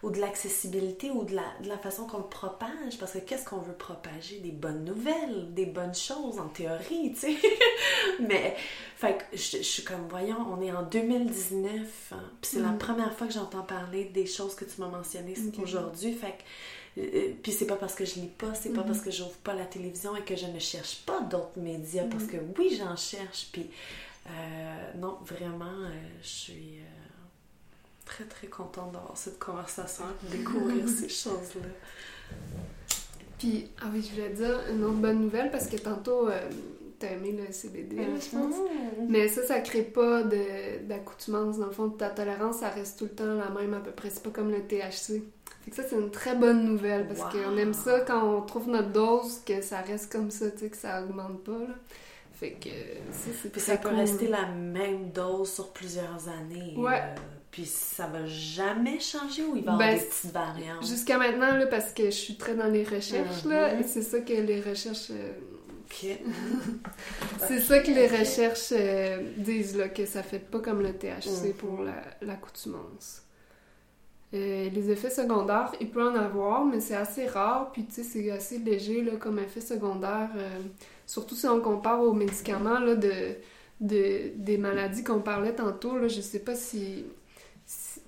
ou 0.01 0.09
de 0.11 0.19
l'accessibilité 0.19 1.09
ou 1.11 1.23
de 1.23 1.33
la, 1.33 1.43
de 1.63 1.69
la 1.69 1.77
façon 1.77 2.05
qu'on 2.05 2.17
le 2.17 2.23
propage? 2.25 2.97
Parce 2.99 3.13
que 3.13 3.19
qu'est-ce 3.19 3.45
qu'on 3.45 3.59
veut 3.59 3.71
propager? 3.71 4.39
Des 4.39 4.51
bonnes 4.51 4.83
nouvelles, 4.83 5.53
des 5.53 5.65
bonnes 5.65 5.95
choses 5.95 6.39
en 6.39 6.49
théorie, 6.49 7.13
tu 7.13 7.19
sais. 7.21 7.37
Mais, 8.19 8.53
fait 8.97 9.17
que 9.19 9.37
je, 9.37 9.59
je 9.59 9.63
suis 9.63 9.83
comme, 9.85 10.05
voyons, 10.09 10.35
on 10.51 10.61
est 10.61 10.73
en 10.73 10.83
2019, 10.83 11.79
hein, 12.11 12.17
puis 12.41 12.51
c'est 12.51 12.59
la 12.59 12.71
Mhm. 12.71 12.79
première 12.79 13.13
fois 13.13 13.27
que 13.27 13.33
j'entends 13.33 13.61
parler 13.61 14.03
des 14.03 14.25
choses 14.25 14.55
que 14.55 14.65
tu 14.65 14.81
m'as 14.81 14.89
mentionnées 14.89 15.35
aujourd'hui. 15.61 16.11
Fait 16.13 16.31
que, 16.37 16.43
puis 16.95 17.51
c'est 17.51 17.65
pas 17.65 17.75
parce 17.75 17.95
que 17.95 18.05
je 18.05 18.15
lis 18.15 18.27
pas, 18.37 18.53
c'est 18.53 18.69
pas 18.69 18.81
Mhm. 18.81 18.87
parce 18.87 18.99
que 19.01 19.09
j'ouvre 19.11 19.31
pas 19.43 19.53
la 19.53 19.65
télévision 19.65 20.15
et 20.15 20.21
que 20.21 20.35
je 20.35 20.45
ne 20.45 20.59
cherche 20.59 21.03
pas 21.05 21.21
d'autres 21.21 21.57
médias, 21.59 22.03
parce 22.09 22.23
Mhm. 22.23 22.29
que 22.29 22.37
oui, 22.59 22.75
j'en 22.77 22.95
cherche, 22.95 23.49
puis 23.51 23.69
euh, 24.27 24.91
non, 24.99 25.17
vraiment, 25.25 25.65
euh, 25.65 25.89
je 26.21 26.27
suis 26.27 26.77
euh, 26.79 26.83
très 28.05 28.23
très 28.25 28.47
contente 28.47 28.91
d'avoir 28.93 29.17
cette 29.17 29.39
conversation 29.39 30.05
de 30.23 30.37
découvrir 30.37 30.85
ces 30.87 31.09
choses-là. 31.09 31.69
Puis, 33.37 33.67
ah 33.81 33.85
oui, 33.93 34.01
je 34.01 34.15
voulais 34.15 34.29
dire 34.33 34.61
une 34.71 34.83
autre 34.85 34.95
bonne 34.95 35.19
nouvelle 35.21 35.51
parce 35.51 35.67
que 35.67 35.75
tantôt, 35.75 36.29
euh, 36.29 36.49
t'as 36.99 37.11
aimé 37.11 37.33
le 37.33 37.51
CBD, 37.51 37.97
je 37.97 38.29
pense. 38.37 38.55
Mhm. 38.55 39.07
Mais 39.09 39.27
ça, 39.27 39.45
ça 39.45 39.59
crée 39.59 39.81
pas 39.83 40.23
d'accoutumance. 40.23 41.57
Dans 41.57 41.65
le 41.65 41.71
fond, 41.73 41.89
ta 41.89 42.09
tolérance, 42.09 42.57
ça 42.59 42.69
reste 42.69 42.99
tout 42.99 43.05
le 43.05 43.11
temps 43.11 43.33
la 43.35 43.49
même 43.49 43.73
à 43.73 43.79
peu 43.79 43.91
près. 43.91 44.09
C'est 44.09 44.23
pas 44.23 44.29
comme 44.29 44.51
le 44.51 44.61
THC. 44.65 45.23
Fait 45.63 45.71
que 45.71 45.75
ça, 45.77 45.83
c'est 45.89 45.95
une 45.95 46.11
très 46.11 46.35
bonne 46.35 46.65
nouvelle 46.65 47.07
parce 47.07 47.21
Wow. 47.33 47.41
qu'on 47.43 47.57
aime 47.57 47.73
ça 47.73 48.01
quand 48.01 48.23
on 48.23 48.41
trouve 48.41 48.67
notre 48.69 48.89
dose, 48.91 49.41
que 49.45 49.61
ça 49.61 49.79
reste 49.81 50.11
comme 50.11 50.29
ça, 50.31 50.51
tu 50.51 50.59
sais, 50.59 50.69
que 50.69 50.77
ça 50.77 51.01
augmente 51.03 51.43
pas. 51.43 51.51
Là. 51.59 51.75
Fait 52.33 52.51
que 52.51 52.69
ça, 52.69 53.29
c'est 53.41 53.49
Puis 53.51 53.61
très 53.61 53.71
ça 53.73 53.77
peut 53.77 53.89
cool. 53.89 53.97
rester 53.99 54.27
la 54.27 54.47
même 54.47 55.11
dose 55.11 55.51
sur 55.53 55.71
plusieurs 55.71 56.27
années. 56.27 56.73
Ouais. 56.75 56.99
euh, 57.01 57.15
puis 57.51 57.65
ça 57.67 58.07
va 58.07 58.25
jamais 58.25 58.99
changer 58.99 59.43
ou 59.43 59.55
il 59.55 59.63
va 59.63 59.73
y 59.73 59.77
Ben, 59.77 59.83
avoir 59.85 59.89
des 59.99 60.05
petites 60.05 60.31
variantes? 60.33 60.85
Jusqu'à 60.87 61.17
maintenant, 61.19 61.55
là, 61.55 61.67
parce 61.67 61.93
que 61.93 62.05
je 62.05 62.09
suis 62.09 62.35
très 62.35 62.55
dans 62.55 62.65
les 62.67 62.83
recherches, 62.83 63.45
là, 63.45 63.75
Mhm. 63.75 63.83
c'est 63.87 64.01
ça 64.01 64.19
que 64.21 64.33
les 64.33 64.59
recherches... 64.59 65.11
euh, 65.11 65.31
Ok. 65.85 66.07
C'est 67.47 67.59
ça 67.59 67.77
que 67.79 67.91
les 67.91 68.07
recherches 68.07 68.71
euh, 68.71 69.21
disent, 69.37 69.75
là, 69.77 69.89
que 69.89 70.05
ça 70.07 70.23
fait 70.23 70.39
pas 70.39 70.59
comme 70.59 70.81
le 70.81 70.93
THC 70.93 71.49
Mhm. 71.49 71.53
pour 71.53 71.83
la- 71.83 72.03
l'accoutumance. 72.21 73.21
Euh, 74.33 74.69
les 74.69 74.89
effets 74.89 75.11
secondaires, 75.11 75.71
il 75.79 75.89
peut 75.91 76.01
en 76.01 76.15
avoir, 76.15 76.65
mais 76.65 76.79
c'est 76.79 76.95
assez 76.95 77.27
rare, 77.27 77.71
puis 77.71 77.85
tu 77.85 77.93
sais, 77.93 78.03
c'est 78.03 78.31
assez 78.31 78.57
léger 78.57 79.03
là, 79.03 79.11
comme 79.19 79.37
effet 79.37 79.61
secondaire, 79.61 80.29
euh, 80.35 80.59
surtout 81.05 81.35
si 81.35 81.45
on 81.47 81.61
compare 81.61 82.01
aux 82.01 82.13
médicaments 82.13 82.79
des 83.79 84.57
maladies 84.57 85.03
qu'on 85.03 85.19
parlait 85.19 85.53
tantôt. 85.53 85.97
Là, 85.99 86.07
je 86.07 86.21
sais 86.21 86.39
pas 86.39 86.55
si. 86.55 87.05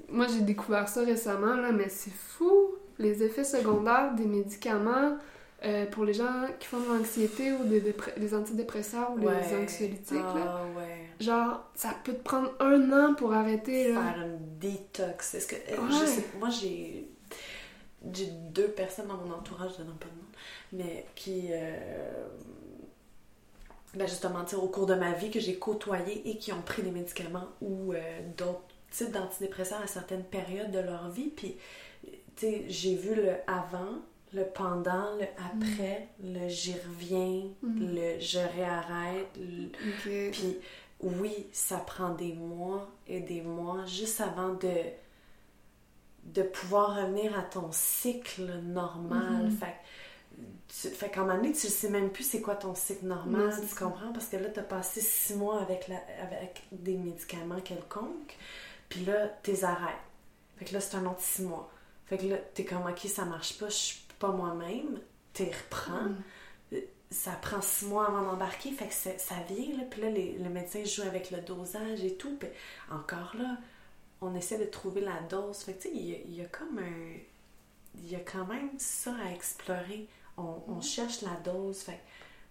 Moi, 0.09 0.25
j'ai 0.27 0.41
découvert 0.41 0.87
ça 0.87 1.01
récemment, 1.01 1.55
mais 1.73 1.89
c'est 1.89 2.13
fou! 2.13 2.75
Les 2.97 3.23
effets 3.23 3.43
secondaires 3.43 4.15
des 4.15 4.25
médicaments 4.25 5.17
euh, 5.65 5.85
pour 5.87 6.05
les 6.05 6.13
gens 6.13 6.45
qui 6.59 6.67
font 6.67 6.79
de 6.79 6.87
l'anxiété 6.87 7.51
ou 7.53 7.63
des, 7.65 7.81
les 8.17 8.33
antidépresseurs 8.35 9.11
ou 9.13 9.19
Ouais. 9.19 9.33
les 9.41 9.55
anxiolytiques. 9.63 10.13
là. 10.13 10.59
Ah 10.59 10.61
ouais. 10.77 11.09
Genre, 11.19 11.63
ça 11.75 11.95
peut 12.03 12.13
te 12.13 12.23
prendre 12.23 12.51
un 12.59 12.91
an 12.91 13.13
pour 13.15 13.33
arrêter. 13.33 13.91
Là. 13.93 14.01
Faire 14.13 14.23
une 14.25 14.59
détox. 14.59 15.33
Est-ce 15.35 15.47
que. 15.47 15.55
euh, 15.55 15.77
Ouais. 15.77 15.89
Je 16.01 16.05
sais, 16.05 16.25
moi, 16.39 16.49
j'ai. 16.49 17.07
J'ai 18.13 18.27
deux 18.51 18.67
personnes 18.67 19.07
dans 19.07 19.17
mon 19.17 19.33
entourage, 19.33 19.71
je 19.79 19.83
donne 19.83 19.95
pas 19.95 20.05
de 20.05 20.11
nom, 20.11 20.83
mais 20.85 21.05
qui. 21.15 21.47
euh, 21.51 22.27
ben 23.95 24.07
justement, 24.07 24.43
au 24.61 24.67
cours 24.67 24.85
de 24.85 24.93
ma 24.95 25.13
vie, 25.13 25.31
que 25.31 25.39
j'ai 25.39 25.55
côtoyé 25.57 26.29
et 26.29 26.37
qui 26.37 26.51
ont 26.51 26.61
pris 26.61 26.81
des 26.83 26.91
médicaments 26.91 27.47
ou 27.61 27.93
euh, 27.93 27.97
d'autres 28.37 28.61
types 28.91 29.11
d'antidépresseurs 29.11 29.81
à 29.81 29.87
certaines 29.87 30.23
périodes 30.25 30.69
de 30.71 30.79
leur 30.79 31.09
vie. 31.09 31.29
Puis, 31.35 31.55
tu 32.03 32.11
sais, 32.35 32.65
j'ai 32.67 32.95
vu 32.95 33.15
le 33.15 33.31
avant, 33.47 33.99
le 34.35 34.43
pendant, 34.45 35.15
le 35.15 35.25
après, 35.51 36.09
le 36.23 36.47
j'y 36.49 36.73
reviens, 36.73 37.43
Mm. 37.61 37.95
le 37.95 38.19
je 38.19 38.39
réarrête. 38.39 39.27
le-. 39.37 40.31
Puis 40.31 40.57
oui, 41.01 41.47
ça 41.51 41.77
prend 41.77 42.09
des 42.09 42.33
mois 42.33 42.87
et 43.07 43.21
des 43.21 43.41
mois 43.41 43.85
juste 43.85 44.21
avant 44.21 44.53
de 44.53 44.71
de 46.23 46.41
pouvoir 46.41 46.95
revenir 46.95 47.37
à 47.37 47.43
ton 47.43 47.69
cycle 47.71 48.51
normal. 48.63 49.43
Mhm. 49.43 49.51
Fait, 49.57 49.75
tu, 50.67 50.87
fait 50.89 51.09
qu'à 51.11 51.21
un 51.21 51.25
moment 51.25 51.35
donné, 51.37 51.51
tu 51.53 51.67
sais 51.67 51.89
même 51.89 52.09
plus 52.09 52.23
c'est 52.23 52.41
quoi 52.41 52.55
ton 52.55 52.73
cycle 52.73 53.05
normal, 53.05 53.41
Non, 53.45 53.51
c'est 53.51 53.61
tu 53.61 53.67
ça. 53.67 53.85
comprends? 53.85 54.11
Parce 54.11 54.25
que 54.27 54.37
là, 54.37 54.49
tu 54.49 54.59
as 54.59 54.63
passé 54.63 55.01
six 55.01 55.35
mois 55.35 55.61
avec, 55.61 55.87
la, 55.87 55.97
avec 56.23 56.63
des 56.71 56.97
médicaments 56.97 57.59
quelconques, 57.61 58.35
puis 58.89 59.05
là, 59.05 59.27
t'es 59.43 59.63
arrêtes. 59.63 59.93
Fait 60.57 60.65
que 60.65 60.73
là, 60.73 60.79
c'est 60.81 60.97
un 60.97 61.05
autre 61.05 61.21
six 61.21 61.43
mois. 61.43 61.69
Fait 62.07 62.17
que 62.17 62.25
là, 62.25 62.37
t'es 62.55 62.65
comme, 62.65 62.87
OK, 62.87 62.99
ça 63.01 63.25
marche 63.25 63.59
pas, 63.59 63.67
je 63.69 63.73
suis 63.75 64.04
pas 64.19 64.31
moi-même, 64.31 64.99
t'es 65.33 65.51
reprends. 65.51 66.09
Mm. 66.71 66.77
Ça 67.11 67.31
prend 67.33 67.61
six 67.61 67.85
mois 67.85 68.07
avant 68.07 68.23
d'embarquer, 68.23 68.71
fait 68.71 68.87
que 68.87 68.93
ça 68.93 69.35
vient, 69.47 69.77
là, 69.77 69.83
puis 69.89 70.01
là, 70.01 70.09
les, 70.09 70.33
le 70.37 70.49
médecin 70.49 70.83
joue 70.83 71.03
avec 71.03 71.31
le 71.31 71.39
dosage 71.41 72.03
et 72.03 72.15
tout, 72.17 72.35
puis 72.37 72.49
encore 72.91 73.35
là, 73.37 73.57
on 74.21 74.35
essaie 74.35 74.57
de 74.57 74.65
trouver 74.65 75.01
la 75.01 75.21
dose. 75.29 75.59
Fait 75.59 75.73
que, 75.73 75.83
tu 75.83 75.89
sais, 75.89 75.95
il 75.95 76.05
y, 76.09 76.15
a- 76.15 76.19
il 76.25 76.35
y 76.35 76.41
a 76.41 76.45
comme 76.45 76.79
un... 76.79 77.17
Il 77.97 78.09
y 78.11 78.15
a 78.15 78.19
quand 78.19 78.45
même 78.45 78.71
ça 78.77 79.15
à 79.25 79.31
explorer. 79.31 80.07
On, 80.37 80.61
on 80.67 80.81
cherche 80.81 81.21
la 81.21 81.35
dose, 81.45 81.77
fait 81.79 81.93
que 81.93 81.97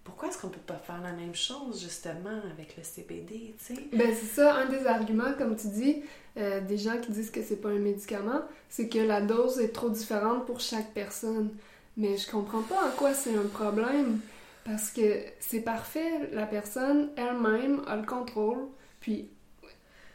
pourquoi 0.05 0.29
est-ce 0.29 0.37
qu'on 0.37 0.49
peut 0.49 0.59
pas 0.65 0.77
faire 0.77 1.01
la 1.01 1.11
même 1.11 1.33
chose, 1.33 1.81
justement, 1.81 2.39
avec 2.53 2.77
le 2.77 2.83
CBD, 2.83 3.55
tu 3.57 3.75
sais? 3.75 3.81
Ben 3.91 4.13
c'est 4.15 4.27
ça, 4.27 4.53
un 4.55 4.67
des 4.67 4.85
arguments, 4.85 5.33
comme 5.35 5.55
tu 5.57 5.67
dis, 5.67 6.03
euh, 6.37 6.61
des 6.61 6.77
gens 6.77 6.99
qui 7.01 7.11
disent 7.11 7.31
que 7.31 7.41
c'est 7.41 7.55
pas 7.55 7.69
un 7.69 7.79
médicament, 7.79 8.41
c'est 8.69 8.87
que 8.87 8.99
la 8.99 9.19
dose 9.19 9.59
est 9.59 9.73
trop 9.73 9.89
différente 9.89 10.45
pour 10.45 10.59
chaque 10.59 10.93
personne. 10.93 11.49
Mais 11.97 12.17
je 12.17 12.29
comprends 12.29 12.61
pas 12.61 12.87
en 12.87 12.91
quoi 12.95 13.13
c'est 13.13 13.35
un 13.35 13.47
problème, 13.51 14.19
parce 14.63 14.91
que 14.91 15.23
c'est 15.39 15.61
parfait, 15.61 16.29
la 16.31 16.45
personne 16.45 17.09
elle-même 17.17 17.81
a 17.87 17.95
le 17.95 18.05
contrôle, 18.05 18.67
puis 18.99 19.29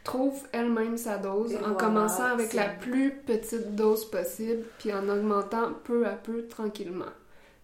trouve 0.05 0.41
elle-même 0.53 0.97
sa 0.97 1.17
dose 1.17 1.51
Et 1.51 1.57
en 1.57 1.59
voilà, 1.59 1.75
commençant 1.75 2.25
avec 2.25 2.53
la 2.53 2.69
plus 2.69 3.11
petite 3.11 3.75
dose 3.75 4.09
possible, 4.09 4.63
puis 4.79 4.93
en 4.93 5.09
augmentant 5.09 5.73
peu 5.83 6.07
à 6.07 6.13
peu 6.13 6.47
tranquillement. 6.47 7.11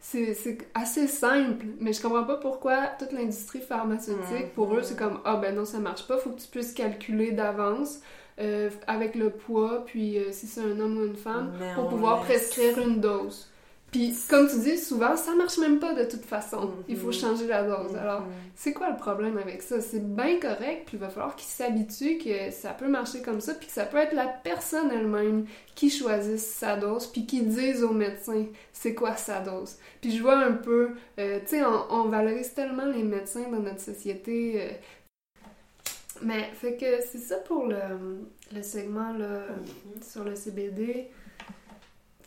C'est 0.10 0.58
assez 0.74 1.08
simple, 1.08 1.66
mais 1.82 1.92
je 1.92 2.02
comprends 2.02 2.24
pas 2.24 2.38
pourquoi 2.38 2.88
toute 2.98 3.12
l'industrie 3.12 3.60
pharmaceutique, 3.60 4.54
pour 4.56 4.74
eux, 4.74 4.82
c'est 4.82 4.98
comme 4.98 5.20
Ah 5.26 5.36
ben 5.36 5.54
non, 5.54 5.66
ça 5.66 5.80
marche 5.80 6.08
pas, 6.08 6.18
faut 6.18 6.30
que 6.30 6.40
tu 6.40 6.48
puisses 6.48 6.72
calculer 6.74 7.32
d'avance 7.32 8.00
euh, 8.40 8.70
avec 8.88 9.16
le 9.16 9.32
poids, 9.32 9.84
puis 9.86 10.18
euh, 10.18 10.32
si 10.32 10.48
c'est 10.48 10.62
un 10.62 10.80
homme 10.80 10.98
ou 10.98 11.06
une 11.06 11.16
femme, 11.18 11.52
Mais 11.60 11.74
pour 11.74 11.90
pouvoir 11.90 12.20
laisse- 12.20 12.50
prescrire 12.52 12.80
une 12.80 13.02
dose. 13.02 13.50
Puis, 13.92 14.14
comme 14.30 14.50
tu 14.50 14.60
dis, 14.60 14.78
souvent, 14.78 15.16
ça 15.16 15.34
marche 15.34 15.58
même 15.60 15.80
pas 15.80 15.94
de 15.94 16.04
toute 16.04 16.26
façon. 16.26 16.72
Il 16.90 16.98
faut 16.98 17.08
Mhm. 17.08 17.14
changer 17.14 17.48
la 17.48 17.64
dose. 17.64 17.96
Alors, 17.96 18.20
Mhm. 18.22 18.28
c'est 18.54 18.74
quoi 18.74 18.90
le 18.90 18.98
problème 18.98 19.38
avec 19.38 19.62
ça? 19.62 19.80
C'est 19.80 20.04
bien 20.14 20.40
correct, 20.42 20.84
puis 20.88 20.98
il 20.98 21.00
va 21.00 21.08
falloir 21.08 21.36
qu'ils 21.38 21.48
s'habituent 21.48 22.18
que 22.18 22.52
ça 22.52 22.72
peut 22.72 22.90
marcher 22.90 23.22
comme 23.22 23.40
ça, 23.40 23.54
puis 23.54 23.68
que 23.68 23.72
ça 23.74 23.86
peut 23.86 23.98
être 23.98 24.14
la 24.14 24.28
personne 24.28 24.92
elle-même 24.92 25.46
qui 25.74 25.90
choisisse 25.90 26.46
sa 26.46 26.76
dose, 26.76 27.08
puis 27.08 27.26
qui 27.26 27.42
dise 27.44 27.82
au 27.82 27.94
médecin 27.94 28.46
c'est 28.74 28.94
quoi 28.94 29.16
sa 29.16 29.40
dose. 29.40 29.78
Puis 30.02 30.16
je 30.18 30.22
vois 30.22 30.38
un 30.38 30.52
peu, 30.52 30.90
euh, 31.18 31.40
tu 31.40 31.48
sais, 31.58 31.64
on, 31.64 31.86
on 31.90 32.04
valorise 32.10 32.54
tellement 32.54 32.86
les 32.86 33.04
médecins 33.04 33.50
dans 33.50 33.60
notre 33.62 33.80
société. 33.82 34.62
euh, 34.62 34.70
mais 36.24 36.50
fait 36.56 36.76
que 36.76 37.02
c'est 37.10 37.20
ça 37.20 37.38
pour 37.38 37.68
le, 37.68 37.78
le 38.54 38.64
segment 38.64 39.14
là, 39.14 39.48
Mhm. 39.50 40.04
sur 40.04 40.24
le 40.24 40.36
CBD. 40.36 41.10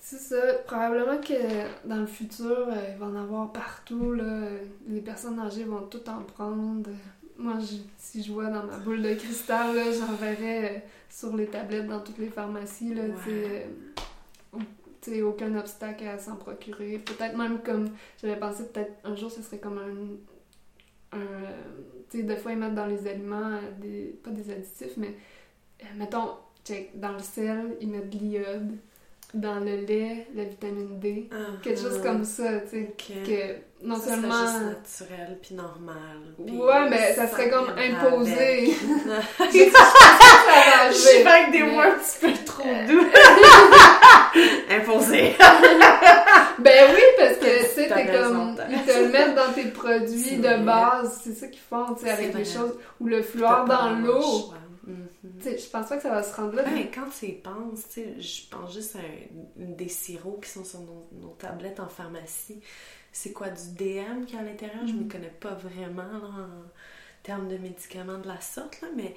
C'est 0.03 0.17
ça, 0.19 0.55
probablement 0.67 1.19
que 1.21 1.87
dans 1.87 1.97
le 2.01 2.07
futur, 2.07 2.69
euh, 2.69 2.75
il 2.93 2.99
va 2.99 3.07
en 3.07 3.17
avoir 3.17 3.53
partout. 3.53 4.13
Là. 4.13 4.49
Les 4.89 5.03
personnes 5.03 5.39
âgées 5.39 5.65
vont 5.65 5.83
tout 5.83 6.09
en 6.09 6.23
prendre. 6.23 6.89
Moi, 7.37 7.59
je- 7.61 7.83
si 7.99 8.23
je 8.23 8.33
vois 8.33 8.47
dans 8.49 8.65
ma 8.65 8.79
boule 8.79 9.03
de 9.03 9.15
cristal, 9.15 9.77
là, 9.77 9.85
j'enverrais 9.93 10.77
euh, 10.77 10.79
sur 11.11 11.37
les 11.37 11.47
tablettes 11.47 11.87
dans 11.87 12.01
toutes 12.01 12.19
les 12.19 12.29
pharmacies. 12.31 12.95
Là, 12.95 13.03
Ouais. 13.05 13.11
euh, 13.29 14.59
tu 15.03 15.11
sais, 15.13 15.23
aucun 15.23 15.55
obstacle 15.59 16.07
à 16.07 16.19
s'en 16.19 16.37
procurer. 16.37 16.99
Peut-être 16.99 17.37
même 17.37 17.61
comme 17.63 17.91
j'avais 18.21 18.39
pensé, 18.39 18.67
peut-être 18.69 18.93
un 19.05 19.15
jour, 19.15 19.31
ce 19.31 19.43
serait 19.43 19.59
comme 19.59 19.79
un. 19.79 21.19
un 21.19 21.21
tu 22.11 22.19
sais, 22.19 22.23
des 22.25 22.37
fois, 22.37 22.53
ils 22.53 22.59
mettent 22.59 22.75
dans 22.75 22.87
les 22.87 23.07
aliments, 23.07 23.59
des, 23.81 24.19
pas 24.25 24.31
des 24.31 24.51
additifs, 24.51 24.97
mais 24.97 25.15
mettons, 25.97 26.31
check, 26.65 26.99
dans 26.99 27.13
le 27.13 27.21
sel, 27.21 27.77
ils 27.81 27.89
mettent 27.89 28.11
de 28.11 28.19
l'iode. 28.19 28.77
Dans 29.33 29.61
le 29.61 29.77
lait, 29.87 30.27
la 30.35 30.43
vitamine 30.45 30.99
D. 30.99 31.29
Quelque 31.63 31.81
chose 31.81 31.99
Mhm. 31.99 32.03
comme 32.03 32.25
ça, 32.25 32.43
tu 32.69 32.69
sais. 32.71 32.95
Que 32.99 33.87
non 33.87 33.95
Ça 33.97 34.09
seulement. 34.11 34.41
juste 34.41 34.61
naturel 34.61 35.39
puis 35.41 35.55
normal. 35.55 36.35
Ouais, 36.39 36.89
mais 36.91 37.15
ça 37.15 37.29
serait 37.29 37.49
comme 37.49 37.69
imposé. 37.79 38.75
Je 39.41 39.47
que 39.47 40.93
suis 40.95 41.09
arriver. 41.23 41.29
avec 41.31 41.53
des 41.53 41.63
mots 41.63 41.81
un 41.81 41.91
petit 41.93 42.19
peu 42.21 42.45
trop 42.45 42.69
doux. 42.89 43.07
Imposé. 44.71 45.35
Ben 46.59 46.91
oui, 46.95 47.03
parce 47.19 47.37
que 47.39 47.59
tu 47.61 47.67
sais, 47.75 47.89
t'es 47.89 48.07
comme. 48.07 48.57
Ils 48.71 48.83
te 48.85 48.99
le 48.99 49.09
mettent 49.09 49.35
dans 49.35 49.53
tes 49.53 49.65
produits 49.71 50.37
de 50.39 50.65
base. 50.65 51.21
C'est 51.25 51.35
ça 51.35 51.47
qu'ils 51.47 51.61
font, 51.61 51.95
tu 51.95 52.05
sais, 52.05 52.11
avec 52.11 52.27
les 52.35 52.43
vrai. 52.43 52.45
choses. 52.45 52.75
Ou 53.01 53.07
le 53.07 53.23
fluor 53.23 53.65
dans 53.65 53.91
l'eau. 53.91 54.53
Mhm. 54.87 55.09
Tu 55.39 55.43
sais, 55.45 55.59
je 55.59 55.69
pense 55.69 55.89
pas 55.89 55.97
que 55.97 56.03
ça 56.03 56.11
va 56.11 56.23
se 56.23 56.35
rendre 56.35 56.55
là. 56.55 56.63
Ben, 56.65 56.89
quand 56.93 57.09
tu 57.19 57.27
y 57.27 57.33
penses, 57.33 57.83
tu 57.93 58.03
sais, 58.03 58.21
je 58.21 58.49
pense 58.51 58.73
juste 58.73 58.97
à 58.97 59.01
un- 59.01 59.65
des 59.75 59.89
sirops 59.89 60.41
qui 60.45 60.51
sont 60.51 60.65
sur 60.65 60.81
nos, 60.81 61.09
nos 61.13 61.35
tablettes 61.39 61.81
en 61.81 61.89
pharmacie. 61.89 62.61
C'est 63.13 63.33
quoi 63.33 63.49
du 63.51 63.73
DM 63.77 64.25
qui 64.27 64.37
est 64.37 64.39
à 64.39 64.43
l'intérieur? 64.43 64.87
Je 64.87 64.93
ne 64.93 64.99
Mhm. 64.99 65.05
me 65.07 65.11
connais 65.11 65.35
pas 65.41 65.55
vraiment 65.55 66.03
là, 66.03 66.19
en 66.29 66.65
termes 67.23 67.49
de 67.49 67.57
médicaments 67.59 68.19
de 68.19 68.29
la 68.29 68.41
sorte, 68.41 68.81
là, 68.81 68.89
mais 68.97 69.15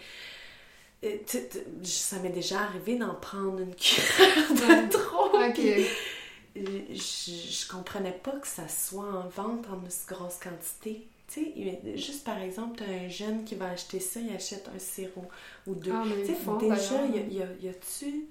euh, 1.04 1.18
tu 1.26 1.38
sais, 1.38 1.50
tu- 1.50 1.86
ça 1.90 2.20
m'est 2.20 2.30
déjà 2.30 2.62
arrivé 2.62 2.98
d'en 2.98 3.16
prendre 3.16 3.60
une 3.60 3.76
cuillère 3.76 4.50
de 4.52 4.90
trop. 4.92 5.38
Ok. 5.38 5.54
puis 5.54 6.96
je, 6.96 7.32
je 7.32 7.68
comprenais 7.68 8.12
pas 8.24 8.32
que 8.34 8.48
ça 8.48 8.68
soit 8.68 9.04
en 9.06 9.28
vente 9.28 9.66
en 9.70 9.86
aussi 9.88 10.06
grosse 10.08 10.38
quantité. 10.40 11.08
Tu 11.28 11.46
sais, 11.56 11.98
juste 11.98 12.24
par 12.26 12.38
exemple, 12.40 12.78
t'as 12.78 12.86
un 12.92 13.08
jeune 13.08 13.44
qui 13.46 13.56
va 13.56 13.70
acheter 13.70 14.00
ça, 14.00 14.20
il 14.20 14.36
achète 14.36 14.70
un 14.76 14.80
sirop 14.80 15.26
ou 15.66 15.74
deux. 15.76 15.92
Ah, 15.94 16.04
Tu 16.06 16.26
sais, 16.28 16.38
déjà, 16.60 17.06
y 17.06 17.42
a- 17.42 17.46
y 17.62 17.70
a-tu 17.70 18.26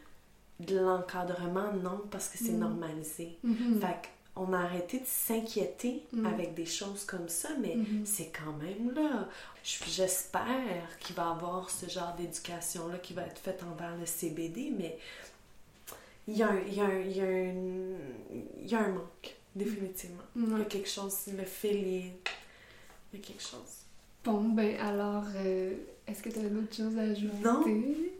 de 0.60 0.78
l'encadrement? 0.78 1.72
Non, 1.72 2.02
parce 2.10 2.28
que 2.28 2.38
c'est 2.38 2.52
Mm. 2.52 2.58
normalisé. 2.60 3.38
Mhm. 3.42 3.80
Fait 3.80 3.96
qu'on 4.34 4.52
a 4.52 4.60
arrêté 4.60 4.98
de 5.00 5.06
s'inquiéter 5.06 6.02
Mm. 6.12 6.26
avec 6.26 6.54
des 6.54 6.66
choses 6.66 7.04
comme 7.04 7.28
ça, 7.28 7.48
mais 7.60 7.74
Mhm. 7.76 8.04
c'est 8.04 8.30
quand 8.30 8.52
même 8.52 8.92
là. 8.94 9.28
J'espère 9.64 10.98
qu'il 11.00 11.16
va 11.16 11.24
y 11.24 11.26
avoir 11.30 11.70
ce 11.70 11.88
genre 11.88 12.14
d'éducation-là 12.16 12.98
qui 12.98 13.14
va 13.14 13.22
être 13.22 13.38
faite 13.38 13.62
envers 13.62 13.96
le 13.96 14.06
CBD, 14.06 14.72
mais 14.76 14.98
il 16.28 16.36
y 16.36 16.42
a 16.42 16.48
un, 16.50 16.60
il 16.60 16.74
y 16.74 16.80
a 16.80 16.84
un, 16.84 17.00
il 17.00 17.16
y 17.16 17.20
a 17.20 17.24
un, 17.24 17.54
il 18.60 18.68
y 18.70 18.74
a 18.74 18.80
un 18.80 18.88
manque, 18.88 19.36
définitivement. 19.56 20.22
Il 20.36 20.58
y 20.58 20.60
a 20.62 20.64
quelque 20.64 20.88
chose, 20.88 21.16
le 21.36 21.44
fil, 21.44 21.76
il, 21.86 22.12
il 23.12 23.18
y 23.18 23.22
a 23.22 23.26
quelque 23.26 23.42
chose. 23.42 23.86
Bon, 24.24 24.40
ben 24.50 24.76
alors, 24.80 25.24
euh, 25.36 25.74
est-ce 26.06 26.22
que 26.22 26.28
tu 26.30 26.38
as 26.38 26.48
d'autres 26.48 26.74
choses 26.74 26.96
à 26.96 27.02
ajouter? 27.02 27.42
Non. 27.42 27.62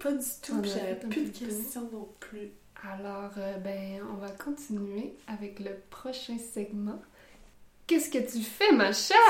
Pas 0.01 0.13
du 0.13 0.25
tout, 0.43 0.63
j'avais 0.65 0.97
plus 0.97 1.27
de 1.27 1.39
questions 1.39 1.89
non 1.93 2.09
plus. 2.19 2.51
Alors, 2.85 3.31
euh, 3.39 3.59
ben, 3.59 4.03
on 4.13 4.17
va 4.17 4.31
continuer 4.31 5.15
avec 5.29 5.61
le 5.61 5.71
prochain 5.91 6.37
segment. 6.53 7.01
Qu'est-ce 7.87 8.11
que 8.11 8.19
tu 8.19 8.41
fais, 8.43 8.73
ma 8.73 8.93
chère? 8.93 9.17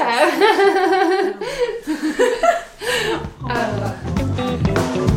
Alors, 3.49 5.07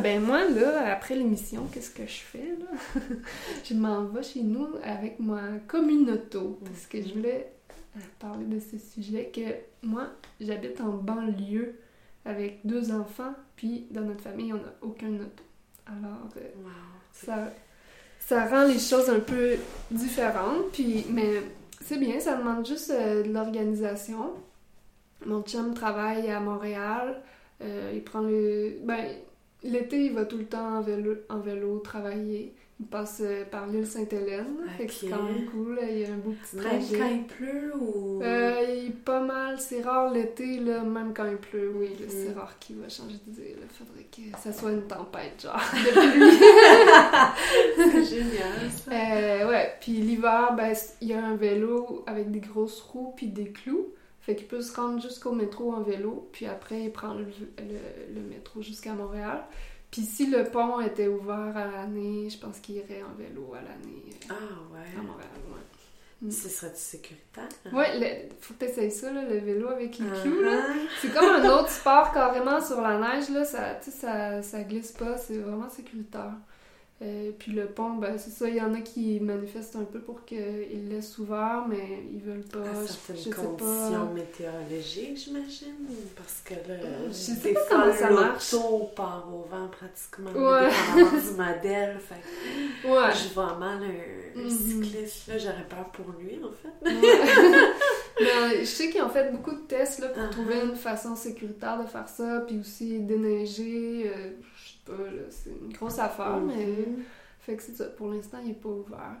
Ben 0.00 0.20
moi, 0.22 0.48
là, 0.48 0.92
après 0.92 1.14
l'émission, 1.14 1.66
qu'est-ce 1.72 1.90
que 1.90 2.06
je 2.06 2.18
fais, 2.20 2.54
là? 2.58 3.00
je 3.64 3.74
m'en 3.74 4.04
vais 4.04 4.22
chez 4.22 4.42
nous 4.42 4.68
avec 4.82 5.18
ma 5.20 5.58
communauto, 5.66 6.58
parce 6.64 6.86
que 6.86 7.02
je 7.02 7.14
voulais 7.14 7.52
euh, 7.96 8.00
parler 8.18 8.44
de 8.44 8.60
ce 8.60 8.78
sujet, 8.78 9.30
que 9.34 9.86
moi, 9.86 10.08
j'habite 10.40 10.80
en 10.80 10.92
banlieue 10.94 11.76
avec 12.24 12.60
deux 12.64 12.92
enfants, 12.92 13.34
puis 13.56 13.86
dans 13.90 14.02
notre 14.02 14.22
famille, 14.22 14.52
on 14.52 14.56
n'a 14.56 14.74
aucun 14.82 15.14
auto. 15.14 15.42
Alors, 15.86 16.28
euh, 16.36 16.40
Wow. 16.62 16.70
ça, 17.12 17.50
ça 18.20 18.46
rend 18.46 18.64
les 18.66 18.78
choses 18.78 19.08
un 19.08 19.20
peu 19.20 19.56
différentes, 19.90 20.70
puis, 20.72 21.06
mais 21.10 21.42
c'est 21.82 21.98
bien, 21.98 22.20
ça 22.20 22.36
demande 22.36 22.66
juste 22.66 22.90
euh, 22.90 23.22
de 23.22 23.32
l'organisation. 23.32 24.32
Mon 25.26 25.42
chum 25.42 25.74
travaille 25.74 26.30
à 26.30 26.40
Montréal, 26.40 27.22
Euh, 27.60 27.90
il 27.92 28.04
prend 28.04 28.20
le... 28.20 28.78
Ben, 28.84 29.04
l'été, 29.62 30.06
il 30.06 30.12
va 30.12 30.24
tout 30.24 30.38
le 30.38 30.46
temps 30.46 30.78
en 30.78 30.80
vélo, 30.80 31.14
en 31.28 31.38
vélo 31.38 31.78
travailler. 31.78 32.54
Il 32.80 32.86
passe 32.86 33.22
euh, 33.24 33.44
par 33.44 33.66
l'île 33.66 33.88
Sainte-Hélène. 33.88 34.54
C'est 34.78 35.08
quand 35.08 35.24
même 35.24 35.46
cool. 35.46 35.80
Il 35.82 35.98
y 35.98 36.04
a 36.04 36.12
un 36.12 36.18
beau 36.18 36.32
petit 36.40 36.56
Même 36.56 36.80
quand 36.80 37.08
il 37.08 37.24
pleut 37.24 37.72
ou? 37.74 38.22
Euh, 38.22 38.84
il 38.84 38.92
pas 38.92 39.20
mal, 39.20 39.58
c'est 39.58 39.82
rare 39.82 40.12
l'été, 40.12 40.60
là, 40.60 40.84
même 40.84 41.12
quand 41.12 41.26
il 41.26 41.38
pleut, 41.38 41.72
oui, 41.74 41.90
c'est 42.06 42.32
rare 42.34 42.56
qu'il 42.60 42.76
va 42.76 42.88
changer 42.88 43.16
d'idée. 43.26 43.56
Il 43.60 43.68
faudrait 43.68 44.04
que 44.04 44.38
ça 44.38 44.52
soit 44.52 44.70
une 44.70 44.86
tempête, 44.86 45.42
genre, 45.42 45.56
de 45.74 45.90
pluie. 46.12 47.90
c'est 47.90 48.16
génial 48.16 48.70
ça. 48.70 48.92
Euh, 48.92 49.48
ouais, 49.48 49.74
puis 49.80 49.94
l'hiver, 49.94 50.54
ben, 50.56 50.72
il 51.00 51.08
y 51.08 51.14
a 51.14 51.24
un 51.24 51.34
vélo 51.34 52.04
avec 52.06 52.30
des 52.30 52.40
grosses 52.40 52.80
roues 52.80 53.12
puis 53.16 53.26
des 53.26 53.50
clous. 53.50 53.88
Fait 54.28 54.36
qu'il 54.36 54.46
peut 54.46 54.60
se 54.60 54.76
rendre 54.76 55.00
jusqu'au 55.00 55.32
métro 55.32 55.72
en 55.72 55.80
vélo, 55.80 56.28
puis 56.32 56.44
après, 56.44 56.82
il 56.84 56.92
prend 56.92 57.14
le, 57.14 57.24
le- 57.24 58.14
le 58.14 58.20
métro 58.20 58.60
jusqu'à 58.60 58.92
Montréal. 58.92 59.42
Puis 59.90 60.02
si 60.02 60.26
le 60.26 60.44
pont 60.44 60.80
était 60.80 61.08
ouvert 61.08 61.56
à 61.56 61.64
l'année, 61.66 62.28
je 62.28 62.36
pense 62.38 62.58
qu'il 62.58 62.74
irait 62.76 63.02
en 63.02 63.14
vélo 63.18 63.54
à 63.54 63.62
l'année 63.62 64.02
euh, 64.10 64.26
Ah 64.28 64.34
à 64.34 64.74
ouais. 64.74 65.02
Montréal, 65.02 65.30
ouais. 65.48 66.26
Mm. 66.28 66.30
Ce 66.30 66.48
serait-tu 66.50 66.76
sécuritaire? 66.78 67.48
Ouais, 67.72 67.98
le- 67.98 68.28
faut 68.38 68.52
que 68.52 68.58
t'essayes 68.58 68.90
ça, 68.90 69.10
là, 69.10 69.22
le 69.22 69.38
vélo 69.38 69.68
avec 69.68 69.96
les. 69.98 70.04
Ah, 70.06 70.74
C'est 71.00 71.10
comme 71.14 71.24
un 71.30 71.48
autre 71.58 71.70
sport 71.70 72.12
carrément 72.12 72.60
sur 72.60 72.82
la 72.82 72.98
neige, 72.98 73.30
là, 73.30 73.46
ça, 73.46 73.80
ça, 73.80 74.42
ça 74.42 74.62
glisse 74.62 74.92
pas, 74.92 75.16
c'est 75.16 75.38
vraiment 75.38 75.70
sécuritaire. 75.70 76.34
Euh, 77.00 77.30
puis 77.38 77.52
le 77.52 77.66
pont, 77.66 77.90
ben 77.94 78.18
c'est 78.18 78.30
ça, 78.30 78.48
il 78.48 78.56
y 78.56 78.60
en 78.60 78.74
a 78.74 78.80
qui 78.80 79.20
manifestent 79.20 79.76
un 79.76 79.84
peu 79.84 80.00
pour 80.00 80.24
qu'ils 80.24 80.88
laissent 80.88 81.16
ouvert, 81.18 81.64
mais 81.68 82.02
ils 82.12 82.20
veulent 82.20 82.42
pas, 82.42 82.58
à 82.58 82.82
je, 82.82 82.86
certaines 82.88 83.16
je 83.16 83.22
sais 83.22 83.30
conditions 83.30 84.06
pas. 84.06 84.12
météorologiques, 84.14 85.16
j'imagine. 85.16 85.74
Parce 86.16 86.42
que 86.44 86.54
là, 86.54 86.74
Je 87.06 87.12
sais 87.12 87.52
pas 87.52 87.60
comment 87.70 87.94
ça 87.94 88.10
marche. 88.10 88.52
part 88.96 89.28
au 89.32 89.46
vent 89.48 89.68
pratiquement. 89.68 90.32
Ouais. 90.32 90.68
du 90.96 91.36
modèle. 91.36 91.98
Fait 92.00 92.88
Ouais. 92.88 93.12
je 93.14 93.32
vois 93.32 93.54
mal 93.54 93.78
un, 93.80 94.40
un 94.40 94.44
Mhm. 94.44 94.50
cycliste. 94.50 95.28
Là, 95.28 95.38
j'aurais 95.38 95.66
peur 95.68 95.88
pour 95.92 96.06
lui, 96.18 96.40
en 96.42 96.50
fait. 96.50 96.84
Ouais. 96.84 96.90
Mais 98.20 98.60
je 98.60 98.64
sais 98.64 98.90
qu'ils 98.90 99.02
ont 99.02 99.08
fait 99.08 99.30
beaucoup 99.32 99.52
de 99.54 99.60
tests 99.66 100.00
là, 100.00 100.08
pour 100.08 100.28
Uh-huh. 100.28 100.30
trouver 100.30 100.60
une 100.62 100.76
façon 100.76 101.14
sécuritaire 101.16 101.80
de 101.82 101.86
faire 101.88 102.08
ça, 102.08 102.40
puis 102.46 102.58
aussi 102.58 103.00
déneiger. 103.00 104.10
euh, 104.14 104.30
je 104.56 104.68
sais 104.70 104.78
pas, 104.86 104.92
là, 105.10 105.22
c'est 105.30 105.50
une 105.50 105.72
grosse 105.72 105.98
affaire, 105.98 106.40
mais 106.40 106.86
Mhm. 106.86 107.04
Fait 107.40 107.56
que 107.56 107.62
c'est 107.62 107.74
ça. 107.76 107.86
Pour 107.86 108.08
l'instant, 108.08 108.38
il 108.42 108.48
n'est 108.48 108.54
pas 108.54 108.68
ouvert. 108.68 109.16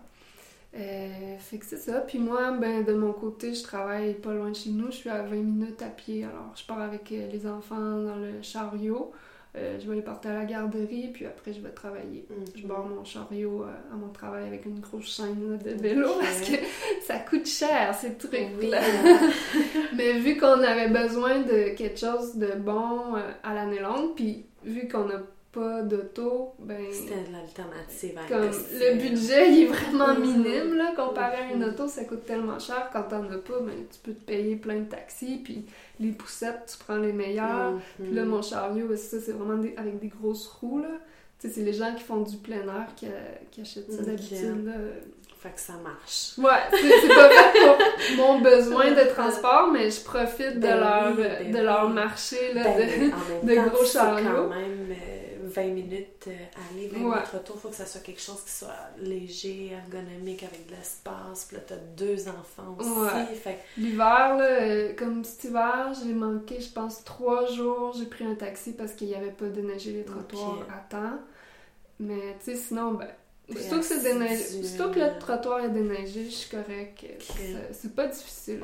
Euh, 0.74 1.38
fait 1.38 1.58
que 1.58 1.66
c'est 1.66 1.78
ça. 1.78 2.00
Puis 2.02 2.18
moi, 2.18 2.52
ben, 2.52 2.84
de 2.84 2.92
mon 2.94 3.12
côté, 3.12 3.54
je 3.54 3.62
travaille 3.62 4.14
pas 4.14 4.34
loin 4.34 4.50
de 4.50 4.56
chez 4.56 4.70
nous. 4.70 4.88
Je 4.90 4.96
suis 4.96 5.10
à 5.10 5.22
20 5.22 5.36
minutes 5.36 5.82
à 5.82 5.88
pied. 5.88 6.24
Alors, 6.24 6.52
je 6.56 6.64
pars 6.66 6.80
avec 6.80 7.10
euh, 7.12 7.28
les 7.32 7.46
enfants 7.46 7.76
dans 8.02 8.16
le 8.16 8.42
chariot. 8.42 9.12
Euh, 9.56 9.78
je 9.80 9.88
vais 9.88 9.96
les 9.96 10.02
porter 10.02 10.28
à 10.28 10.34
la 10.34 10.44
garderie, 10.44 11.08
puis 11.12 11.24
après, 11.26 11.52
je 11.54 11.60
vais 11.60 11.70
travailler. 11.70 12.26
Je 12.54 12.62
Mhm. 12.62 12.68
barre 12.68 12.84
mon 12.86 13.02
chariot 13.04 13.62
euh, 13.64 13.92
à 13.92 13.96
mon 13.96 14.08
travail 14.10 14.46
avec 14.46 14.66
une 14.66 14.78
grosse 14.78 15.06
chaîne 15.16 15.58
de 15.64 15.70
vélo 15.70 16.08
parce 16.20 16.40
que 16.42 16.56
ça 17.02 17.18
coûte 17.18 17.46
cher, 17.46 17.94
ces 17.98 18.14
trucs-là. 18.14 18.78
hein. 18.82 19.30
Mais 19.96 20.12
vu 20.18 20.36
qu'on 20.36 20.62
avait 20.62 20.88
besoin 20.88 21.40
de 21.40 21.74
quelque 21.76 21.98
chose 21.98 22.36
de 22.36 22.52
bon 22.58 23.16
euh, 23.16 23.20
à 23.42 23.54
l'année 23.54 23.80
longue, 23.80 24.14
puis 24.14 24.44
vu 24.64 24.86
qu'on 24.86 25.06
n'a 25.06 25.22
pas 25.50 25.80
d'auto, 25.80 26.52
ben 26.58 26.76
C'était 26.92 27.14
l'alternative 27.32 28.18
comme 28.28 28.50
le 28.80 28.98
budget 28.98 29.50
il 29.50 29.62
est 29.62 29.66
vraiment 29.66 30.12
Mhm. 30.14 30.20
minime 30.20 30.74
là 30.76 30.92
comparé 30.94 31.36
à 31.36 31.52
une 31.54 31.62
Mhm. 31.64 31.70
auto, 31.70 31.88
ça 31.88 32.04
coûte 32.04 32.26
tellement 32.26 32.58
cher 32.58 32.90
quand 32.92 33.04
t'en 33.04 33.24
as 33.24 33.38
pas, 33.38 33.58
ben 33.62 33.74
tu 33.90 33.98
peux 34.02 34.12
te 34.12 34.24
payer 34.24 34.56
plein 34.56 34.80
de 34.80 34.84
taxis 34.90 35.40
puis 35.42 35.64
les 36.00 36.12
poussettes, 36.12 36.76
tu 36.78 36.84
prends 36.84 36.96
les 36.98 37.12
meilleures. 37.12 37.72
Mhm. 37.72 37.80
Puis 38.04 38.14
là 38.14 38.24
mon 38.24 38.42
chariot, 38.42 38.88
c'est 38.90 39.18
ça, 39.18 39.20
c'est 39.24 39.32
vraiment 39.32 39.60
des- 39.60 39.74
avec 39.76 39.98
des 39.98 40.08
grosses 40.08 40.46
roues 40.46 40.80
là. 40.80 40.88
Tu 41.40 41.46
sais, 41.48 41.54
c'est 41.54 41.60
les 41.62 41.72
gens 41.72 41.94
qui 41.94 42.02
font 42.02 42.22
du 42.22 42.36
plein 42.36 42.62
air 42.62 42.88
qui, 42.96 43.06
qui 43.52 43.60
achètent 43.60 43.92
ça 43.92 44.02
d'habitude 44.02 44.64
là. 44.66 44.72
Fait 45.40 45.50
que 45.50 45.60
ça 45.60 45.74
marche. 45.74 46.32
Ouais, 46.36 46.58
c'est 46.72 47.08
pas 47.14 47.28
fait 47.28 47.58
pour 48.16 48.26
mon 48.26 48.40
besoin 48.40 48.90
de 48.90 49.08
transport, 49.14 49.70
mais 49.72 49.88
je 49.88 50.00
profite 50.02 50.58
de 50.58 50.66
leur, 50.66 51.12
oui, 51.16 51.22
ben 51.22 51.52
de 51.52 51.58
oui. 51.58 51.64
leur 51.64 51.88
marché 51.90 52.52
là, 52.54 52.64
Ben, 52.64 52.76
de- 52.76 53.12
en 53.14 53.44
même 53.44 53.44
de 53.44 53.54
temps, 53.54 53.66
gros 53.76 53.84
chariots. 53.84 54.26
quand 54.26 54.48
même 54.48 54.86
euh, 54.90 55.27
20 55.48 55.64
minutes 55.68 56.24
euh, 56.28 56.32
aller, 56.72 56.88
20 56.88 56.98
Ouais. 56.98 57.04
minutes 57.16 57.28
retour. 57.32 57.58
Faut 57.58 57.68
que 57.68 57.74
ça 57.76 57.86
soit 57.86 58.00
quelque 58.00 58.20
chose 58.20 58.42
qui 58.44 58.50
soit 58.52 58.74
léger, 59.00 59.72
ergonomique, 59.72 60.42
avec 60.42 60.66
de 60.66 60.72
l'espace. 60.76 61.44
Puis 61.46 61.56
là, 61.56 61.62
t'as 61.66 61.76
deux 61.96 62.28
enfants 62.28 62.76
aussi. 62.78 62.90
Ouais. 62.90 63.34
Fait 63.34 63.58
L'hiver, 63.76 64.36
là, 64.36 64.44
euh, 64.44 64.92
comme 64.94 65.24
cet 65.24 65.44
hiver, 65.44 65.92
j'ai 66.04 66.12
manqué, 66.12 66.60
je 66.60 66.70
pense, 66.72 67.02
trois 67.04 67.46
jours. 67.46 67.94
J'ai 67.98 68.06
pris 68.06 68.24
un 68.24 68.34
taxi 68.34 68.72
parce 68.72 68.92
qu'il 68.92 69.08
n'y 69.08 69.14
avait 69.14 69.30
pas 69.30 69.46
déneigé 69.46 69.92
les 69.92 70.04
trottoirs 70.04 70.66
à 70.72 70.78
temps. 70.88 71.18
Mais, 72.00 72.36
tu 72.44 72.52
sais, 72.52 72.56
sinon, 72.56 72.92
ben, 72.94 73.08
aussitôt 73.50 73.76
que, 73.78 73.84
c'est 73.84 74.02
déneigé, 74.02 74.34
assidu. 74.34 74.64
aussitôt 74.64 74.90
que 74.90 75.00
le 75.00 75.18
trottoir 75.18 75.64
est 75.64 75.70
déneigé, 75.70 76.24
je 76.24 76.30
suis 76.30 76.50
correct. 76.50 76.98
Ok. 77.02 77.24
C'est- 77.36 77.72
C'est 77.72 77.94
pas 77.94 78.06
difficile. 78.06 78.60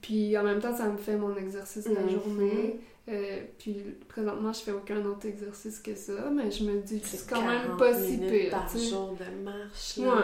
Puis, 0.00 0.36
en 0.38 0.42
même 0.42 0.60
temps, 0.60 0.74
ça 0.74 0.86
me 0.86 0.96
fait 0.96 1.16
mon 1.16 1.36
exercice 1.36 1.84
de 1.84 1.94
la 1.94 2.00
Mhm. 2.00 2.10
journée. 2.10 2.80
Euh, 3.10 3.40
puis, 3.58 3.76
présentement, 4.08 4.52
je 4.52 4.60
fais 4.60 4.72
aucun 4.72 5.04
autre 5.04 5.26
exercice 5.26 5.78
que 5.80 5.94
ça. 5.94 6.30
Mais 6.32 6.50
je 6.50 6.64
me 6.64 6.80
dis 6.80 7.00
que 7.00 7.06
c'est 7.08 7.28
quand 7.28 7.42
même 7.42 7.62
40 7.62 7.78
pas 7.78 7.94
si 7.94 8.18
pire. 8.18 8.50
par 8.50 8.68
jour 8.76 9.16
de 9.18 9.42
marche. 9.44 9.96
là. 9.96 10.14
Ouais. 10.14 10.22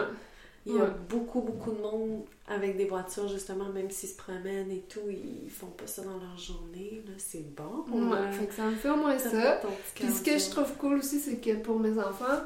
Il 0.65 0.73
y 0.75 0.79
a 0.79 0.83
Ouais. 0.83 0.89
beaucoup, 1.09 1.39
beaucoup 1.41 1.71
de 1.71 1.79
monde 1.81 2.23
avec 2.47 2.75
des 2.75 2.85
voitures, 2.85 3.27
justement, 3.29 3.69
même 3.69 3.89
s'ils 3.89 4.09
se 4.09 4.17
promènent 4.17 4.69
et 4.71 4.83
tout, 4.89 4.99
ils 5.09 5.49
font 5.49 5.67
pas 5.67 5.87
ça 5.87 6.01
dans 6.01 6.17
leur 6.17 6.37
journée. 6.37 7.01
là. 7.05 7.13
C'est 7.17 7.45
bon. 7.55 7.85
Ouais, 7.89 8.15
là. 8.19 8.31
fait 8.31 8.47
que 8.47 8.53
ça 8.53 8.63
me 8.65 8.75
fait 8.75 8.89
au 8.89 8.97
moins 8.97 9.17
Ça 9.17 9.61
Puis 9.95 10.07
ce 10.11 10.21
que 10.21 10.37
je 10.37 10.49
trouve 10.49 10.73
cool 10.77 10.95
aussi, 10.99 11.19
c'est 11.19 11.37
que 11.37 11.55
pour 11.55 11.79
mes 11.79 11.97
enfants, 11.97 12.41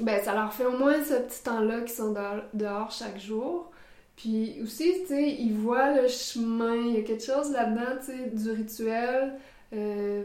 ben 0.00 0.22
ça 0.22 0.34
leur 0.34 0.52
fait 0.52 0.66
au 0.66 0.78
moins 0.78 1.02
ce 1.02 1.14
petit 1.14 1.42
temps-là 1.42 1.80
qu'ils 1.80 1.96
sont 1.96 2.12
dehors, 2.12 2.42
dehors 2.54 2.90
chaque 2.92 3.18
jour. 3.20 3.72
Puis 4.16 4.58
aussi, 4.62 4.92
tu 5.02 5.06
sais, 5.08 5.28
ils 5.28 5.54
voient 5.54 6.00
le 6.00 6.06
chemin, 6.08 6.76
il 6.76 6.94
y 6.94 6.96
a 6.98 7.02
quelque 7.02 7.24
chose 7.24 7.50
là-dedans, 7.52 7.98
tu 8.04 8.12
sais, 8.12 8.30
du 8.30 8.50
rituel 8.52 9.32
euh, 9.72 10.22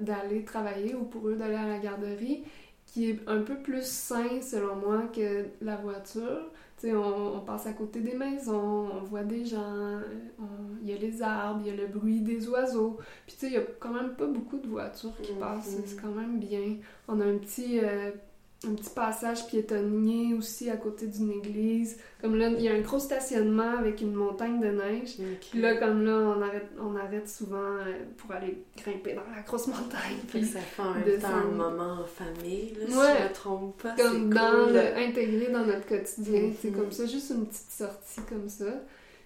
d'aller 0.00 0.44
travailler 0.44 0.94
ou 0.94 1.04
pour 1.04 1.28
eux 1.28 1.36
d'aller 1.36 1.54
à 1.56 1.66
la 1.66 1.78
garderie 1.78 2.44
qui 2.86 3.10
est 3.10 3.20
un 3.28 3.40
peu 3.42 3.56
plus 3.56 3.84
sain 3.86 4.40
selon 4.40 4.76
moi 4.76 5.02
que 5.12 5.46
la 5.62 5.76
voiture. 5.76 6.50
Tu 6.78 6.88
sais, 6.88 6.94
on, 6.94 7.36
on 7.36 7.40
passe 7.40 7.66
à 7.66 7.72
côté 7.72 8.00
des 8.00 8.14
maisons, 8.14 8.88
on 8.92 9.02
voit 9.04 9.24
des 9.24 9.44
gens, 9.44 10.00
il 10.82 10.90
y 10.90 10.92
a 10.92 10.96
les 10.98 11.22
arbres, 11.22 11.60
il 11.64 11.68
y 11.68 11.70
a 11.72 11.76
le 11.76 11.86
bruit 11.86 12.20
des 12.20 12.48
oiseaux. 12.48 12.98
Puis 13.26 13.34
tu 13.34 13.40
sais, 13.40 13.46
il 13.48 13.52
y 13.54 13.56
a 13.56 13.62
quand 13.80 13.92
même 13.92 14.14
pas 14.16 14.26
beaucoup 14.26 14.58
de 14.58 14.66
voitures 14.68 15.16
qui 15.22 15.32
Mhm. 15.32 15.38
passent, 15.38 15.76
c'est 15.86 16.00
quand 16.00 16.10
même 16.12 16.38
bien. 16.38 16.76
On 17.08 17.20
a 17.20 17.24
un 17.24 17.38
petit, 17.38 17.80
euh, 17.80 18.10
un 18.68 18.74
petit 18.74 18.90
passage 18.94 19.46
piétonnier 19.46 20.34
aussi 20.34 20.70
à 20.70 20.76
côté 20.76 21.06
d'une 21.06 21.30
église. 21.32 21.98
Comme 22.20 22.36
là, 22.36 22.48
il 22.48 22.60
y 22.62 22.68
a 22.68 22.72
un 22.74 22.80
gros 22.80 22.98
stationnement 22.98 23.76
avec 23.78 24.00
une 24.00 24.14
montagne 24.14 24.60
de 24.60 24.68
neige. 24.68 25.16
Puis 25.50 25.60
là, 25.60 25.76
comme 25.76 26.04
là, 26.04 26.12
on 26.36 26.42
arrête, 26.42 26.68
on 26.80 26.96
arrête 26.96 27.28
souvent 27.28 27.56
euh, 27.58 28.04
pour 28.16 28.32
aller 28.32 28.62
grimper 28.82 29.14
dans 29.14 29.22
la 29.34 29.42
grosse 29.42 29.66
montagne. 29.66 30.16
Puis 30.28 30.44
ça 30.44 30.60
fait 30.60 30.82
descendre. 31.04 31.32
temps 31.34 31.48
un 31.48 31.50
moment 31.52 31.92
en 32.02 32.06
famille, 32.06 32.74
là, 32.78 32.86
si 32.88 32.96
Ouais. 32.96 33.14
je 33.18 33.28
me 33.28 33.34
trompe 33.34 33.82
pas. 33.82 33.94
comme 33.96 34.30
c'est 34.32 34.38
dans 34.38 34.64
cool. 34.66 34.72
le, 34.72 34.96
intégré 34.96 35.52
dans 35.52 35.64
notre 35.66 35.86
quotidien. 35.86 36.50
C'est 36.60 36.70
Mhm. 36.70 36.76
comme 36.76 36.92
ça, 36.92 37.06
juste 37.06 37.30
une 37.30 37.46
petite 37.46 37.70
sortie 37.70 38.20
comme 38.28 38.48
ça. 38.48 38.66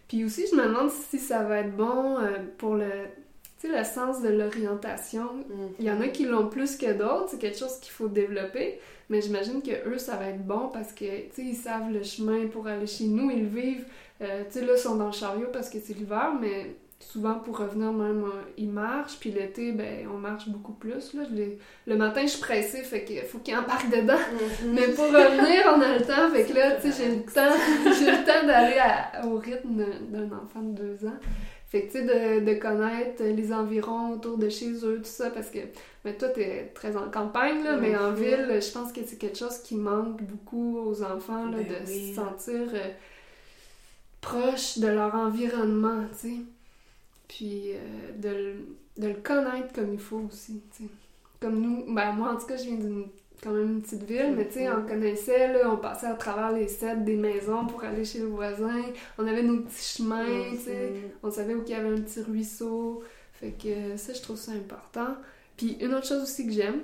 Puis 0.08 0.24
aussi, 0.24 0.46
je 0.50 0.56
me 0.56 0.64
demande 0.64 0.90
si 0.90 1.18
ça 1.18 1.42
va 1.44 1.58
être 1.58 1.76
bon 1.76 2.18
euh, 2.18 2.38
pour 2.56 2.74
le, 2.76 2.90
tu 3.60 3.68
sais, 3.68 3.76
le 3.76 3.84
sens 3.84 4.22
de 4.22 4.28
l'orientation. 4.28 5.24
Mhm. 5.34 5.68
Il 5.80 5.84
y 5.84 5.90
en 5.90 6.00
a 6.00 6.08
qui 6.08 6.24
l'ont 6.24 6.48
plus 6.48 6.76
que 6.76 6.92
d'autres, 6.92 7.28
c'est 7.30 7.38
quelque 7.38 7.58
chose 7.58 7.78
qu'il 7.80 7.92
faut 7.92 8.08
développer, 8.08 8.78
mais 9.08 9.20
j'imagine 9.20 9.62
que 9.62 9.88
eux, 9.88 9.98
ça 9.98 10.16
va 10.16 10.28
être 10.28 10.46
bon 10.46 10.68
parce 10.72 10.92
que, 10.92 11.04
tu 11.04 11.34
sais, 11.34 11.42
ils 11.42 11.56
savent 11.56 11.90
le 11.90 12.02
chemin 12.02 12.46
pour 12.46 12.66
aller 12.66 12.86
chez 12.86 13.04
nous, 13.04 13.30
ils 13.30 13.42
le 13.42 13.48
vivent. 13.48 13.86
Euh, 14.20 14.44
tu 14.50 14.60
sais, 14.60 14.64
là, 14.64 14.74
ils 14.76 14.78
sont 14.78 14.96
dans 14.96 15.06
le 15.06 15.12
chariot 15.12 15.48
parce 15.52 15.70
que 15.70 15.78
c'est 15.80 15.94
l'hiver, 15.94 16.34
mais 16.40 16.76
souvent 17.00 17.34
pour 17.34 17.58
revenir 17.58 17.92
même, 17.92 18.24
euh, 18.24 18.42
ils 18.56 18.68
marchent, 18.68 19.18
puis 19.18 19.30
l'été, 19.30 19.72
ben, 19.72 20.08
on 20.12 20.18
marche 20.18 20.48
beaucoup 20.48 20.72
plus, 20.72 21.14
là. 21.14 21.22
Le 21.86 21.96
matin, 21.96 22.22
je 22.22 22.28
suis 22.28 22.40
pressée, 22.40 22.82
fait 22.82 23.04
qu'il 23.04 23.22
faut 23.22 23.38
qu'ils 23.38 23.56
embarquent 23.56 23.90
dedans. 23.90 24.18
Mhm. 24.62 24.72
Mais 24.72 24.88
pour 24.88 25.06
revenir, 25.06 25.62
on 25.76 25.80
a 25.80 25.98
le 25.98 26.04
temps, 26.04 26.30
fait 26.32 26.44
que 26.44 26.54
là, 26.54 26.76
tu 26.76 26.92
sais, 26.92 27.04
j'ai 27.04 27.16
le 27.16 27.22
temps, 27.22 27.56
j'ai 27.98 28.10
le 28.10 28.24
temps 28.24 28.46
d'aller 28.46 29.28
au 29.28 29.38
rythme 29.38 29.84
d'un 30.10 30.26
enfant 30.26 30.60
de 30.60 30.82
deux 30.82 31.06
ans. 31.06 31.18
Fait 31.70 31.82
que, 31.82 31.92
tu 31.92 31.98
sais, 31.98 32.40
de, 32.40 32.44
de 32.46 32.54
connaître 32.58 33.22
les 33.22 33.52
environs 33.52 34.12
autour 34.14 34.38
de 34.38 34.48
chez 34.48 34.72
eux, 34.86 34.98
tout 34.98 35.04
ça, 35.04 35.30
parce 35.30 35.50
que, 35.50 35.58
mais 36.04 36.16
toi, 36.16 36.28
t'es 36.30 36.72
très 36.74 36.96
en 36.96 37.10
campagne, 37.10 37.62
là, 37.62 37.76
mais 37.76 37.94
en 37.96 38.12
ville, 38.12 38.58
je 38.60 38.72
pense 38.72 38.90
que 38.92 39.00
c'est 39.06 39.16
quelque 39.18 39.36
chose 39.38 39.58
qui 39.58 39.74
manque 39.76 40.22
beaucoup 40.22 40.78
aux 40.78 41.02
enfants, 41.02 41.46
là, 41.50 41.58
Ben 41.58 41.66
de 41.84 41.86
oui. 41.86 42.08
se 42.10 42.14
sentir 42.14 42.68
euh, 42.72 42.88
proche 44.20 44.78
de 44.78 44.88
leur 44.88 45.14
environnement, 45.14 46.04
tu 46.20 46.28
sais. 46.28 46.36
Puis 47.28 47.72
euh, 47.74 48.12
de, 48.16 49.02
de 49.02 49.08
le 49.08 49.14
connaître 49.14 49.72
comme 49.74 49.92
il 49.92 49.98
faut 50.00 50.22
aussi, 50.30 50.62
tu 50.76 50.84
sais. 50.84 50.90
Comme 51.40 51.60
nous, 51.60 51.94
ben 51.94 52.12
moi, 52.12 52.32
en 52.32 52.36
tout 52.36 52.46
cas, 52.46 52.56
je 52.56 52.64
viens 52.64 52.76
d'une 52.76 53.06
quand 53.42 53.50
même 53.50 53.72
une 53.74 53.82
petite 53.82 54.02
ville, 54.02 54.34
mais 54.36 54.46
tu 54.46 54.54
sais, 54.54 54.68
on 54.68 54.84
connaissait, 54.86 55.52
là, 55.52 55.70
on 55.70 55.76
passait 55.76 56.06
à 56.06 56.14
travers 56.14 56.52
les 56.52 56.68
sets 56.68 56.96
des 56.98 57.16
maisons 57.16 57.66
pour 57.66 57.84
aller 57.84 58.04
chez 58.04 58.18
le 58.18 58.26
voisin, 58.26 58.82
on 59.16 59.26
avait 59.26 59.42
nos 59.42 59.60
petits 59.60 59.98
chemins, 59.98 60.50
tu 60.52 60.58
sais, 60.58 60.92
on 61.22 61.30
savait 61.30 61.54
où 61.54 61.62
il 61.64 61.70
y 61.70 61.74
avait 61.74 61.88
un 61.88 62.00
petit 62.00 62.20
ruisseau, 62.20 63.02
fait 63.34 63.52
que 63.52 63.96
ça, 63.96 64.12
je 64.12 64.20
trouve 64.22 64.36
ça 64.36 64.52
important. 64.52 65.16
Puis 65.56 65.76
une 65.80 65.94
autre 65.94 66.06
chose 66.06 66.22
aussi 66.22 66.46
que 66.46 66.52
j'aime, 66.52 66.82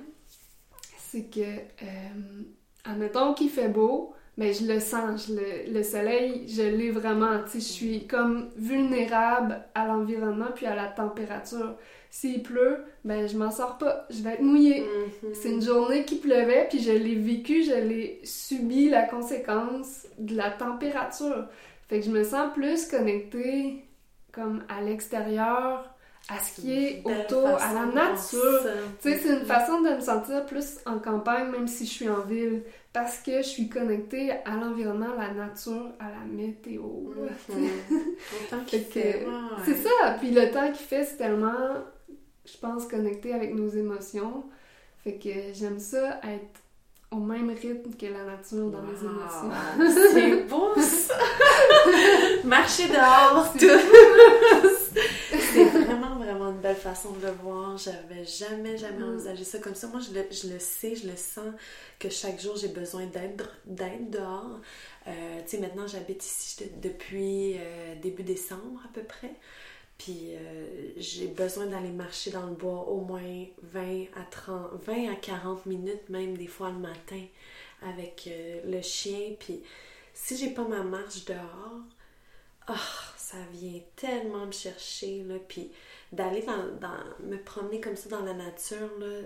c'est 0.97 1.29
que, 1.29 1.41
euh, 1.41 2.43
admettons 2.85 3.33
qu'il 3.33 3.49
fait 3.49 3.69
beau, 3.69 4.13
mais 4.37 4.53
je 4.53 4.65
le 4.65 4.79
sens, 4.79 5.27
je 5.27 5.33
le, 5.33 5.73
le 5.73 5.83
soleil, 5.83 6.45
je 6.47 6.61
l'ai 6.61 6.91
vraiment, 6.91 7.43
tu 7.43 7.51
sais, 7.51 7.59
je 7.59 7.73
suis 7.73 8.07
comme 8.07 8.49
vulnérable 8.57 9.61
à 9.73 9.87
l'environnement 9.87 10.51
puis 10.53 10.65
à 10.65 10.75
la 10.75 10.87
température. 10.87 11.75
S'il 12.15 12.41
pleut, 12.43 12.77
ben 13.03 13.27
je 13.27 13.37
m'en 13.37 13.51
sors 13.51 13.77
pas, 13.77 14.05
je 14.09 14.23
vais 14.23 14.35
être 14.35 14.41
mouillée. 14.41 14.85
Mhm. 15.21 15.33
C'est 15.33 15.49
une 15.49 15.61
journée 15.61 16.05
qui 16.05 16.15
pleuvait, 16.15 16.65
puis 16.69 16.79
je 16.79 16.93
l'ai 16.93 17.15
vécu, 17.15 17.61
je 17.61 17.73
l'ai 17.73 18.21
subi 18.23 18.87
la 18.87 19.01
conséquence 19.01 20.07
de 20.17 20.33
la 20.33 20.49
température. 20.49 21.49
Fait 21.89 21.99
que 21.99 22.05
je 22.05 22.11
me 22.11 22.23
sens 22.23 22.53
plus 22.53 22.87
connectée 22.87 23.83
comme 24.31 24.63
à 24.69 24.79
l'extérieur, 24.79 25.93
à 26.29 26.39
ce 26.39 26.61
qui 26.61 26.71
est 26.71 27.03
autour, 27.03 27.49
à 27.49 27.73
la 27.73 27.85
nature. 27.85 28.61
Tu 29.01 29.11
sais, 29.11 29.17
c'est 29.17 29.33
une 29.37 29.45
façon 29.45 29.81
de 29.81 29.89
me 29.95 29.99
sentir 29.99 30.45
plus 30.45 30.77
en 30.85 30.99
campagne, 30.99 31.51
même 31.51 31.67
si 31.67 31.85
je 31.85 31.91
suis 31.91 32.09
en 32.09 32.21
ville, 32.21 32.63
parce 32.93 33.17
que 33.17 33.39
je 33.39 33.47
suis 33.47 33.67
connectée 33.67 34.31
à 34.31 34.55
l'environnement, 34.55 35.19
à 35.19 35.27
la 35.27 35.33
nature, 35.33 35.91
à 35.99 36.05
la 36.05 36.25
météo. 36.25 36.81
Mhm. 37.49 37.67
Qu'il 38.67 38.79
Fait 38.79 39.25
ouais. 39.25 39.31
C'est 39.65 39.83
ça, 39.83 40.15
puis 40.17 40.31
le 40.31 40.49
temps 40.49 40.71
qu'il 40.71 40.85
fait, 40.85 41.03
c'est 41.03 41.17
tellement, 41.17 41.83
je 42.45 42.57
pense, 42.57 42.85
connecté 42.87 43.33
avec 43.33 43.53
nos 43.53 43.69
émotions. 43.69 44.43
Fait 45.03 45.15
que 45.15 45.29
j'aime 45.53 45.79
ça 45.79 46.19
être 46.23 46.61
au 47.11 47.17
même 47.17 47.49
rythme 47.49 47.93
que 47.93 48.07
la 48.07 48.23
nature 48.25 48.69
dans 48.71 48.81
mes 48.81 48.97
émotions. 48.99 49.51
C'est 50.13 50.43
beau 50.49 50.73
ça! 50.81 51.15
Marcher 52.43 52.87
dehors, 52.89 53.53
C'est 55.53 55.63
vraiment, 55.65 56.15
vraiment 56.17 56.49
une 56.51 56.59
belle 56.61 56.75
façon 56.75 57.11
de 57.13 57.25
le 57.25 57.31
voir. 57.43 57.77
J'avais 57.77 58.25
jamais, 58.25 58.77
jamais 58.77 58.99
Mm. 58.99 59.13
envisagé 59.13 59.43
ça 59.43 59.59
comme 59.59 59.75
ça. 59.75 59.87
Moi, 59.87 59.99
je 59.99 60.13
le, 60.13 60.25
je 60.31 60.51
le 60.53 60.59
sais, 60.59 60.95
je 60.95 61.07
le 61.07 61.15
sens 61.15 61.45
que 61.99 62.09
chaque 62.09 62.39
jour, 62.41 62.55
j'ai 62.57 62.67
besoin 62.69 63.05
d'être 63.05 64.09
dehors. 64.09 64.59
Euh, 65.07 65.11
tu 65.45 65.51
sais, 65.51 65.57
maintenant, 65.59 65.87
j'habite 65.87 66.23
ici 66.25 66.63
depuis 66.81 67.55
euh, 67.57 67.95
début 68.01 68.23
décembre 68.23 68.81
à 68.83 68.89
peu 68.93 69.01
près. 69.03 69.31
Puis 69.97 70.35
euh, 70.35 70.91
j'ai 70.97 71.27
besoin 71.27 71.67
d'aller 71.67 71.89
marcher 71.91 72.31
dans 72.31 72.45
le 72.47 72.53
bois 72.55 72.87
au 72.89 73.01
moins 73.01 73.45
20 73.63 74.05
à 74.15 74.23
30, 74.29 74.73
20 74.85 75.11
à 75.11 75.15
40 75.15 75.65
minutes, 75.65 76.09
même 76.09 76.37
des 76.37 76.47
fois 76.47 76.69
le 76.71 76.79
matin, 76.79 77.21
avec 77.81 78.25
euh, 78.27 78.61
le 78.65 78.81
chien. 78.81 79.35
Puis 79.39 79.63
si 80.13 80.35
j'ai 80.37 80.49
pas 80.51 80.65
ma 80.67 80.83
marche 80.83 81.25
dehors, 81.25 81.79
ah, 82.67 82.75
ça 83.17 83.37
vient 83.53 83.79
tellement 83.95 84.45
me 84.47 84.51
chercher, 84.51 85.23
là. 85.23 85.35
Puis 85.47 85.71
d'aller 86.11 86.41
dans, 86.41 86.67
dans- 86.79 87.25
me 87.27 87.37
promener 87.37 87.79
comme 87.79 87.95
ça 87.95 88.09
dans 88.09 88.23
la 88.23 88.33
nature, 88.33 88.89
là, 88.99 89.21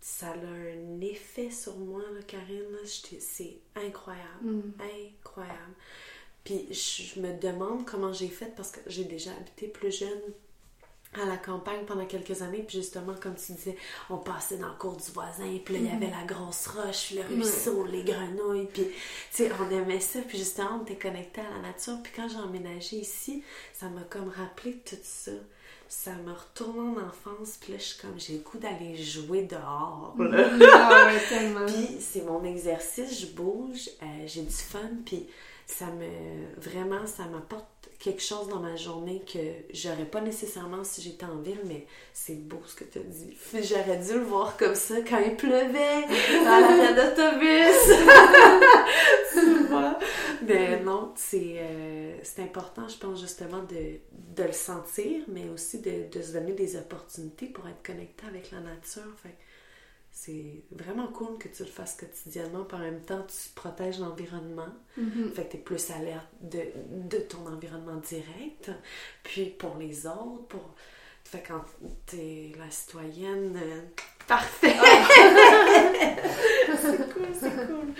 ça 0.00 0.28
a 0.28 0.36
un 0.36 1.00
effet 1.00 1.50
sur 1.50 1.76
moi, 1.78 2.02
là, 2.14 2.20
Karine. 2.26 2.76
C'est 2.84 3.58
incroyable 3.74 4.42
Mm. 4.42 4.72
incroyable. 4.80 5.74
Puis 6.44 6.66
je 6.70 7.20
me 7.20 7.32
demande 7.40 7.86
comment 7.86 8.12
j'ai 8.12 8.28
fait 8.28 8.54
parce 8.54 8.70
que 8.70 8.80
j'ai 8.86 9.04
déjà 9.04 9.30
habité 9.32 9.66
plus 9.66 9.90
jeune 9.90 10.20
à 11.22 11.24
la 11.26 11.36
campagne 11.36 11.84
pendant 11.86 12.06
quelques 12.06 12.42
années. 12.42 12.64
Puis 12.66 12.78
justement, 12.78 13.14
comme 13.20 13.34
tu 13.34 13.52
disais, 13.52 13.76
on 14.10 14.18
passait 14.18 14.58
dans 14.58 14.68
le 14.68 14.74
cours 14.74 14.96
du 14.96 15.10
voisin. 15.12 15.58
Puis 15.64 15.74
là, 15.74 15.80
il 15.80 15.86
y 15.86 15.90
avait 15.90 16.10
la 16.10 16.24
grosse 16.24 16.66
roche, 16.66 17.12
le 17.12 17.22
ruisseau, 17.22 17.86
les 17.86 18.02
grenouilles. 18.02 18.68
Puis, 18.72 18.84
tu 18.84 18.92
sais, 19.30 19.50
on 19.60 19.70
aimait 19.70 20.00
ça. 20.00 20.20
Puis 20.26 20.38
justement, 20.38 20.80
on 20.80 20.82
était 20.82 20.96
connecté 20.96 21.40
à 21.40 21.50
la 21.50 21.68
nature. 21.68 21.98
Puis 22.02 22.12
quand 22.14 22.28
j'ai 22.28 22.36
emménagé 22.36 22.96
ici, 22.96 23.42
ça 23.72 23.88
m'a 23.88 24.02
comme 24.02 24.28
rappelé 24.28 24.78
tout 24.84 24.96
ça. 25.02 25.32
Ça 25.88 26.12
me 26.14 26.32
retourne 26.32 26.98
en 26.98 27.06
enfance. 27.06 27.58
Puis 27.60 27.72
là, 27.72 27.78
je 27.78 27.84
suis 27.84 28.00
comme, 28.00 28.18
j'ai 28.18 28.34
le 28.34 28.40
goût 28.40 28.58
d'aller 28.58 28.96
jouer 28.96 29.42
dehors. 29.42 30.14
là. 30.18 31.06
Ouais, 31.06 31.20
tellement. 31.28 31.66
Puis 31.66 31.98
c'est 32.00 32.24
mon 32.24 32.42
exercice, 32.44 33.20
je 33.20 33.26
bouge, 33.26 33.88
euh, 34.02 34.26
j'ai 34.26 34.42
du 34.42 34.50
fun, 34.50 34.90
puis 35.04 35.26
ça 35.66 35.86
me 35.86 36.60
vraiment 36.60 37.06
ça 37.06 37.24
m'apporte 37.26 37.66
quelque 37.98 38.22
chose 38.22 38.48
dans 38.48 38.60
ma 38.60 38.76
journée 38.76 39.22
que 39.30 39.38
j'aurais 39.72 40.04
pas 40.04 40.20
nécessairement 40.20 40.84
si 40.84 41.00
j'étais 41.00 41.24
en 41.24 41.38
ville, 41.38 41.60
mais 41.64 41.86
c'est 42.12 42.34
beau 42.34 42.60
ce 42.66 42.74
que 42.74 42.84
tu 42.84 42.98
as 42.98 43.02
dit. 43.02 43.36
J'aurais 43.62 43.96
dû 43.96 44.12
le 44.14 44.24
voir 44.24 44.56
comme 44.56 44.74
ça 44.74 44.96
quand 45.08 45.18
il 45.18 45.36
pleuvait 45.36 46.02
dans 46.44 46.60
l'arrêt 46.60 46.94
d'autobus. 46.94 47.94
Mais 50.46 50.80
non, 50.80 51.12
c'est 51.16 51.56
euh, 51.56 52.18
c'est 52.22 52.42
important, 52.42 52.86
je 52.86 52.98
pense 52.98 53.20
justement 53.20 53.62
de, 53.62 53.98
de 54.36 54.42
le 54.42 54.52
sentir, 54.52 55.22
mais 55.28 55.48
aussi 55.48 55.80
de, 55.80 56.08
de 56.12 56.22
se 56.22 56.32
donner 56.32 56.52
des 56.52 56.76
opportunités 56.76 57.46
pour 57.46 57.66
être 57.66 57.82
connecté 57.82 58.26
avec 58.26 58.50
la 58.50 58.60
nature. 58.60 59.02
C'est 60.16 60.62
vraiment 60.70 61.08
cool 61.08 61.38
que 61.38 61.48
tu 61.48 61.64
le 61.64 61.68
fasses 61.68 61.96
quotidiennement, 61.96 62.62
puis 62.64 62.76
en 62.78 62.80
même 62.80 63.00
temps, 63.02 63.26
tu 63.26 63.50
protèges 63.54 63.98
l'environnement. 63.98 64.68
Mhm. 64.96 65.30
Fait 65.34 65.44
que 65.46 65.50
tu 65.52 65.56
es 65.56 65.60
plus 65.60 65.90
alerte 65.90 66.28
de, 66.40 66.60
de 67.08 67.18
ton 67.18 67.44
environnement 67.48 67.96
direct. 67.96 68.70
Puis 69.24 69.46
pour 69.46 69.76
les 69.76 70.06
autres, 70.06 70.44
pour. 70.48 70.74
Fait 71.24 71.40
que 71.40 71.48
quand 71.48 71.64
tu 72.06 72.16
es 72.16 72.52
la 72.58 72.70
citoyenne. 72.70 73.58
euh, 73.60 73.80
Parfait! 74.28 74.68
c'est 76.80 77.12
cool, 77.12 77.26
c'est 77.38 77.66
cool. 77.66 77.92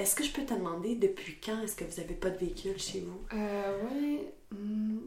Est-ce 0.00 0.14
que 0.16 0.24
je 0.24 0.32
peux 0.32 0.44
te 0.44 0.54
demander 0.54 0.96
depuis 0.96 1.38
quand 1.44 1.62
est-ce 1.62 1.76
que 1.76 1.84
vous 1.84 2.00
avez 2.00 2.14
pas 2.14 2.30
de 2.30 2.38
véhicule 2.38 2.78
chez 2.78 3.00
vous? 3.00 3.20
Euh, 3.32 3.82
ouais. 3.84 4.32
hum, 4.52 5.00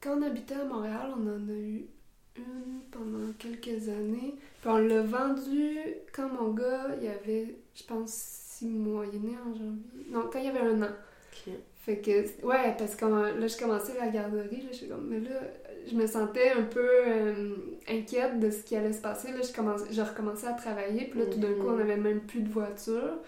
Quand 0.00 0.18
on 0.18 0.22
habitait 0.22 0.54
à 0.54 0.64
Montréal, 0.64 1.12
on 1.16 1.26
en 1.26 1.48
a 1.48 1.52
eu 1.52 1.86
une 2.38 2.80
pendant 2.90 3.32
quelques 3.38 3.88
années. 3.88 4.34
Puis 4.60 4.70
on 4.70 4.78
l'a 4.78 5.02
vendu 5.02 5.78
quand 6.12 6.28
mon 6.28 6.52
gars, 6.52 6.88
il 7.00 7.08
avait, 7.08 7.56
je 7.74 7.84
pense, 7.84 8.12
six 8.12 8.66
mois. 8.66 9.04
Il 9.12 9.16
est 9.16 9.30
né 9.30 9.36
en 9.36 9.54
janvier. 9.54 10.10
Non, 10.10 10.28
quand 10.32 10.38
il 10.38 10.48
avait 10.48 10.60
un 10.60 10.82
an. 10.82 10.90
Ok. 11.32 11.52
Fait 11.86 11.98
que, 11.98 12.44
ouais, 12.44 12.74
parce 12.76 12.96
que 12.96 13.04
là, 13.04 13.46
je 13.46 13.56
commençais 13.56 13.92
la 13.96 14.08
garderie, 14.08 14.62
là, 14.62 14.68
je 14.72 14.76
suis 14.76 14.88
comme, 14.88 15.06
mais 15.08 15.20
là, 15.20 15.40
je 15.88 15.94
me 15.94 16.04
sentais 16.08 16.50
un 16.50 16.64
peu 16.64 16.80
euh, 16.84 17.54
inquiète 17.88 18.40
de 18.40 18.50
ce 18.50 18.64
qui 18.64 18.74
allait 18.74 18.92
se 18.92 19.00
passer. 19.00 19.30
Là, 19.30 19.38
je, 19.40 19.52
commençais, 19.52 19.92
je 19.92 20.02
recommençais 20.02 20.48
à 20.48 20.54
travailler, 20.54 21.04
puis 21.04 21.20
là, 21.20 21.26
tout 21.26 21.38
d'un 21.38 21.52
coup, 21.52 21.68
on 21.68 21.78
avait 21.78 21.96
même 21.96 22.22
plus 22.22 22.40
de 22.40 22.48
voiture. 22.48 23.20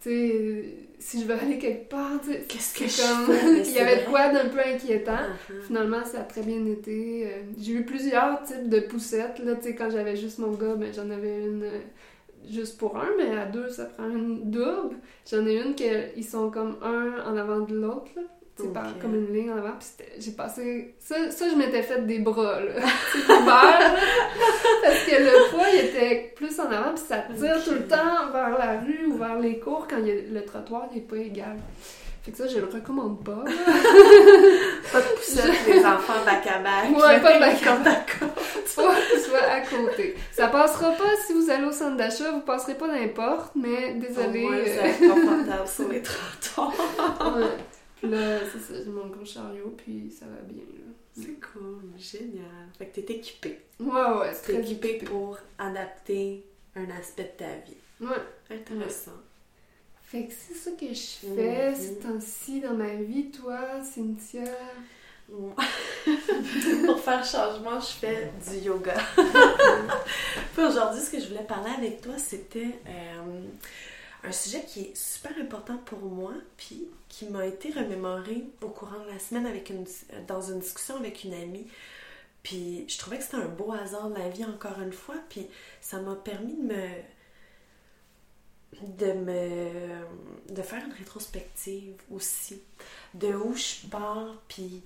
Tu 0.00 0.08
sais, 0.08 0.64
si 0.98 1.20
je 1.22 1.26
veux 1.26 1.34
aller 1.34 1.58
quelque 1.58 1.88
part, 1.88 2.20
tu 2.22 2.32
sais, 2.32 2.44
Qu'est-ce 2.48 2.74
que 2.74 2.86
je 2.88 3.26
comme... 3.26 3.34
fais? 3.34 3.62
Il 3.70 3.74
y 3.74 3.78
avait 3.78 4.04
de 4.04 4.08
quoi 4.08 4.28
d'un 4.30 4.48
peu 4.48 4.60
inquiétant. 4.60 5.12
Ah, 5.18 5.52
Finalement, 5.66 6.04
ça 6.04 6.20
a 6.20 6.24
très 6.24 6.42
bien 6.42 6.64
été. 6.66 7.26
Euh, 7.26 7.42
J'ai 7.58 7.72
eu 7.72 7.84
plusieurs 7.84 8.42
types 8.42 8.68
de 8.68 8.80
poussettes. 8.80 9.38
Là, 9.44 9.56
tu 9.56 9.62
sais, 9.64 9.74
quand 9.74 9.90
j'avais 9.90 10.16
juste 10.16 10.38
mon 10.38 10.52
gars, 10.52 10.74
ben, 10.74 10.92
j'en 10.94 11.10
avais 11.10 11.40
une 11.44 11.64
euh, 11.64 11.78
juste 12.48 12.78
pour 12.78 12.96
un, 12.96 13.08
mais 13.18 13.36
à 13.36 13.46
deux, 13.46 13.68
ça 13.68 13.84
prend 13.86 14.08
une 14.08 14.50
double. 14.50 14.96
J'en 15.30 15.46
ai 15.46 15.56
une 15.60 15.74
que 15.74 16.16
ils 16.16 16.24
sont 16.24 16.50
comme 16.50 16.78
un 16.82 17.22
en 17.26 17.36
avant 17.36 17.60
de 17.60 17.74
l'autre, 17.74 18.10
là. 18.62 18.62
Tu 18.62 18.66
sais, 18.68 18.72
par- 18.74 18.86
Ok. 18.96 19.02
comme 19.02 19.14
une 19.14 19.32
ligne 19.32 19.50
en 19.52 19.56
avant. 19.58 19.74
Puis 19.78 19.88
j'ai 20.18 20.30
passé... 20.32 20.94
Ça, 20.98 21.30
ça 21.30 21.44
je 21.50 21.56
m'étais 21.56 21.82
fait 21.82 22.06
des 22.06 22.18
bras, 22.18 22.60
là. 22.60 22.72
C'est 23.12 23.28
là. 23.44 23.94
Parce 24.82 25.04
que 25.04 25.16
le 25.16 25.50
poids, 25.50 25.66
il 25.74 25.80
était 25.86 26.32
plus 26.36 26.58
en 26.60 26.70
avant, 26.70 26.94
puis 26.94 27.04
ça 27.06 27.18
tire 27.38 27.64
tout 27.64 27.72
le 27.72 27.86
temps 27.86 28.30
vers 28.32 28.58
la 28.58 28.78
rue 28.80 29.06
ou 29.08 29.16
vers 29.16 29.38
les 29.38 29.58
cours 29.58 29.86
quand 29.88 29.98
il 29.98 30.10
a- 30.10 30.40
le 30.40 30.44
trottoir 30.44 30.88
n'est 30.94 31.00
pas 31.00 31.16
égal. 31.16 31.56
Fait 32.22 32.32
que 32.32 32.36
ça, 32.36 32.46
je 32.46 32.58
le 32.58 32.66
recommande 32.66 33.24
pas. 33.24 33.44
Pas 34.92 35.00
de 35.00 35.16
poussette, 35.16 35.66
les 35.66 35.78
enfants 35.86 36.22
bac 36.26 36.46
à 36.46 36.58
bac. 36.58 36.90
Ouais, 36.94 37.18
pas 37.20 37.34
de 37.34 37.40
bac 37.40 37.66
à 37.66 37.72
à 37.72 37.94
côte. 37.94 38.66
Soit, 38.66 38.94
soit 39.24 39.38
à 39.50 39.60
côté. 39.60 40.14
Ça 40.30 40.48
passera 40.48 40.90
pas 40.90 41.16
si 41.26 41.32
vous 41.32 41.48
allez 41.50 41.64
au 41.64 41.72
centre 41.72 41.96
d'achat, 41.96 42.30
vous 42.32 42.40
passerez 42.40 42.74
pas 42.74 42.88
n'importe, 42.88 43.52
mais 43.54 43.94
désolé. 43.94 44.44
Au 44.44 44.48
moins, 44.50 44.58
euh, 44.58 45.08
confortable 45.14 45.68
sur 45.68 45.88
les 45.88 46.02
trottoirs. 46.02 46.74
ouais. 47.38 47.44
Puis 48.00 48.10
là, 48.10 48.38
c'est 48.50 48.58
ça, 48.58 48.82
j'ai 48.82 48.90
mon 48.90 49.06
gros 49.08 49.24
chariot, 49.24 49.74
puis 49.76 50.10
ça 50.10 50.24
va 50.26 50.40
bien. 50.42 50.62
Là. 50.62 50.92
C'est 51.16 51.38
cool, 51.40 51.82
génial. 51.98 52.44
Fait 52.78 52.86
que 52.86 53.00
t'es 53.00 53.14
équipée. 53.14 53.58
Ouais, 53.78 53.90
ouais, 53.90 54.32
c'est 54.34 54.46
T'es 54.46 54.52
très 54.54 54.62
équipée 54.62 54.88
équipé. 54.96 55.06
pour 55.06 55.38
adapter 55.58 56.44
un 56.76 56.88
aspect 56.98 57.34
de 57.38 57.44
ta 57.44 57.52
vie. 57.66 57.76
Ouais. 58.00 58.56
Intéressant. 58.56 59.12
Fait 60.02 60.26
que 60.26 60.32
c'est 60.32 60.54
ça 60.54 60.70
que 60.72 60.86
je 60.88 61.34
fais 61.34 61.70
Mhm. 61.70 61.76
ces 61.76 61.94
temps-ci 61.98 62.60
dans 62.60 62.74
ma 62.74 62.94
vie, 62.94 63.30
toi, 63.30 63.58
Cynthia? 63.82 64.44
Pour 66.86 66.98
faire 67.00 67.24
changement, 67.24 67.78
je 67.78 67.86
fais 67.86 68.32
du 68.50 68.58
yoga. 68.66 68.94
Puis 70.54 70.64
aujourd'hui, 70.64 71.00
ce 71.00 71.10
que 71.12 71.20
je 71.20 71.28
voulais 71.28 71.44
parler 71.44 71.70
avec 71.76 72.00
toi, 72.00 72.14
c'était 72.18 72.80
euh, 72.88 73.40
un 74.22 74.32
sujet 74.32 74.64
qui 74.64 74.80
est 74.82 74.96
super 74.96 75.32
important 75.38 75.78
pour 75.78 76.00
moi, 76.00 76.32
puis 76.56 76.88
qui 77.08 77.26
m'a 77.26 77.46
été 77.46 77.72
remémoré 77.72 78.44
au 78.62 78.68
courant 78.68 79.00
de 79.04 79.10
la 79.10 79.18
semaine 79.18 79.46
avec 79.46 79.70
une, 79.70 79.86
dans 80.26 80.42
une 80.42 80.60
discussion 80.60 80.96
avec 80.96 81.24
une 81.24 81.34
amie. 81.34 81.66
Puis 82.42 82.84
je 82.88 82.98
trouvais 82.98 83.18
que 83.18 83.24
c'était 83.24 83.36
un 83.36 83.48
beau 83.48 83.72
hasard 83.72 84.10
de 84.10 84.18
la 84.18 84.28
vie 84.28 84.44
encore 84.44 84.80
une 84.80 84.92
fois, 84.92 85.16
puis 85.28 85.46
ça 85.80 86.00
m'a 86.00 86.16
permis 86.16 86.54
de 86.54 86.62
me 86.62 86.88
de 88.82 89.12
me 89.12 90.54
de 90.54 90.62
faire 90.62 90.82
une 90.86 90.92
rétrospective 90.92 92.00
aussi 92.08 92.62
de 93.14 93.34
où 93.34 93.52
je 93.54 93.86
pars 93.88 94.40
puis 94.46 94.84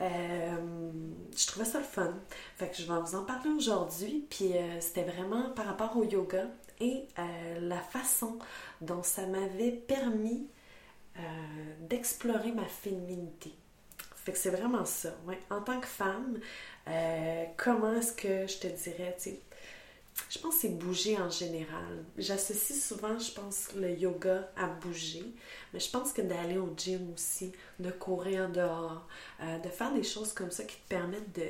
euh, 0.00 0.90
je 1.36 1.46
trouvais 1.46 1.64
ça 1.64 1.78
le 1.78 1.84
fun 1.84 2.14
Fait 2.56 2.68
que 2.68 2.76
je 2.76 2.90
vais 2.90 3.00
vous 3.00 3.14
en 3.14 3.24
parler 3.24 3.50
aujourd'hui, 3.50 4.26
puis 4.28 4.52
euh, 4.52 4.80
c'était 4.80 5.04
vraiment 5.04 5.50
par 5.50 5.66
rapport 5.66 5.96
au 5.96 6.04
yoga 6.04 6.44
et 6.80 7.04
euh, 7.18 7.60
la 7.60 7.80
façon 7.80 8.38
dont 8.80 9.02
ça 9.02 9.26
m'avait 9.26 9.72
permis 9.72 10.46
euh, 11.18 11.20
d'explorer 11.80 12.52
ma 12.52 12.66
féminité. 12.66 13.52
Fait 14.16 14.32
que 14.32 14.38
c'est 14.38 14.50
vraiment 14.50 14.84
ça. 14.84 15.10
En 15.50 15.60
tant 15.60 15.80
que 15.80 15.86
femme, 15.86 16.40
comment 17.56 17.94
est-ce 17.94 18.12
que 18.12 18.46
je 18.46 18.58
te 18.58 18.66
dirais, 18.66 19.16
tu 19.20 19.30
je 20.28 20.38
pense 20.38 20.56
que 20.56 20.60
c'est 20.62 20.68
bouger 20.70 21.16
en 21.18 21.30
général. 21.30 22.04
J'associe 22.18 22.78
souvent, 22.82 23.18
je 23.18 23.30
pense, 23.32 23.68
le 23.76 23.90
yoga 23.90 24.50
à 24.56 24.66
bouger, 24.66 25.24
mais 25.72 25.80
je 25.80 25.90
pense 25.90 26.12
que 26.12 26.22
d'aller 26.22 26.58
au 26.58 26.72
gym 26.76 27.12
aussi, 27.14 27.52
de 27.78 27.90
courir 27.90 28.48
dehors, 28.50 29.06
euh, 29.42 29.58
de 29.58 29.68
faire 29.68 29.92
des 29.92 30.02
choses 30.02 30.32
comme 30.32 30.50
ça 30.50 30.64
qui 30.64 30.76
te 30.76 30.88
permettent 30.88 31.34
de, 31.34 31.48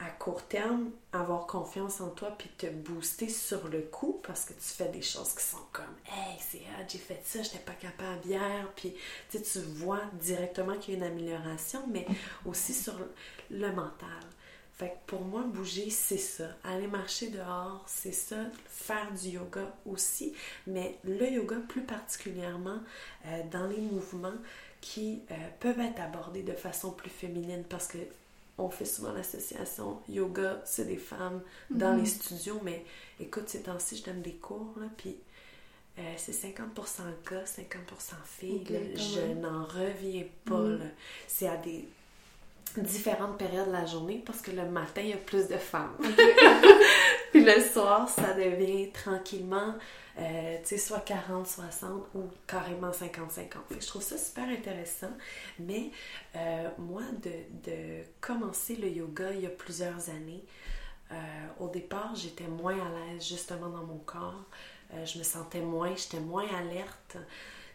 à 0.00 0.08
court 0.10 0.42
terme, 0.46 0.90
avoir 1.12 1.46
confiance 1.46 2.00
en 2.00 2.08
toi 2.08 2.34
puis 2.38 2.48
te 2.56 2.66
booster 2.66 3.28
sur 3.28 3.68
le 3.68 3.82
coup 3.82 4.20
parce 4.26 4.46
que 4.46 4.54
tu 4.54 4.60
fais 4.60 4.88
des 4.88 5.02
choses 5.02 5.34
qui 5.34 5.44
sont 5.44 5.58
comme 5.72 5.94
Hey, 6.06 6.36
c'est 6.40 6.58
hot, 6.58 6.86
j'ai 6.88 6.98
fait 6.98 7.20
ça, 7.24 7.42
j'étais 7.42 7.58
pas 7.58 7.72
capable 7.72 8.24
hier, 8.24 8.66
puis 8.76 8.94
tu 9.30 9.38
vois 9.60 10.02
directement 10.20 10.76
qu'il 10.78 10.94
y 10.94 10.96
a 10.96 10.98
une 11.06 11.12
amélioration, 11.12 11.80
mais 11.90 12.06
aussi 12.46 12.72
sur 12.72 12.94
le 13.50 13.72
mental 13.72 14.24
fait 14.80 14.96
pour 15.06 15.20
moi, 15.20 15.42
bouger, 15.42 15.90
c'est 15.90 16.16
ça. 16.16 16.44
Aller 16.64 16.86
marcher 16.86 17.28
dehors, 17.28 17.84
c'est 17.86 18.12
ça. 18.12 18.36
Faire 18.66 19.12
du 19.12 19.30
yoga 19.30 19.74
aussi. 19.84 20.32
Mais 20.66 20.96
le 21.04 21.30
yoga, 21.30 21.56
plus 21.68 21.82
particulièrement 21.82 22.80
euh, 23.26 23.42
dans 23.50 23.66
les 23.66 23.80
mouvements 23.80 24.38
qui 24.80 25.20
euh, 25.30 25.34
peuvent 25.60 25.80
être 25.80 26.00
abordés 26.00 26.42
de 26.42 26.54
façon 26.54 26.92
plus 26.92 27.10
féminine 27.10 27.62
parce 27.68 27.88
que 27.88 27.98
on 28.60 28.70
fait 28.70 28.84
souvent 28.84 29.12
l'association 29.12 29.98
yoga, 30.08 30.60
c'est 30.64 30.86
des 30.86 30.96
femmes 30.96 31.40
dans 31.70 31.94
les 31.94 32.02
mhm. 32.02 32.06
studios, 32.06 32.60
mais 32.62 32.84
écoute, 33.18 33.48
ces 33.48 33.62
temps-ci, 33.62 33.96
je 33.96 34.04
donne 34.04 34.22
des 34.22 34.34
cours, 34.34 34.74
là, 34.80 34.86
puis 34.96 35.16
euh, 35.98 36.02
c'est 36.16 36.32
50% 36.32 36.54
gars, 37.30 37.44
50% 37.44 38.14
filles. 38.24 38.64
je 38.94 39.32
n'en 39.40 39.64
reviens 39.64 40.24
pas. 40.44 40.60
Mhm. 40.60 40.90
C'est 41.26 41.48
à 41.48 41.56
des 41.56 41.86
différentes 42.76 43.36
périodes 43.36 43.66
de 43.66 43.72
la 43.72 43.84
journée 43.84 44.22
parce 44.24 44.40
que 44.40 44.52
le 44.52 44.64
matin, 44.66 45.00
il 45.02 45.08
y 45.08 45.12
a 45.12 45.16
plus 45.16 45.48
de 45.48 45.56
femmes. 45.56 45.96
Le 47.46 47.58
soir, 47.62 48.06
ça 48.06 48.34
devient 48.34 48.90
tranquillement, 48.92 49.74
euh, 50.18 50.58
tu 50.62 50.68
sais, 50.68 50.78
soit 50.78 51.00
40, 51.00 51.46
60 51.46 52.08
ou 52.14 52.24
carrément 52.46 52.92
50, 52.92 53.30
50. 53.30 53.62
je 53.80 53.86
trouve 53.86 54.02
ça 54.02 54.18
super 54.18 54.46
intéressant. 54.46 55.12
Mais 55.58 55.90
euh, 56.36 56.68
moi, 56.76 57.02
de, 57.22 57.70
de, 57.70 58.02
commencer 58.20 58.76
le 58.76 58.88
yoga 58.88 59.32
il 59.32 59.40
y 59.40 59.46
a 59.46 59.50
plusieurs 59.50 60.10
années, 60.10 60.44
euh, 61.12 61.14
au 61.60 61.68
départ, 61.68 62.14
j'étais 62.14 62.46
moins 62.46 62.74
à 62.74 62.90
l'aise 62.90 63.26
justement 63.26 63.70
dans 63.70 63.84
mon 63.84 63.98
corps. 63.98 64.44
je 65.04 65.18
me 65.18 65.24
sentais 65.24 65.62
moins, 65.62 65.94
j'étais 65.96 66.20
moins 66.20 66.46
alerte. 66.58 67.16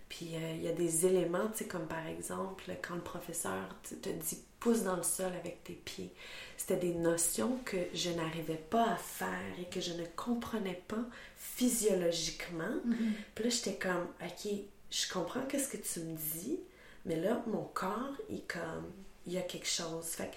Puis 0.09 0.33
il 0.35 0.61
y 0.61 0.67
a 0.67 0.73
des 0.73 1.07
éléments, 1.07 1.47
tu 1.51 1.63
sais, 1.63 1.67
comme 1.67 1.87
par 1.87 2.05
exemple, 2.05 2.71
quand 2.87 2.93
le 2.93 3.01
professeur 3.01 3.75
te 3.83 4.09
dit 4.09 4.43
pousse 4.59 4.83
dans 4.83 4.95
le 4.95 5.03
sol 5.03 5.31
avec 5.39 5.63
tes 5.63 5.73
pieds. 5.73 6.13
C'était 6.57 6.77
des 6.77 6.93
notions 6.93 7.59
que 7.65 7.77
je 7.93 8.09
n'arrivais 8.11 8.61
pas 8.69 8.91
à 8.91 8.95
faire 8.95 9.59
et 9.59 9.65
que 9.65 9.81
je 9.81 9.93
ne 9.93 10.05
comprenais 10.15 10.81
pas 10.87 11.03
physiologiquement. 11.37 12.63
Mm-hmm. 12.87 13.11
Puis 13.35 13.43
là, 13.43 13.49
j'étais 13.49 13.75
comme, 13.75 14.07
OK, 14.21 14.51
je 14.89 15.13
comprends 15.13 15.41
qu'est-ce 15.41 15.69
que 15.69 15.77
tu 15.77 15.99
me 16.01 16.15
dis, 16.15 16.59
mais 17.05 17.17
là, 17.17 17.43
mon 17.47 17.63
corps, 17.63 18.15
il 18.29 18.43
comme, 18.43 18.91
il 19.27 19.33
y 19.33 19.37
a 19.37 19.41
quelque 19.41 19.67
chose. 19.67 20.05
Fait 20.05 20.31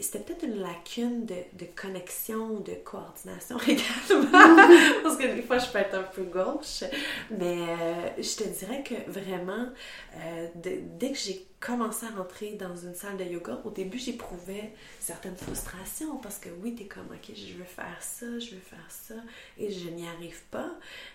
c'était 0.00 0.20
peut-être 0.20 0.44
une 0.44 0.60
lacune 0.60 1.26
de, 1.26 1.34
de, 1.54 1.66
connexion, 1.74 2.60
de 2.60 2.74
coordination 2.84 3.58
également, 3.66 4.56
parce 5.02 5.16
que 5.16 5.34
des 5.34 5.42
fois 5.42 5.58
je 5.58 5.70
peux 5.70 5.78
être 5.78 5.94
un 5.94 6.02
peu 6.02 6.24
gauche, 6.24 6.84
mais 7.30 7.58
euh, 7.58 8.08
je 8.18 8.36
te 8.36 8.48
dirais 8.48 8.82
que 8.82 9.10
vraiment, 9.10 9.68
euh, 10.16 10.48
dès 10.54 11.10
que 11.10 11.18
j'ai 11.18 11.46
commencé 11.60 12.06
à 12.06 12.10
rentrer 12.10 12.54
dans 12.54 12.76
une 12.76 12.94
salle 12.94 13.16
de 13.16 13.24
yoga, 13.24 13.60
au 13.64 13.70
début 13.70 13.98
j'éprouvais 13.98 14.72
certaines 15.00 15.36
frustrations, 15.36 16.16
parce 16.18 16.38
que 16.38 16.48
oui, 16.60 16.74
t'es 16.74 16.86
comme, 16.86 17.06
ok, 17.10 17.34
je 17.34 17.54
veux 17.54 17.64
faire 17.64 18.00
ça, 18.00 18.38
je 18.38 18.54
veux 18.54 18.60
faire 18.60 18.88
ça, 18.88 19.14
et 19.58 19.70
je 19.70 19.88
n'y 19.88 20.06
arrive 20.06 20.42
pas, 20.50 20.70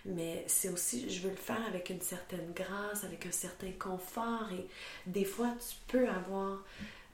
mais 0.06 0.44
c'est 0.48 0.70
aussi, 0.70 1.10
je 1.10 1.22
veux 1.22 1.30
le 1.30 1.36
faire 1.36 1.62
avec 1.68 1.90
une 1.90 2.02
certaine 2.02 2.52
grâce, 2.56 3.04
avec 3.04 3.26
un 3.26 3.32
certain 3.32 3.72
confort, 3.78 4.50
et 4.52 4.68
des 5.06 5.26
fois 5.26 5.54
tu 5.60 5.76
peux 5.88 6.08
avoir 6.08 6.64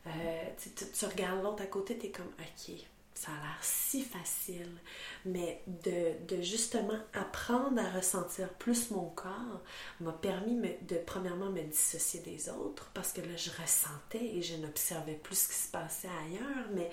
euh, 0.08 0.43
tu, 0.58 1.06
regardes 1.06 1.43
l'autre 1.43 1.64
à 1.64 1.68
côté, 1.68 1.97
tu 1.97 2.08
es 2.08 2.12
comme, 2.12 2.32
OK, 2.39 2.76
ça 3.14 3.32
a 3.32 3.36
l'air 3.36 3.60
si 3.62 4.04
facile. 4.04 4.78
Mais 5.26 5.62
de, 5.68 6.41
justement 6.41 6.97
apprendre 7.14 7.80
à 7.80 7.89
ressentir 7.91 8.49
plus 8.56 8.91
mon 8.91 9.10
corps 9.10 9.62
m'a 10.01 10.12
permis 10.12 10.60
de, 10.82 10.97
premièrement, 11.06 11.49
me 11.49 11.62
dissocier 11.62 12.20
des 12.22 12.49
autres 12.49 12.91
parce 12.93 13.14
que 13.14 13.22
là, 13.22 13.36
je 13.36 13.49
ressentais 13.49 14.26
et 14.26 14.41
je 14.41 14.56
n'observais 14.58 15.16
plus 15.16 15.36
ce 15.36 15.47
qui 15.47 15.56
se 15.56 15.72
passait 15.72 16.10
ailleurs, 16.26 16.68
mais 16.74 16.89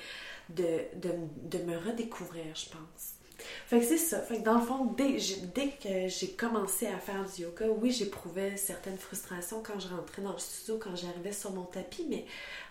de, 0.51 0.85
de 0.97 1.59
me 1.65 1.77
redécouvrir, 1.77 2.55
je 2.55 2.71
pense. 2.71 3.20
Fait 3.67 3.81
que 3.81 3.87
c'est 3.87 3.99
ça. 3.99 4.21
Fait 4.21 4.39
que 4.39 4.43
dans 4.43 4.59
le 4.59 4.65
fond, 4.65 4.85
dès, 4.97 5.17
que 5.83 6.09
j'ai 6.09 6.31
commencé 6.33 6.87
à 6.87 6.99
faire 6.99 7.25
du 7.25 7.43
yoga, 7.43 7.67
oui, 7.69 7.91
j'éprouvais 7.91 8.57
certaines 8.57 8.99
frustrations 8.99 9.63
quand 9.63 9.79
je 9.79 9.89
rentrais 9.89 10.23
dans 10.23 10.33
le 10.33 10.39
studio, 10.39 10.79
quand 10.83 10.97
j'arrivais 10.97 11.33
sur 11.33 11.53
mon 11.53 11.65
tapis, 11.65 12.07
mais 12.09 12.25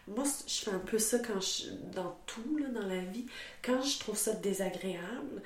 moi, 0.08 0.26
je 0.48 0.54
fais 0.54 0.72
un 0.72 0.80
peu 0.80 1.00
ça 1.00 1.20
quand 1.20 1.40
je, 1.40 1.70
dans 1.94 2.18
tout, 2.26 2.58
là, 2.58 2.68
dans 2.70 2.88
la 2.88 3.02
vie. 3.02 3.26
Quand 3.62 3.82
je 3.82 4.00
trouve 4.00 4.18
ça 4.18 4.34
désagréable, 4.34 5.42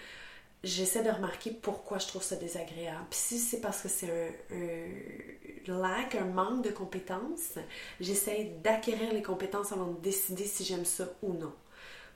j'essaie 0.64 1.04
de 1.04 1.10
remarquer 1.10 1.52
pourquoi 1.52 2.00
je 2.00 2.08
trouve 2.08 2.24
ça 2.24 2.36
désagréable. 2.36 3.06
Puis 3.10 3.20
si 3.20 3.40
c'est 3.40 3.60
parce 3.60 3.82
que 3.82 3.90
c'est 3.90 4.10
un, 4.52 4.56
un, 4.56 5.80
lac, 5.80 6.16
un 6.16 6.26
manque 6.26 6.64
de 6.64 6.72
compétences, 6.72 7.58
j'essaie 8.00 8.56
d'acquérir 8.64 9.14
les 9.14 9.22
compétences 9.22 9.72
avant 9.72 9.88
de 9.88 10.00
décider 10.00 10.46
si 10.46 10.64
j'aime 10.64 10.86
ça 10.86 11.06
ou 11.22 11.34
non. 11.34 11.54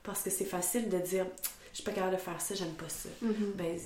Parce 0.02 0.22
que 0.22 0.30
c'est 0.30 0.44
facile 0.46 0.88
de 0.88 0.98
dire 0.98 1.26
suis 1.72 1.84
pas 1.84 1.92
capable 1.92 2.16
de 2.16 2.20
faire 2.20 2.40
ça, 2.40 2.54
j'aime 2.54 2.74
pas 2.74 2.88
ça. 2.88 3.08
Mm-hmm. 3.24 3.52
Ben, 3.54 3.78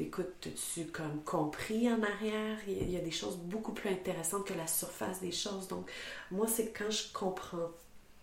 écoute, 0.00 0.48
tu 0.74 0.84
comme 0.86 1.22
compris 1.24 1.90
en 1.90 2.02
arrière? 2.02 2.58
Il 2.66 2.90
y 2.90 2.96
a 2.96 3.00
des 3.00 3.10
choses 3.10 3.36
beaucoup 3.36 3.72
plus 3.72 3.90
intéressantes 3.90 4.46
que 4.46 4.54
la 4.54 4.66
surface 4.66 5.20
des 5.20 5.32
choses. 5.32 5.68
Donc, 5.68 5.90
moi, 6.30 6.46
c'est 6.46 6.72
quand 6.72 6.90
je 6.90 7.12
comprends 7.12 7.70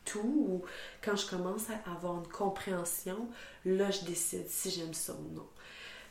tout 0.06 0.20
ou 0.50 0.62
quand 1.02 1.16
je 1.16 1.28
commence 1.28 1.64
à 1.70 1.92
avoir 1.92 2.18
une 2.18 2.28
compréhension, 2.28 3.28
là, 3.66 3.92
je 3.92 4.06
décide 4.06 4.48
si 4.50 4.72
j'aime 4.72 4.94
ça 4.94 5.14
ou 5.14 5.36
non. 5.36 5.48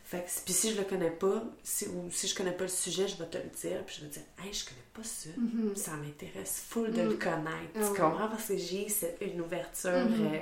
Fait 0.08 0.24
que, 0.24 0.30
puis 0.42 0.54
si 0.54 0.72
je 0.72 0.78
le 0.78 0.84
connais 0.84 1.10
pas, 1.10 1.44
si, 1.62 1.86
ou 1.86 2.10
si 2.10 2.28
je 2.28 2.34
connais 2.34 2.52
pas 2.52 2.64
le 2.64 2.70
sujet, 2.70 3.06
je 3.06 3.18
vais 3.18 3.28
te 3.28 3.36
le 3.36 3.50
dire, 3.60 3.84
puis 3.84 3.96
je 3.96 4.04
vais 4.04 4.08
te 4.08 4.14
dire, 4.14 4.22
hey, 4.42 4.50
je 4.54 4.64
connais 4.64 4.80
pas 4.94 5.04
ça. 5.04 5.28
Mm-hmm. 5.28 5.76
Ça 5.76 5.90
m'intéresse 5.96 6.64
full 6.66 6.92
de 6.92 7.02
le 7.02 7.14
mm. 7.14 7.18
connaître. 7.18 7.72
Tu 7.74 7.80
ah 7.82 7.88
comprends? 7.88 8.28
Parce 8.28 8.46
que 8.46 8.56
j'ai 8.56 8.86
une 9.20 9.42
ouverture. 9.42 9.90
Mm-hmm. 9.90 10.34
Euh, 10.34 10.40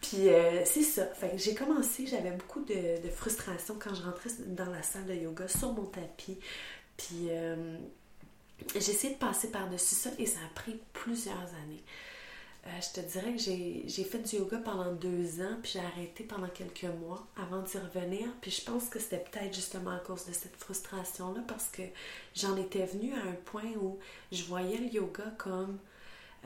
puis 0.00 0.28
euh, 0.28 0.64
c'est 0.64 0.82
ça. 0.82 1.06
Fait 1.06 1.36
j'ai 1.36 1.54
commencé, 1.54 2.06
j'avais 2.06 2.32
beaucoup 2.32 2.60
de, 2.64 3.02
de, 3.02 3.08
frustration 3.10 3.76
quand 3.78 3.94
je 3.94 4.02
rentrais 4.02 4.30
dans 4.46 4.70
la 4.70 4.82
salle 4.82 5.06
de 5.06 5.14
yoga 5.14 5.48
sur 5.48 5.72
mon 5.72 5.84
tapis. 5.84 6.38
Puis 6.96 7.28
euh, 7.30 7.76
j'ai 8.74 8.92
essayé 8.92 9.14
de 9.14 9.18
passer 9.18 9.50
par-dessus 9.50 9.94
ça 9.94 10.10
et 10.18 10.26
ça 10.26 10.38
a 10.44 10.54
pris 10.54 10.78
plusieurs 10.92 11.36
années. 11.64 11.82
Euh, 12.66 12.70
je 12.80 13.00
te 13.00 13.06
dirais 13.06 13.32
que 13.32 13.38
j'ai 13.38 14.04
fait 14.04 14.18
du 14.18 14.36
yoga 14.36 14.58
pendant 14.58 14.92
deux 14.92 15.40
ans, 15.40 15.56
puis 15.62 15.72
j'ai 15.74 15.80
arrêté 15.80 16.24
pendant 16.24 16.48
quelques 16.48 16.92
mois 17.00 17.26
avant 17.36 17.62
d'y 17.62 17.78
revenir. 17.78 18.28
Puis 18.40 18.50
je 18.50 18.62
pense 18.62 18.88
que 18.88 18.98
c'était 18.98 19.22
peut-être 19.22 19.54
justement 19.54 19.92
à 19.92 19.98
cause 19.98 20.26
de 20.26 20.32
cette 20.32 20.56
frustration-là, 20.56 21.42
parce 21.46 21.68
que 21.68 21.82
j'en 22.34 22.56
étais 22.56 22.86
venue 22.86 23.14
à 23.14 23.28
un 23.28 23.34
point 23.44 23.70
où 23.80 23.98
je 24.32 24.42
voyais 24.44 24.78
le 24.78 24.86
yoga 24.86 25.24
comme 25.38 25.78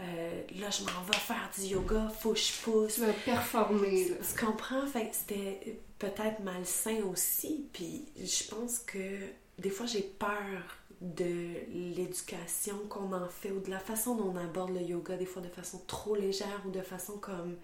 euh, 0.01 0.43
là, 0.59 0.71
je 0.71 0.83
m'en 0.85 1.03
vais 1.03 1.19
faire 1.19 1.51
du 1.57 1.67
yoga, 1.67 2.09
faut 2.21 2.33
que 2.33 2.39
je 2.39 2.53
pousse. 2.63 2.95
Tu 2.95 3.01
vas 3.03 3.13
performer. 3.13 4.07
Tu 4.07 4.47
comprends? 4.47 4.87
Fait 4.87 5.11
c'était 5.13 5.79
peut-être 5.99 6.41
malsain 6.41 7.03
aussi. 7.11 7.67
Puis 7.73 8.07
je 8.17 8.49
pense 8.49 8.79
que 8.79 9.19
des 9.59 9.71
fois, 9.71 9.87
j'ai 9.87 10.03
peur 10.03 10.63
de 11.01 11.55
l'éducation 11.95 12.77
qu'on 12.89 13.13
en 13.13 13.29
fait 13.29 13.51
ou 13.51 13.61
de 13.61 13.71
la 13.71 13.79
façon 13.79 14.15
dont 14.17 14.33
on 14.35 14.37
aborde 14.37 14.75
le 14.75 14.83
yoga, 14.83 15.17
des 15.17 15.27
fois 15.27 15.43
de 15.43 15.49
façon 15.49 15.81
trop 15.87 16.15
légère 16.15 16.63
ou 16.67 16.71
de 16.71 16.83
façon 16.83 17.19
comme 17.19 17.57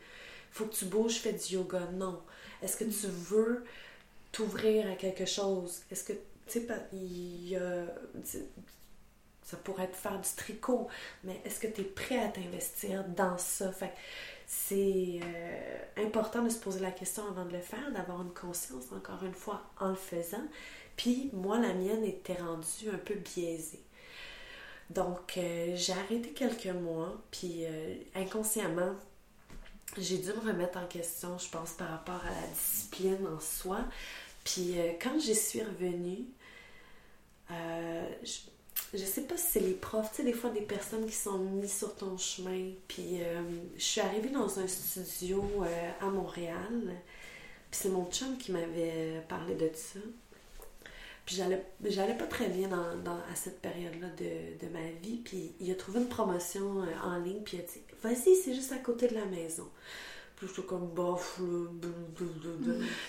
faut 0.51 0.67
que 0.67 0.75
tu 0.75 0.87
bouges, 0.87 1.17
fais 1.17 1.33
du 1.33 1.55
yoga. 1.55 1.89
Non. 1.93 2.21
Est-ce 2.63 2.77
que 2.77 2.85
tu 2.85 3.07
veux 3.07 3.65
t'ouvrir 4.33 4.91
à 4.91 4.97
quelque 4.97 5.27
chose? 5.27 5.83
Est-ce 5.91 6.05
que, 6.05 6.13
tu 6.47 6.61
sais, 6.61 6.67
il 6.93 7.49
y 7.49 7.57
a 7.57 7.87
ça 9.47 9.57
pourrait 9.57 9.85
être 9.85 9.97
faire 9.97 10.21
du 10.21 10.29
tricot, 10.37 10.89
mais 11.23 11.41
est-ce 11.45 11.61
que 11.61 11.69
tu 11.69 11.83
es 11.83 11.85
prêt 11.85 12.19
à 12.19 12.29
t'investir 12.29 13.05
dans 13.05 13.39
ça? 13.39 13.71
Fait 13.71 13.93
c'est 14.49 15.21
euh, 15.23 16.05
important 16.05 16.43
de 16.43 16.49
se 16.49 16.59
poser 16.59 16.81
la 16.81 16.91
question 16.91 17.27
avant 17.29 17.45
de 17.45 17.53
le 17.53 17.61
faire, 17.61 17.93
d'avoir 17.93 18.23
une 18.23 18.33
conscience, 18.33 18.85
encore 18.93 19.25
une 19.25 19.35
fois, 19.35 19.63
en 19.79 19.89
le 19.89 19.97
faisant. 19.97 20.45
Puis 20.97 21.31
moi, 21.33 21.59
la 21.59 21.75
mienne 21.75 22.05
était 22.05 22.35
rendue 22.35 22.91
un 22.93 22.99
peu 22.99 23.15
biaisée. 23.15 23.83
Donc, 24.91 25.37
euh, 25.37 25.75
j'ai 25.77 25.93
arrêté 25.93 26.31
quelques 26.31 26.67
mois, 26.67 27.21
puis 27.31 27.65
euh, 27.67 27.97
inconsciemment, 28.15 28.95
j'ai 29.99 30.19
dû 30.19 30.29
me 30.29 30.41
remettre 30.41 30.79
en 30.79 30.87
question, 30.87 31.39
je 31.39 31.49
pense, 31.51 31.73
par 31.73 31.89
rapport 31.89 32.23
à 32.25 32.31
la 32.31 32.47
discipline 32.49 33.27
en 33.27 33.41
soi. 33.41 33.79
Puis 34.45 34.77
quand 35.01 35.19
j'y 35.19 35.35
suis 35.35 35.63
revenue, 35.63 36.25
euh, 37.51 38.09
je, 38.95 39.05
sais 39.05 39.23
pas 39.23 39.37
si 39.37 39.47
c'est 39.53 39.61
les 39.61 39.75
profs, 39.75 40.11
tu 40.11 40.17
sais, 40.17 40.25
des 40.25 40.33
fois 40.33 40.51
des 40.51 40.61
personnes 40.61 41.07
qui 41.07 41.15
sont 41.15 41.39
mises 41.39 41.77
sur 41.77 41.95
ton 41.95 42.17
chemin. 42.17 42.71
Puis 42.89 43.21
euh, 43.21 43.43
je 43.77 43.83
suis 43.83 44.01
arrivée 44.01 44.31
dans 44.31 44.59
un 44.59 44.67
studio 44.67 45.45
à 46.01 46.07
Montréal. 46.07 46.95
Puis 47.71 47.81
c'est 47.83 47.89
mon 47.89 48.11
chum 48.11 48.37
qui 48.39 48.53
m'avait 48.53 49.23
parlé 49.29 49.55
de 49.55 49.71
ça. 49.75 50.01
Puis 51.25 51.35
j'allais, 51.35 52.15
pas 52.15 52.27
très 52.27 52.47
bien 52.49 52.71
à 52.73 53.35
cette 53.35 53.61
période-là 53.61 54.09
de, 54.17 54.65
de, 54.65 54.73
ma 54.73 54.89
vie. 55.03 55.17
Puis 55.25 55.53
il 55.59 55.71
a 55.73 55.75
trouvé 55.75 55.99
une 55.99 56.09
promotion 56.09 56.85
en 57.03 57.19
ligne. 57.19 57.43
Puis 57.45 57.57
il 57.57 57.61
a 57.61 57.65
dit 57.65 57.83
Vas-y, 58.03 58.37
c'est 58.37 58.55
juste 58.55 58.73
à 58.73 58.79
côté 58.79 59.09
de 59.09 59.15
la 59.15 59.25
maison. 59.25 59.69
Puis 60.37 60.49
suis 60.49 60.63
comme 60.63 60.89
bof. 60.89 61.41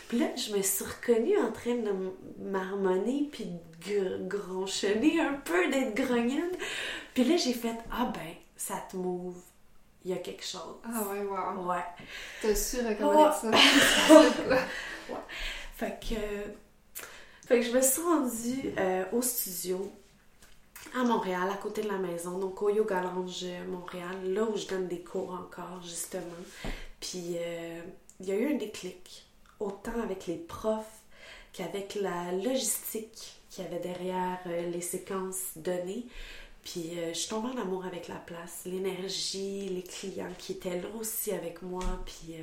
Puis 0.08 0.18
là, 0.18 0.28
je 0.36 0.56
me 0.56 0.62
suis 0.62 0.86
reconnue 0.86 1.38
en 1.38 1.52
train 1.52 1.76
de 1.76 1.92
marmonner 2.40 3.28
puis 3.30 3.50
de 3.86 4.26
gronchonner 4.28 5.20
un 5.20 5.34
peu, 5.34 5.70
d'être 5.70 5.94
grognonne. 5.94 6.56
Puis 7.14 7.26
là, 7.26 7.36
j'ai 7.36 7.54
fait 7.54 7.76
Ah 7.92 8.12
ben, 8.14 8.34
ça 8.56 8.76
te 8.90 8.96
move. 8.96 9.36
Il 10.06 10.12
y 10.12 10.14
a 10.14 10.18
quelque 10.18 10.46
chose. 10.46 10.78
Ah 10.86 11.04
ouais, 11.12 11.22
wow. 11.24 11.70
Ouais. 11.70 11.84
T'as 12.42 12.56
su 12.56 12.78
reconnaître 12.78 13.42
ça. 13.42 13.50
ouais. 15.10 15.18
Fait 15.76 16.00
que. 16.00 17.04
Fait 17.46 17.60
que 17.60 17.66
je 17.66 17.72
me 17.72 17.82
suis 17.82 18.02
rendue 18.02 18.74
euh, 18.78 19.04
au 19.12 19.22
studio 19.22 19.92
à 20.96 21.04
Montréal, 21.04 21.50
à 21.52 21.58
côté 21.58 21.82
de 21.82 21.88
la 21.88 21.98
maison, 21.98 22.38
donc 22.38 22.62
au 22.62 22.70
Yoga 22.70 23.02
Lounge 23.02 23.46
Montréal, 23.70 24.16
là 24.34 24.44
où 24.44 24.56
je 24.56 24.68
donne 24.68 24.88
des 24.88 25.02
cours 25.02 25.32
encore, 25.32 25.82
justement. 25.82 26.22
Puis 27.00 27.38
euh, 27.38 27.82
il 28.20 28.28
y 28.28 28.32
a 28.32 28.36
eu 28.36 28.54
un 28.54 28.58
déclic, 28.58 29.28
autant 29.60 30.00
avec 30.02 30.28
les 30.28 30.36
profs 30.38 31.02
qu'avec 31.54 31.96
la 31.96 32.32
logistique 32.32 33.40
qu'il 33.50 33.64
y 33.64 33.68
avait 33.68 33.80
derrière 33.80 34.40
euh, 34.48 34.70
les 34.70 34.82
séquences 34.82 35.52
données. 35.56 36.06
Puis 36.64 37.00
euh, 37.00 37.14
je 37.14 37.20
suis 37.20 37.34
en 37.34 37.58
amour 37.58 37.86
avec 37.86 38.10
la 38.10 38.16
place, 38.16 38.64
l'énergie, 38.66 39.70
les 39.70 39.84
clients 39.84 40.34
qui 40.38 40.54
étaient 40.54 40.82
là 40.82 40.90
aussi 41.00 41.32
avec 41.32 41.62
moi. 41.62 41.84
Puis 42.06 42.36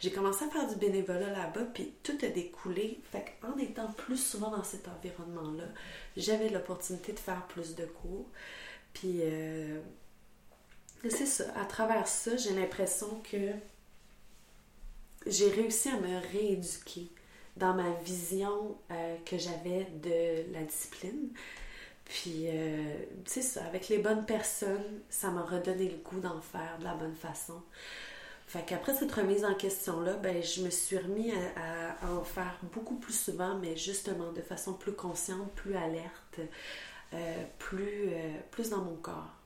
j'ai 0.00 0.10
commencé 0.10 0.44
à 0.44 0.50
faire 0.50 0.68
du 0.68 0.76
bénévolat 0.76 1.30
là-bas, 1.30 1.64
puis 1.72 1.92
tout 2.02 2.18
a 2.22 2.28
découlé. 2.28 3.00
Fait 3.10 3.24
qu'en 3.40 3.56
étant 3.56 3.90
plus 3.92 4.18
souvent 4.18 4.50
dans 4.50 4.64
cet 4.64 4.88
environnement-là, 4.88 5.64
j'avais 6.16 6.50
l'opportunité 6.50 7.12
de 7.12 7.18
faire 7.18 7.46
plus 7.46 7.74
de 7.74 7.86
cours. 7.86 8.26
Puis 8.92 9.22
c'est 11.08 11.26
ça. 11.26 11.44
À 11.56 11.64
travers 11.64 12.06
ça, 12.06 12.36
j'ai 12.36 12.52
l'impression 12.52 13.22
que 13.30 13.52
j'ai 15.26 15.48
réussi 15.50 15.88
à 15.88 15.98
me 15.98 16.18
rééduquer 16.32 17.10
dans 17.56 17.74
ma 17.74 17.90
vision 18.02 18.76
euh, 18.90 19.16
que 19.24 19.38
j'avais 19.38 19.86
de 20.02 20.52
la 20.52 20.62
discipline. 20.62 21.30
Puis, 22.04 22.46
euh, 22.48 23.04
tu 23.24 23.32
sais 23.32 23.42
ça, 23.42 23.64
avec 23.66 23.88
les 23.88 23.98
bonnes 23.98 24.26
personnes, 24.26 25.00
ça 25.08 25.30
m'a 25.30 25.42
redonné 25.42 25.88
le 25.88 25.96
goût 25.98 26.20
d'en 26.20 26.40
faire 26.40 26.76
de 26.78 26.84
la 26.84 26.94
bonne 26.94 27.14
façon. 27.14 27.62
Fait 28.46 28.64
qu'après 28.66 28.94
cette 28.94 29.12
remise 29.12 29.44
en 29.44 29.54
question-là, 29.54 30.14
ben, 30.14 30.42
je 30.42 30.62
me 30.62 30.70
suis 30.70 30.98
remis 30.98 31.32
à, 31.32 32.12
en 32.12 32.24
faire 32.24 32.58
beaucoup 32.72 32.96
plus 32.96 33.12
souvent, 33.12 33.54
mais 33.56 33.76
justement 33.76 34.32
de 34.32 34.42
façon 34.42 34.72
plus 34.72 34.92
consciente, 34.92 35.52
plus 35.52 35.76
alerte, 35.76 36.40
euh, 37.14 37.44
plus, 37.58 38.10
plus 38.50 38.70
dans 38.70 38.82
mon 38.82 38.96
corps. 38.96 39.39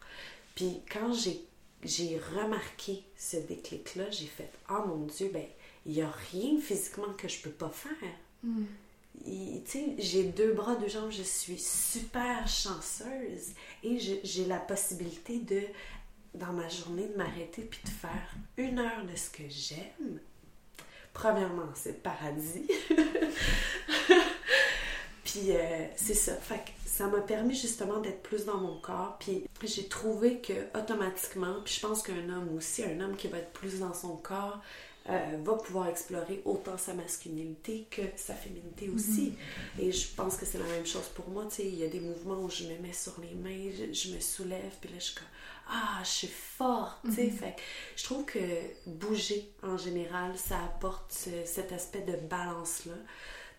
Puis 0.54 0.82
quand 0.90 1.12
j'ai, 1.12 2.18
remarqué 2.36 3.04
ce 3.16 3.36
déclic-là, 3.36 4.10
j'ai 4.10 4.26
fait 4.26 4.50
Oh 4.70 4.84
mon 4.86 5.06
Dieu, 5.06 5.30
ben, 5.32 5.46
il 5.86 5.92
n'y 5.92 6.02
a 6.02 6.10
rien 6.32 6.58
physiquement 6.60 7.12
que 7.18 7.28
je 7.28 7.40
peux 7.40 7.50
pas 7.50 7.70
faire. 7.70 8.14
Mm. 8.42 8.64
J'ai 9.98 10.24
deux 10.24 10.52
bras, 10.52 10.74
deux 10.76 10.88
jambes, 10.88 11.10
je 11.10 11.22
suis 11.22 11.58
super 11.58 12.46
chanceuse 12.48 13.52
et 13.82 13.98
j'ai 13.98 14.44
la 14.46 14.58
possibilité 14.58 15.38
de, 15.38 15.62
dans 16.34 16.52
ma 16.52 16.68
journée, 16.68 17.06
de 17.06 17.16
m'arrêter 17.16 17.62
puis 17.62 17.80
de 17.84 17.90
faire 17.90 18.34
une 18.56 18.78
heure 18.78 19.04
de 19.04 19.16
ce 19.16 19.30
que 19.30 19.44
j'aime. 19.48 20.20
Premièrement, 21.12 21.70
c'est 21.74 21.92
le 21.92 21.98
paradis. 21.98 22.66
puis 25.34 25.50
euh, 25.50 25.86
c'est 25.96 26.14
ça. 26.14 26.36
Fait 26.36 26.62
ça 26.86 27.08
m'a 27.08 27.20
permis 27.20 27.56
justement 27.56 27.98
d'être 27.98 28.22
plus 28.22 28.44
dans 28.44 28.58
mon 28.58 28.78
corps. 28.78 29.18
Puis 29.18 29.44
j'ai 29.64 29.88
trouvé 29.88 30.38
que 30.38 30.52
automatiquement, 30.78 31.56
puis 31.64 31.74
je 31.74 31.80
pense 31.80 32.02
qu'un 32.02 32.28
homme 32.28 32.54
aussi, 32.56 32.84
un 32.84 33.00
homme 33.00 33.16
qui 33.16 33.26
va 33.26 33.38
être 33.38 33.52
plus 33.52 33.80
dans 33.80 33.94
son 33.94 34.16
corps, 34.16 34.60
euh, 35.10 35.38
va 35.42 35.54
pouvoir 35.54 35.88
explorer 35.88 36.40
autant 36.44 36.78
sa 36.78 36.94
masculinité 36.94 37.88
que 37.90 38.02
sa 38.14 38.34
féminité 38.34 38.88
aussi. 38.94 39.34
Mhm. 39.76 39.86
Et 39.86 39.92
je 39.92 40.06
pense 40.14 40.36
que 40.36 40.46
c'est 40.46 40.58
la 40.58 40.66
même 40.66 40.86
chose 40.86 41.08
pour 41.16 41.28
moi. 41.28 41.48
Il 41.58 41.74
y 41.74 41.82
a 41.82 41.88
des 41.88 42.00
mouvements 42.00 42.40
où 42.40 42.48
je 42.48 42.64
me 42.64 42.78
mets 42.78 42.92
sur 42.92 43.20
les 43.20 43.34
mains, 43.34 43.70
je, 43.92 44.14
me 44.14 44.20
soulève, 44.20 44.72
puis 44.80 44.88
là, 44.90 44.96
je 45.00 45.04
suis 45.04 45.14
comme 45.16 45.26
Ah, 45.68 46.00
je 46.04 46.08
suis 46.08 46.28
forte. 46.28 47.02
Mhm. 47.04 47.30
fait 47.32 47.56
je 47.96 48.04
trouve 48.04 48.24
que 48.24 48.38
bouger 48.86 49.50
en 49.64 49.76
général, 49.76 50.32
ça 50.36 50.62
apporte 50.62 51.12
cet 51.44 51.72
aspect 51.72 52.02
de 52.02 52.16
balance-là. 52.28 52.94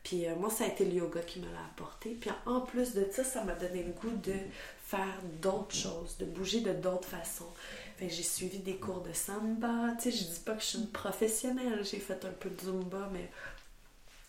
Puis 0.06 0.28
euh, 0.28 0.36
moi, 0.36 0.52
ça 0.52 0.66
a 0.66 0.68
été 0.68 0.86
le 0.86 0.94
yoga 0.94 1.20
qui 1.22 1.40
me 1.40 1.52
l'a 1.52 1.66
apporté. 1.74 2.12
Puis 2.12 2.30
en 2.46 2.62
plus 2.62 2.94
de 2.94 3.08
ça, 3.12 3.24
ça 3.24 3.44
m'a 3.44 3.56
donné 3.56 3.82
le 3.82 3.92
goût 3.92 4.16
de 4.24 4.36
faire 4.84 5.20
d'autres 5.42 5.76
choses, 5.76 6.16
de 6.20 6.26
bouger 6.26 6.62
de 6.62 6.74
d'autres 6.74 7.08
façons. 7.08 7.50
Fait 7.98 8.08
j'ai 8.08 8.22
suivi 8.22 8.60
des 8.60 8.76
cours 8.76 9.02
de 9.02 9.12
samba. 9.14 9.96
Tu 10.00 10.12
sais, 10.12 10.18
je 10.18 10.24
dis 10.26 10.40
pas 10.46 10.54
que 10.54 10.62
je 10.62 10.68
suis 10.68 10.78
une 10.78 10.92
professionnelle. 10.92 11.84
J'ai 11.84 11.98
fait 11.98 12.24
un 12.24 12.32
peu 12.40 12.52
de 12.52 12.62
zumba, 12.62 13.10
mais 13.12 13.32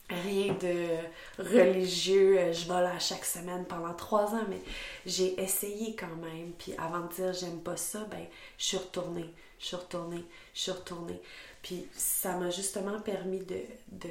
rien 0.09 0.55
de 0.55 1.43
religieux. 1.43 2.55
Je 2.55 2.67
vais 2.67 2.81
là 2.81 2.99
chaque 2.99 3.27
semaine 3.27 3.67
pendant 3.67 3.93
trois 3.93 4.35
ans, 4.35 4.47
mais 4.49 4.63
j'ai 5.05 5.39
essayé 5.39 5.95
quand 5.95 6.17
même. 6.17 6.53
Puis 6.59 6.73
avant 6.79 7.01
de 7.01 7.13
dire 7.13 7.35
j'aime 7.35 7.61
pas 7.61 7.77
ça, 7.77 8.05
ben 8.11 8.25
je 8.57 8.65
suis 8.65 8.79
retournée, 8.79 9.31
je 9.59 9.67
suis 9.67 9.77
retournée, 9.77 10.25
je 10.55 10.61
suis 10.61 10.73
retournée. 10.73 11.21
Puis 11.61 11.87
ça 11.93 12.39
m'a 12.39 12.49
justement 12.49 12.99
permis 13.01 13.41
de 13.41 14.09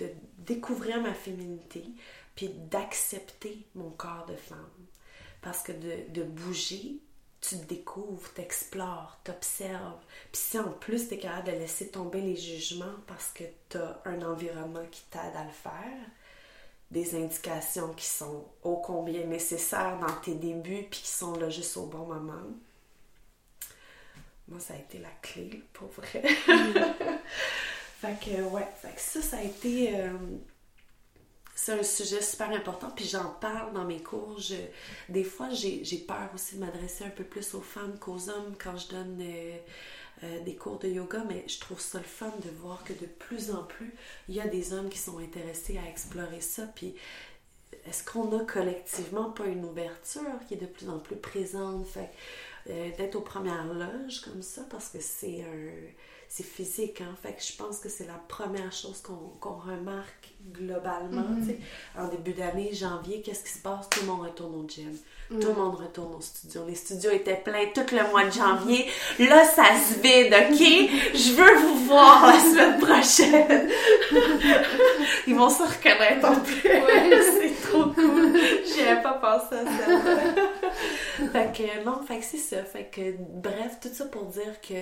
de 0.00 0.10
découvrir 0.38 1.00
ma 1.00 1.14
féminité, 1.14 1.84
puis 2.34 2.48
d'accepter 2.48 3.66
mon 3.74 3.90
corps 3.90 4.26
de 4.26 4.36
femme. 4.36 4.58
Parce 5.42 5.62
que 5.62 5.72
de, 5.72 6.22
bouger, 6.22 6.98
tu 7.40 7.56
te 7.58 7.64
découvres, 7.64 8.32
t'explores, 8.34 9.18
t'observes. 9.24 10.00
Puis 10.32 10.42
si 10.42 10.58
en 10.58 10.70
plus 10.70 11.08
tu 11.08 11.14
es 11.14 11.18
capable 11.18 11.46
de 11.46 11.52
laisser 11.52 11.88
tomber 11.88 12.20
les 12.20 12.36
jugements 12.36 12.96
parce 13.06 13.30
que 13.32 13.44
tu 13.70 13.78
as 13.78 14.02
un 14.04 14.20
environnement 14.22 14.84
qui 14.90 15.02
t'aide 15.10 15.34
à 15.34 15.44
le 15.44 15.50
faire, 15.50 16.06
des 16.90 17.14
indications 17.14 17.94
qui 17.94 18.04
sont 18.04 18.44
ô 18.62 18.76
combien 18.76 19.24
nécessaires 19.24 19.98
dans 20.00 20.20
tes 20.20 20.34
débuts 20.34 20.86
puis 20.90 21.00
qui 21.00 21.08
sont 21.08 21.38
là 21.38 21.48
juste 21.48 21.76
au 21.76 21.86
bon 21.86 22.06
moment. 22.06 22.42
Moi, 24.48 24.58
ça 24.58 24.74
a 24.74 24.76
été 24.78 24.98
la 24.98 25.10
clé, 25.22 25.62
pour 25.72 25.88
vrai. 25.88 26.22
Fait 28.00 28.18
que, 28.18 28.40
ouais, 28.40 28.66
ça, 28.96 29.20
ça 29.20 29.36
a 29.36 29.42
été. 29.42 29.94
Euh, 29.94 30.08
c'est 31.54 31.78
un 31.78 31.82
sujet 31.82 32.22
super 32.22 32.50
important, 32.50 32.88
puis 32.96 33.04
j'en 33.04 33.28
parle 33.28 33.74
dans 33.74 33.84
mes 33.84 34.02
cours. 34.02 34.40
des 35.10 35.24
fois, 35.24 35.50
j'ai, 35.50 35.82
peur 36.08 36.30
aussi 36.34 36.54
de 36.54 36.60
m'adresser 36.60 37.04
un 37.04 37.10
peu 37.10 37.24
plus 37.24 37.54
aux 37.54 37.60
femmes 37.60 37.98
qu'aux 37.98 38.30
hommes 38.30 38.54
quand 38.58 38.74
je 38.78 38.88
donne 38.88 39.18
euh, 39.20 39.58
euh, 40.22 40.40
des 40.44 40.56
cours 40.56 40.78
de 40.78 40.88
yoga, 40.88 41.24
mais 41.28 41.44
je 41.46 41.60
trouve 41.60 41.78
ça 41.78 41.98
le 41.98 42.04
fun 42.04 42.32
de 42.42 42.48
voir 42.62 42.82
que 42.84 42.94
de 42.94 43.04
plus 43.04 43.50
en 43.50 43.64
plus, 43.64 43.92
il 44.30 44.34
y 44.34 44.40
a 44.40 44.48
des 44.48 44.72
hommes 44.72 44.88
qui 44.88 44.98
sont 44.98 45.18
intéressés 45.18 45.76
à 45.76 45.86
explorer 45.86 46.40
ça. 46.40 46.62
Puis, 46.74 46.94
est-ce 47.84 48.02
qu'on 48.02 48.34
a 48.38 48.42
collectivement 48.46 49.30
pas 49.30 49.44
une 49.44 49.66
ouverture 49.66 50.40
qui 50.48 50.54
est 50.54 50.62
de 50.62 50.66
plus 50.66 50.88
en 50.88 51.00
plus 51.00 51.16
présente? 51.16 51.86
Fait 51.86 52.08
d'être 52.96 53.16
aux 53.16 53.22
premières 53.22 53.66
loges 53.66 54.20
comme 54.22 54.42
ça, 54.42 54.62
parce 54.70 54.88
que 54.88 55.00
c'est 55.00 55.42
un 55.42 55.92
c'est 56.30 56.46
physique. 56.46 57.00
Hein? 57.00 57.16
Fait 57.22 57.32
que 57.32 57.42
je 57.42 57.56
pense 57.56 57.80
que 57.80 57.88
c'est 57.88 58.06
la 58.06 58.20
première 58.28 58.70
chose 58.72 59.02
qu'on 59.02 59.56
remarque 59.56 60.28
globalement. 60.52 61.22
Mm-hmm. 61.22 61.98
En 61.98 62.06
début 62.06 62.32
d'année, 62.32 62.72
janvier, 62.72 63.20
qu'est-ce 63.20 63.42
qui 63.42 63.50
se 63.50 63.58
passe? 63.58 63.88
Tout 63.90 64.02
le 64.02 64.06
monde 64.06 64.20
retourne 64.22 64.54
au 64.54 64.68
gym. 64.68 64.96
Tout 65.28 65.48
le 65.48 65.52
mm. 65.52 65.56
monde 65.56 65.74
retourne 65.74 66.14
au 66.14 66.20
studio. 66.20 66.62
Les 66.68 66.76
studios 66.76 67.10
étaient 67.10 67.36
pleins 67.36 67.66
tout 67.74 67.84
le 67.92 68.08
mois 68.10 68.24
de 68.24 68.30
janvier. 68.30 68.86
Là, 69.18 69.44
ça 69.44 69.64
se 69.74 69.98
vide, 69.98 70.32
OK? 70.32 71.14
Je 71.14 71.32
veux 71.32 71.58
vous 71.58 71.84
voir 71.86 72.24
la 72.24 72.38
semaine 72.38 72.78
prochaine. 72.78 73.68
Ils 75.26 75.34
vont 75.34 75.50
se 75.50 75.64
reconnaître 75.64 76.28
en 76.28 76.40
plus. 76.40 76.62
c'est 76.62 77.68
trop 77.68 77.86
cool. 77.86 78.38
J'y 78.64 78.82
avais 78.82 79.02
pas 79.02 79.14
pensé 79.14 79.56
à 79.56 79.64
ça. 79.64 81.32
fait 81.32 81.52
que, 81.56 81.84
non, 81.84 82.02
fait 82.06 82.18
que 82.20 82.24
c'est 82.24 82.38
ça. 82.38 82.62
Fait 82.62 82.88
que, 82.88 83.16
bref, 83.18 83.78
tout 83.82 83.90
ça 83.92 84.04
pour 84.04 84.26
dire 84.26 84.60
que 84.60 84.74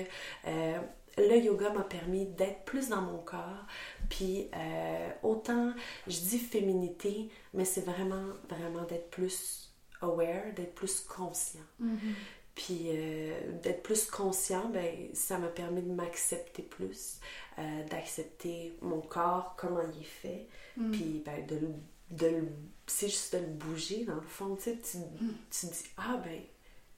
euh, 0.47 0.77
le 1.17 1.37
yoga 1.37 1.69
m'a 1.71 1.83
permis 1.83 2.25
d'être 2.25 2.63
plus 2.65 2.89
dans 2.89 3.01
mon 3.01 3.19
corps. 3.19 3.65
Puis 4.09 4.49
euh, 4.55 5.09
autant 5.23 5.73
je 6.07 6.19
dis 6.19 6.39
féminité, 6.39 7.29
mais 7.53 7.65
c'est 7.65 7.81
vraiment, 7.85 8.27
vraiment 8.49 8.83
d'être 8.83 9.09
plus 9.09 9.71
aware, 10.01 10.53
d'être 10.55 10.75
plus 10.75 11.01
conscient. 11.01 11.59
Mm-hmm. 11.81 12.13
Puis 12.55 12.79
euh, 12.87 13.51
d'être 13.63 13.83
plus 13.83 14.05
conscient, 14.05 14.69
ben, 14.69 14.93
ça 15.13 15.37
m'a 15.37 15.47
permis 15.47 15.81
de 15.81 15.91
m'accepter 15.91 16.61
plus, 16.63 17.19
euh, 17.57 17.83
d'accepter 17.89 18.77
mon 18.81 18.99
corps, 19.01 19.55
comment 19.57 19.81
il 19.95 20.01
est 20.01 20.05
fait, 20.05 20.47
Mm. 20.77 20.91
puis 20.91 21.23
ben, 21.25 21.45
de, 21.47 21.55
le- 21.55 21.73
de 22.11 22.47
c'est 22.87 23.07
juste 23.07 23.35
de 23.35 23.39
le 23.41 23.47
bouger 23.47 24.05
dans 24.05 24.15
le 24.15 24.21
fond. 24.21 24.55
Tu, 24.55 24.63
sais, 24.63 24.77
tu, 24.77 24.97
Mm. 24.97 25.33
tu 25.51 25.65
dis, 25.67 25.83
ah 25.97 26.21
ben, 26.23 26.41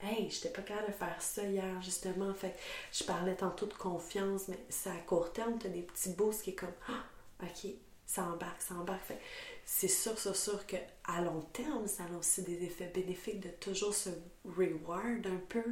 hey, 0.03 0.29
j'étais 0.29 0.49
pas 0.49 0.61
capable 0.61 0.87
de 0.87 0.93
faire 0.93 1.21
ça 1.21 1.43
hier, 1.43 1.81
justement. 1.81 2.33
Fait 2.33 2.51
que 2.51 2.57
je 2.93 3.03
parlais 3.03 3.35
tantôt 3.35 3.65
de 3.65 3.73
confiance, 3.73 4.47
mais 4.47 4.59
c'est 4.69 4.89
à 4.89 4.97
court 5.07 5.31
terme, 5.33 5.57
tu 5.59 5.67
as 5.67 5.69
des 5.69 5.81
petits 5.81 6.09
boosts 6.09 6.43
qui 6.43 6.51
est 6.51 6.55
comme, 6.55 6.73
ah, 6.89 7.03
ok, 7.43 7.71
ça 8.05 8.23
embarque, 8.23 8.61
ça 8.61 8.75
embarque. 8.75 9.03
Fait 9.05 9.15
que 9.15 9.21
c'est 9.65 9.87
sûr, 9.87 10.17
c'est 10.17 10.35
sûr 10.35 10.65
qu'à 10.65 11.21
long 11.21 11.41
terme, 11.53 11.87
ça 11.87 12.03
a 12.03 12.17
aussi 12.17 12.41
des 12.43 12.63
effets 12.63 12.91
bénéfiques 12.93 13.39
de 13.39 13.49
toujours 13.49 13.93
se 13.93 14.09
reward 14.45 15.25
un 15.25 15.41
peu 15.47 15.63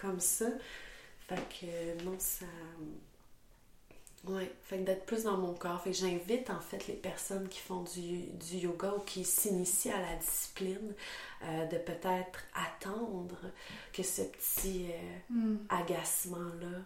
comme 0.00 0.20
ça. 0.20 0.46
Fait 1.28 1.40
que 1.48 2.04
non, 2.04 2.16
ça. 2.18 2.46
Ouais, 4.26 4.50
fait 4.62 4.78
que 4.78 4.84
d'être 4.84 5.04
plus 5.04 5.24
dans 5.24 5.36
mon 5.36 5.52
corps. 5.54 5.82
Fait 5.82 5.90
que 5.90 5.96
j'invite 5.96 6.48
en 6.48 6.60
fait 6.60 6.86
les 6.86 6.94
personnes 6.94 7.46
qui 7.48 7.60
font 7.60 7.82
du, 7.82 8.22
du 8.32 8.56
yoga 8.56 8.94
ou 8.96 9.00
qui 9.00 9.22
s'initient 9.24 9.92
à 9.92 10.00
la 10.00 10.16
discipline 10.16 10.94
euh, 11.42 11.66
de 11.66 11.76
peut-être 11.76 12.40
attendre 12.54 13.36
que 13.94 14.02
ce 14.02 14.22
petit 14.22 14.86
euh, 14.90 15.18
Mm. 15.30 15.56
agacement-là 15.68 16.78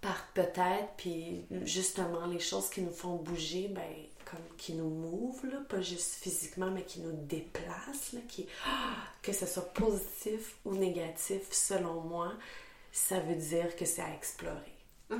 parte 0.00 0.26
peut-être, 0.34 0.88
puis 0.96 1.46
justement 1.62 2.26
les 2.26 2.40
choses 2.40 2.68
qui 2.68 2.82
nous 2.82 2.92
font 2.92 3.16
bouger, 3.16 3.68
ben 3.68 3.82
comme 4.30 4.56
qui 4.58 4.74
nous 4.74 4.88
mouvent, 4.88 5.46
là, 5.48 5.58
pas 5.68 5.80
juste 5.80 6.14
physiquement, 6.14 6.70
mais 6.70 6.82
qui 6.84 7.00
nous 7.00 7.12
déplacent, 7.12 8.12
là, 8.12 8.20
qui, 8.28 8.46
ah, 8.66 8.96
que 9.22 9.32
ce 9.32 9.46
soit 9.46 9.72
positif 9.74 10.56
ou 10.64 10.74
négatif, 10.74 11.42
selon 11.52 12.00
moi, 12.00 12.32
ça 12.92 13.20
veut 13.20 13.36
dire 13.36 13.76
que 13.76 13.84
c'est 13.84 14.02
à 14.02 14.12
explorer. 14.14 14.74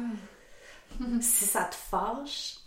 Si 1.20 1.44
ça 1.46 1.64
te 1.64 1.74
fâche, 1.74 2.58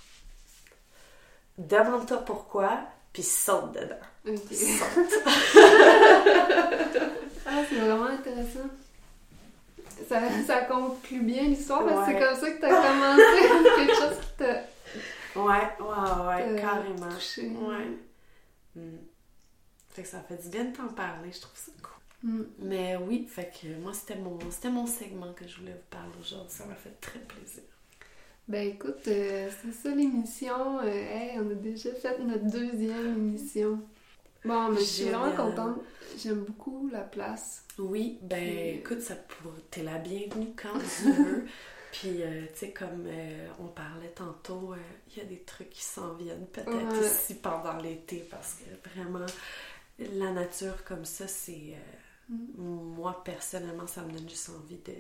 demande-toi 1.58 2.18
pourquoi, 2.18 2.86
puis 3.18 3.24
saute 3.24 3.72
dedans. 3.74 4.38
Saute. 4.52 5.24
Ah, 7.50 7.64
c'est 7.68 7.76
vraiment 7.80 8.06
intéressant. 8.08 8.70
Ça, 10.08 10.20
ça 10.46 10.62
conclut 10.66 11.22
bien 11.22 11.44
l'histoire 11.44 11.84
parce 11.86 12.06
que 12.08 12.14
c'est 12.14 12.20
comme 12.20 12.36
ça 12.40 12.52
que 12.52 12.62
t'as 12.62 12.82
commencé. 12.88 13.78
Quelque 13.78 13.96
chose 13.96 14.18
qui 14.22 14.38
t'a 14.38 15.40
Ouais, 15.40 15.70
ouais, 15.80 16.46
ouais, 16.54 16.62
carrément. 16.62 17.10
touché. 17.10 17.48
Ouais. 17.48 17.98
Mm. 18.76 18.98
Fait 19.90 20.04
que 20.04 20.08
ça 20.10 20.20
fait 20.20 20.38
du 20.44 20.50
bien 20.50 20.66
de 20.66 20.76
t'en 20.76 20.90
parler, 20.90 21.32
je 21.32 21.40
trouve 21.42 21.56
ça 21.58 21.72
cool. 21.82 22.30
Mm. 22.30 22.44
Mais 22.60 22.98
oui, 22.98 23.26
fait 23.28 23.50
que 23.60 23.68
moi, 23.82 23.94
c'était 23.94 24.20
mon, 24.20 24.38
c'était 24.52 24.70
mon 24.70 24.86
segment 24.86 25.34
que 25.34 25.48
je 25.48 25.58
voulais 25.58 25.72
vous 25.72 25.90
parler 25.90 26.12
aujourd'hui. 26.20 26.54
Ça 26.56 26.66
m'a 26.66 26.76
fait 26.76 27.00
très 27.02 27.20
plaisir. 27.20 27.64
Ben 28.48 28.70
écoute, 28.70 29.08
euh, 29.08 29.50
c'est 29.62 29.74
ça 29.74 29.94
l'émission. 29.94 30.80
Euh, 30.80 30.86
hey, 30.88 31.38
on 31.40 31.50
a 31.52 31.54
déjà 31.56 31.92
fait 31.94 32.18
notre 32.20 32.46
deuxième 32.46 33.18
émission. 33.18 33.82
Bon, 34.46 34.70
mais 34.70 34.80
je 34.80 34.86
suis 34.86 35.04
vraiment 35.10 35.36
contente. 35.36 35.78
J'aime 36.18 36.44
beaucoup 36.46 36.88
la 36.90 37.02
place. 37.02 37.66
Oui, 37.78 38.20
ben 38.22 38.40
Puis- 38.40 38.70
écoute, 38.80 39.02
ça 39.02 39.16
pour... 39.16 39.52
t'es 39.70 39.84
la 39.84 39.98
bienvenue 39.98 40.54
quand 40.56 40.80
tu 40.80 41.12
veux. 41.12 41.46
Puis, 41.92 42.22
euh, 42.22 42.44
tu 42.54 42.60
sais, 42.60 42.72
comme 42.72 43.04
euh, 43.08 43.48
on 43.60 43.68
parlait 43.68 44.12
tantôt, 44.16 44.74
euh, 44.74 44.78
il 45.12 45.18
y 45.18 45.22
a 45.22 45.26
des 45.26 45.40
trucs 45.42 45.70
qui 45.70 45.84
s'en 45.84 46.14
viennent 46.14 46.46
peut-être 46.48 46.70
Ouais. 46.72 47.00
aussi 47.00 47.36
pendant 47.36 47.78
l'été 47.78 48.26
parce 48.30 48.56
que 48.60 48.90
vraiment, 48.90 49.26
la 50.00 50.32
nature 50.32 50.84
comme 50.86 51.04
ça, 51.06 51.28
c'est. 51.28 51.74
euh, 51.74 52.34
Moi, 52.58 53.22
personnellement, 53.26 53.88
ça 53.88 54.04
me 54.04 54.12
donne 54.12 54.30
juste 54.30 54.50
envie 54.50 54.78
de, 54.86 54.94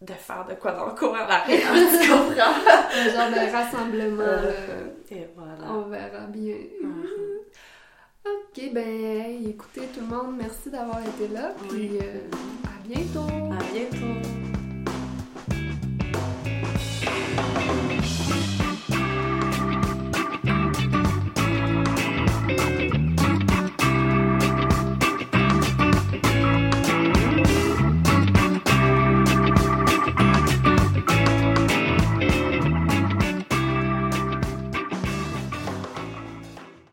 de 0.00 0.12
faire 0.12 0.44
de 0.48 0.54
quoi 0.54 0.72
dans 0.72 0.86
le 0.86 0.92
courant 0.92 1.26
l'arrière, 1.26 1.72
tu 2.02 2.08
comprends? 2.08 2.54
Un 2.94 3.08
genre 3.10 3.30
de 3.30 3.52
rassemblement. 3.52 4.22
Euh. 4.22 4.90
Et 5.10 5.26
voilà. 5.36 5.72
On 5.72 5.82
verra 5.88 6.26
bien. 6.28 6.56
Mhm. 6.82 7.04
Ok, 8.26 8.72
ben 8.72 9.44
écoutez 9.46 9.82
tout 9.94 10.00
le 10.00 10.06
monde, 10.06 10.36
merci 10.38 10.70
d'avoir 10.70 11.00
été 11.00 11.28
là. 11.28 11.52
Puis 11.68 11.90
Oui. 11.92 11.98
euh, 12.02 12.20
à 12.66 12.86
bientôt. 12.88 13.52
À 13.52 13.62
bientôt! 13.72 14.33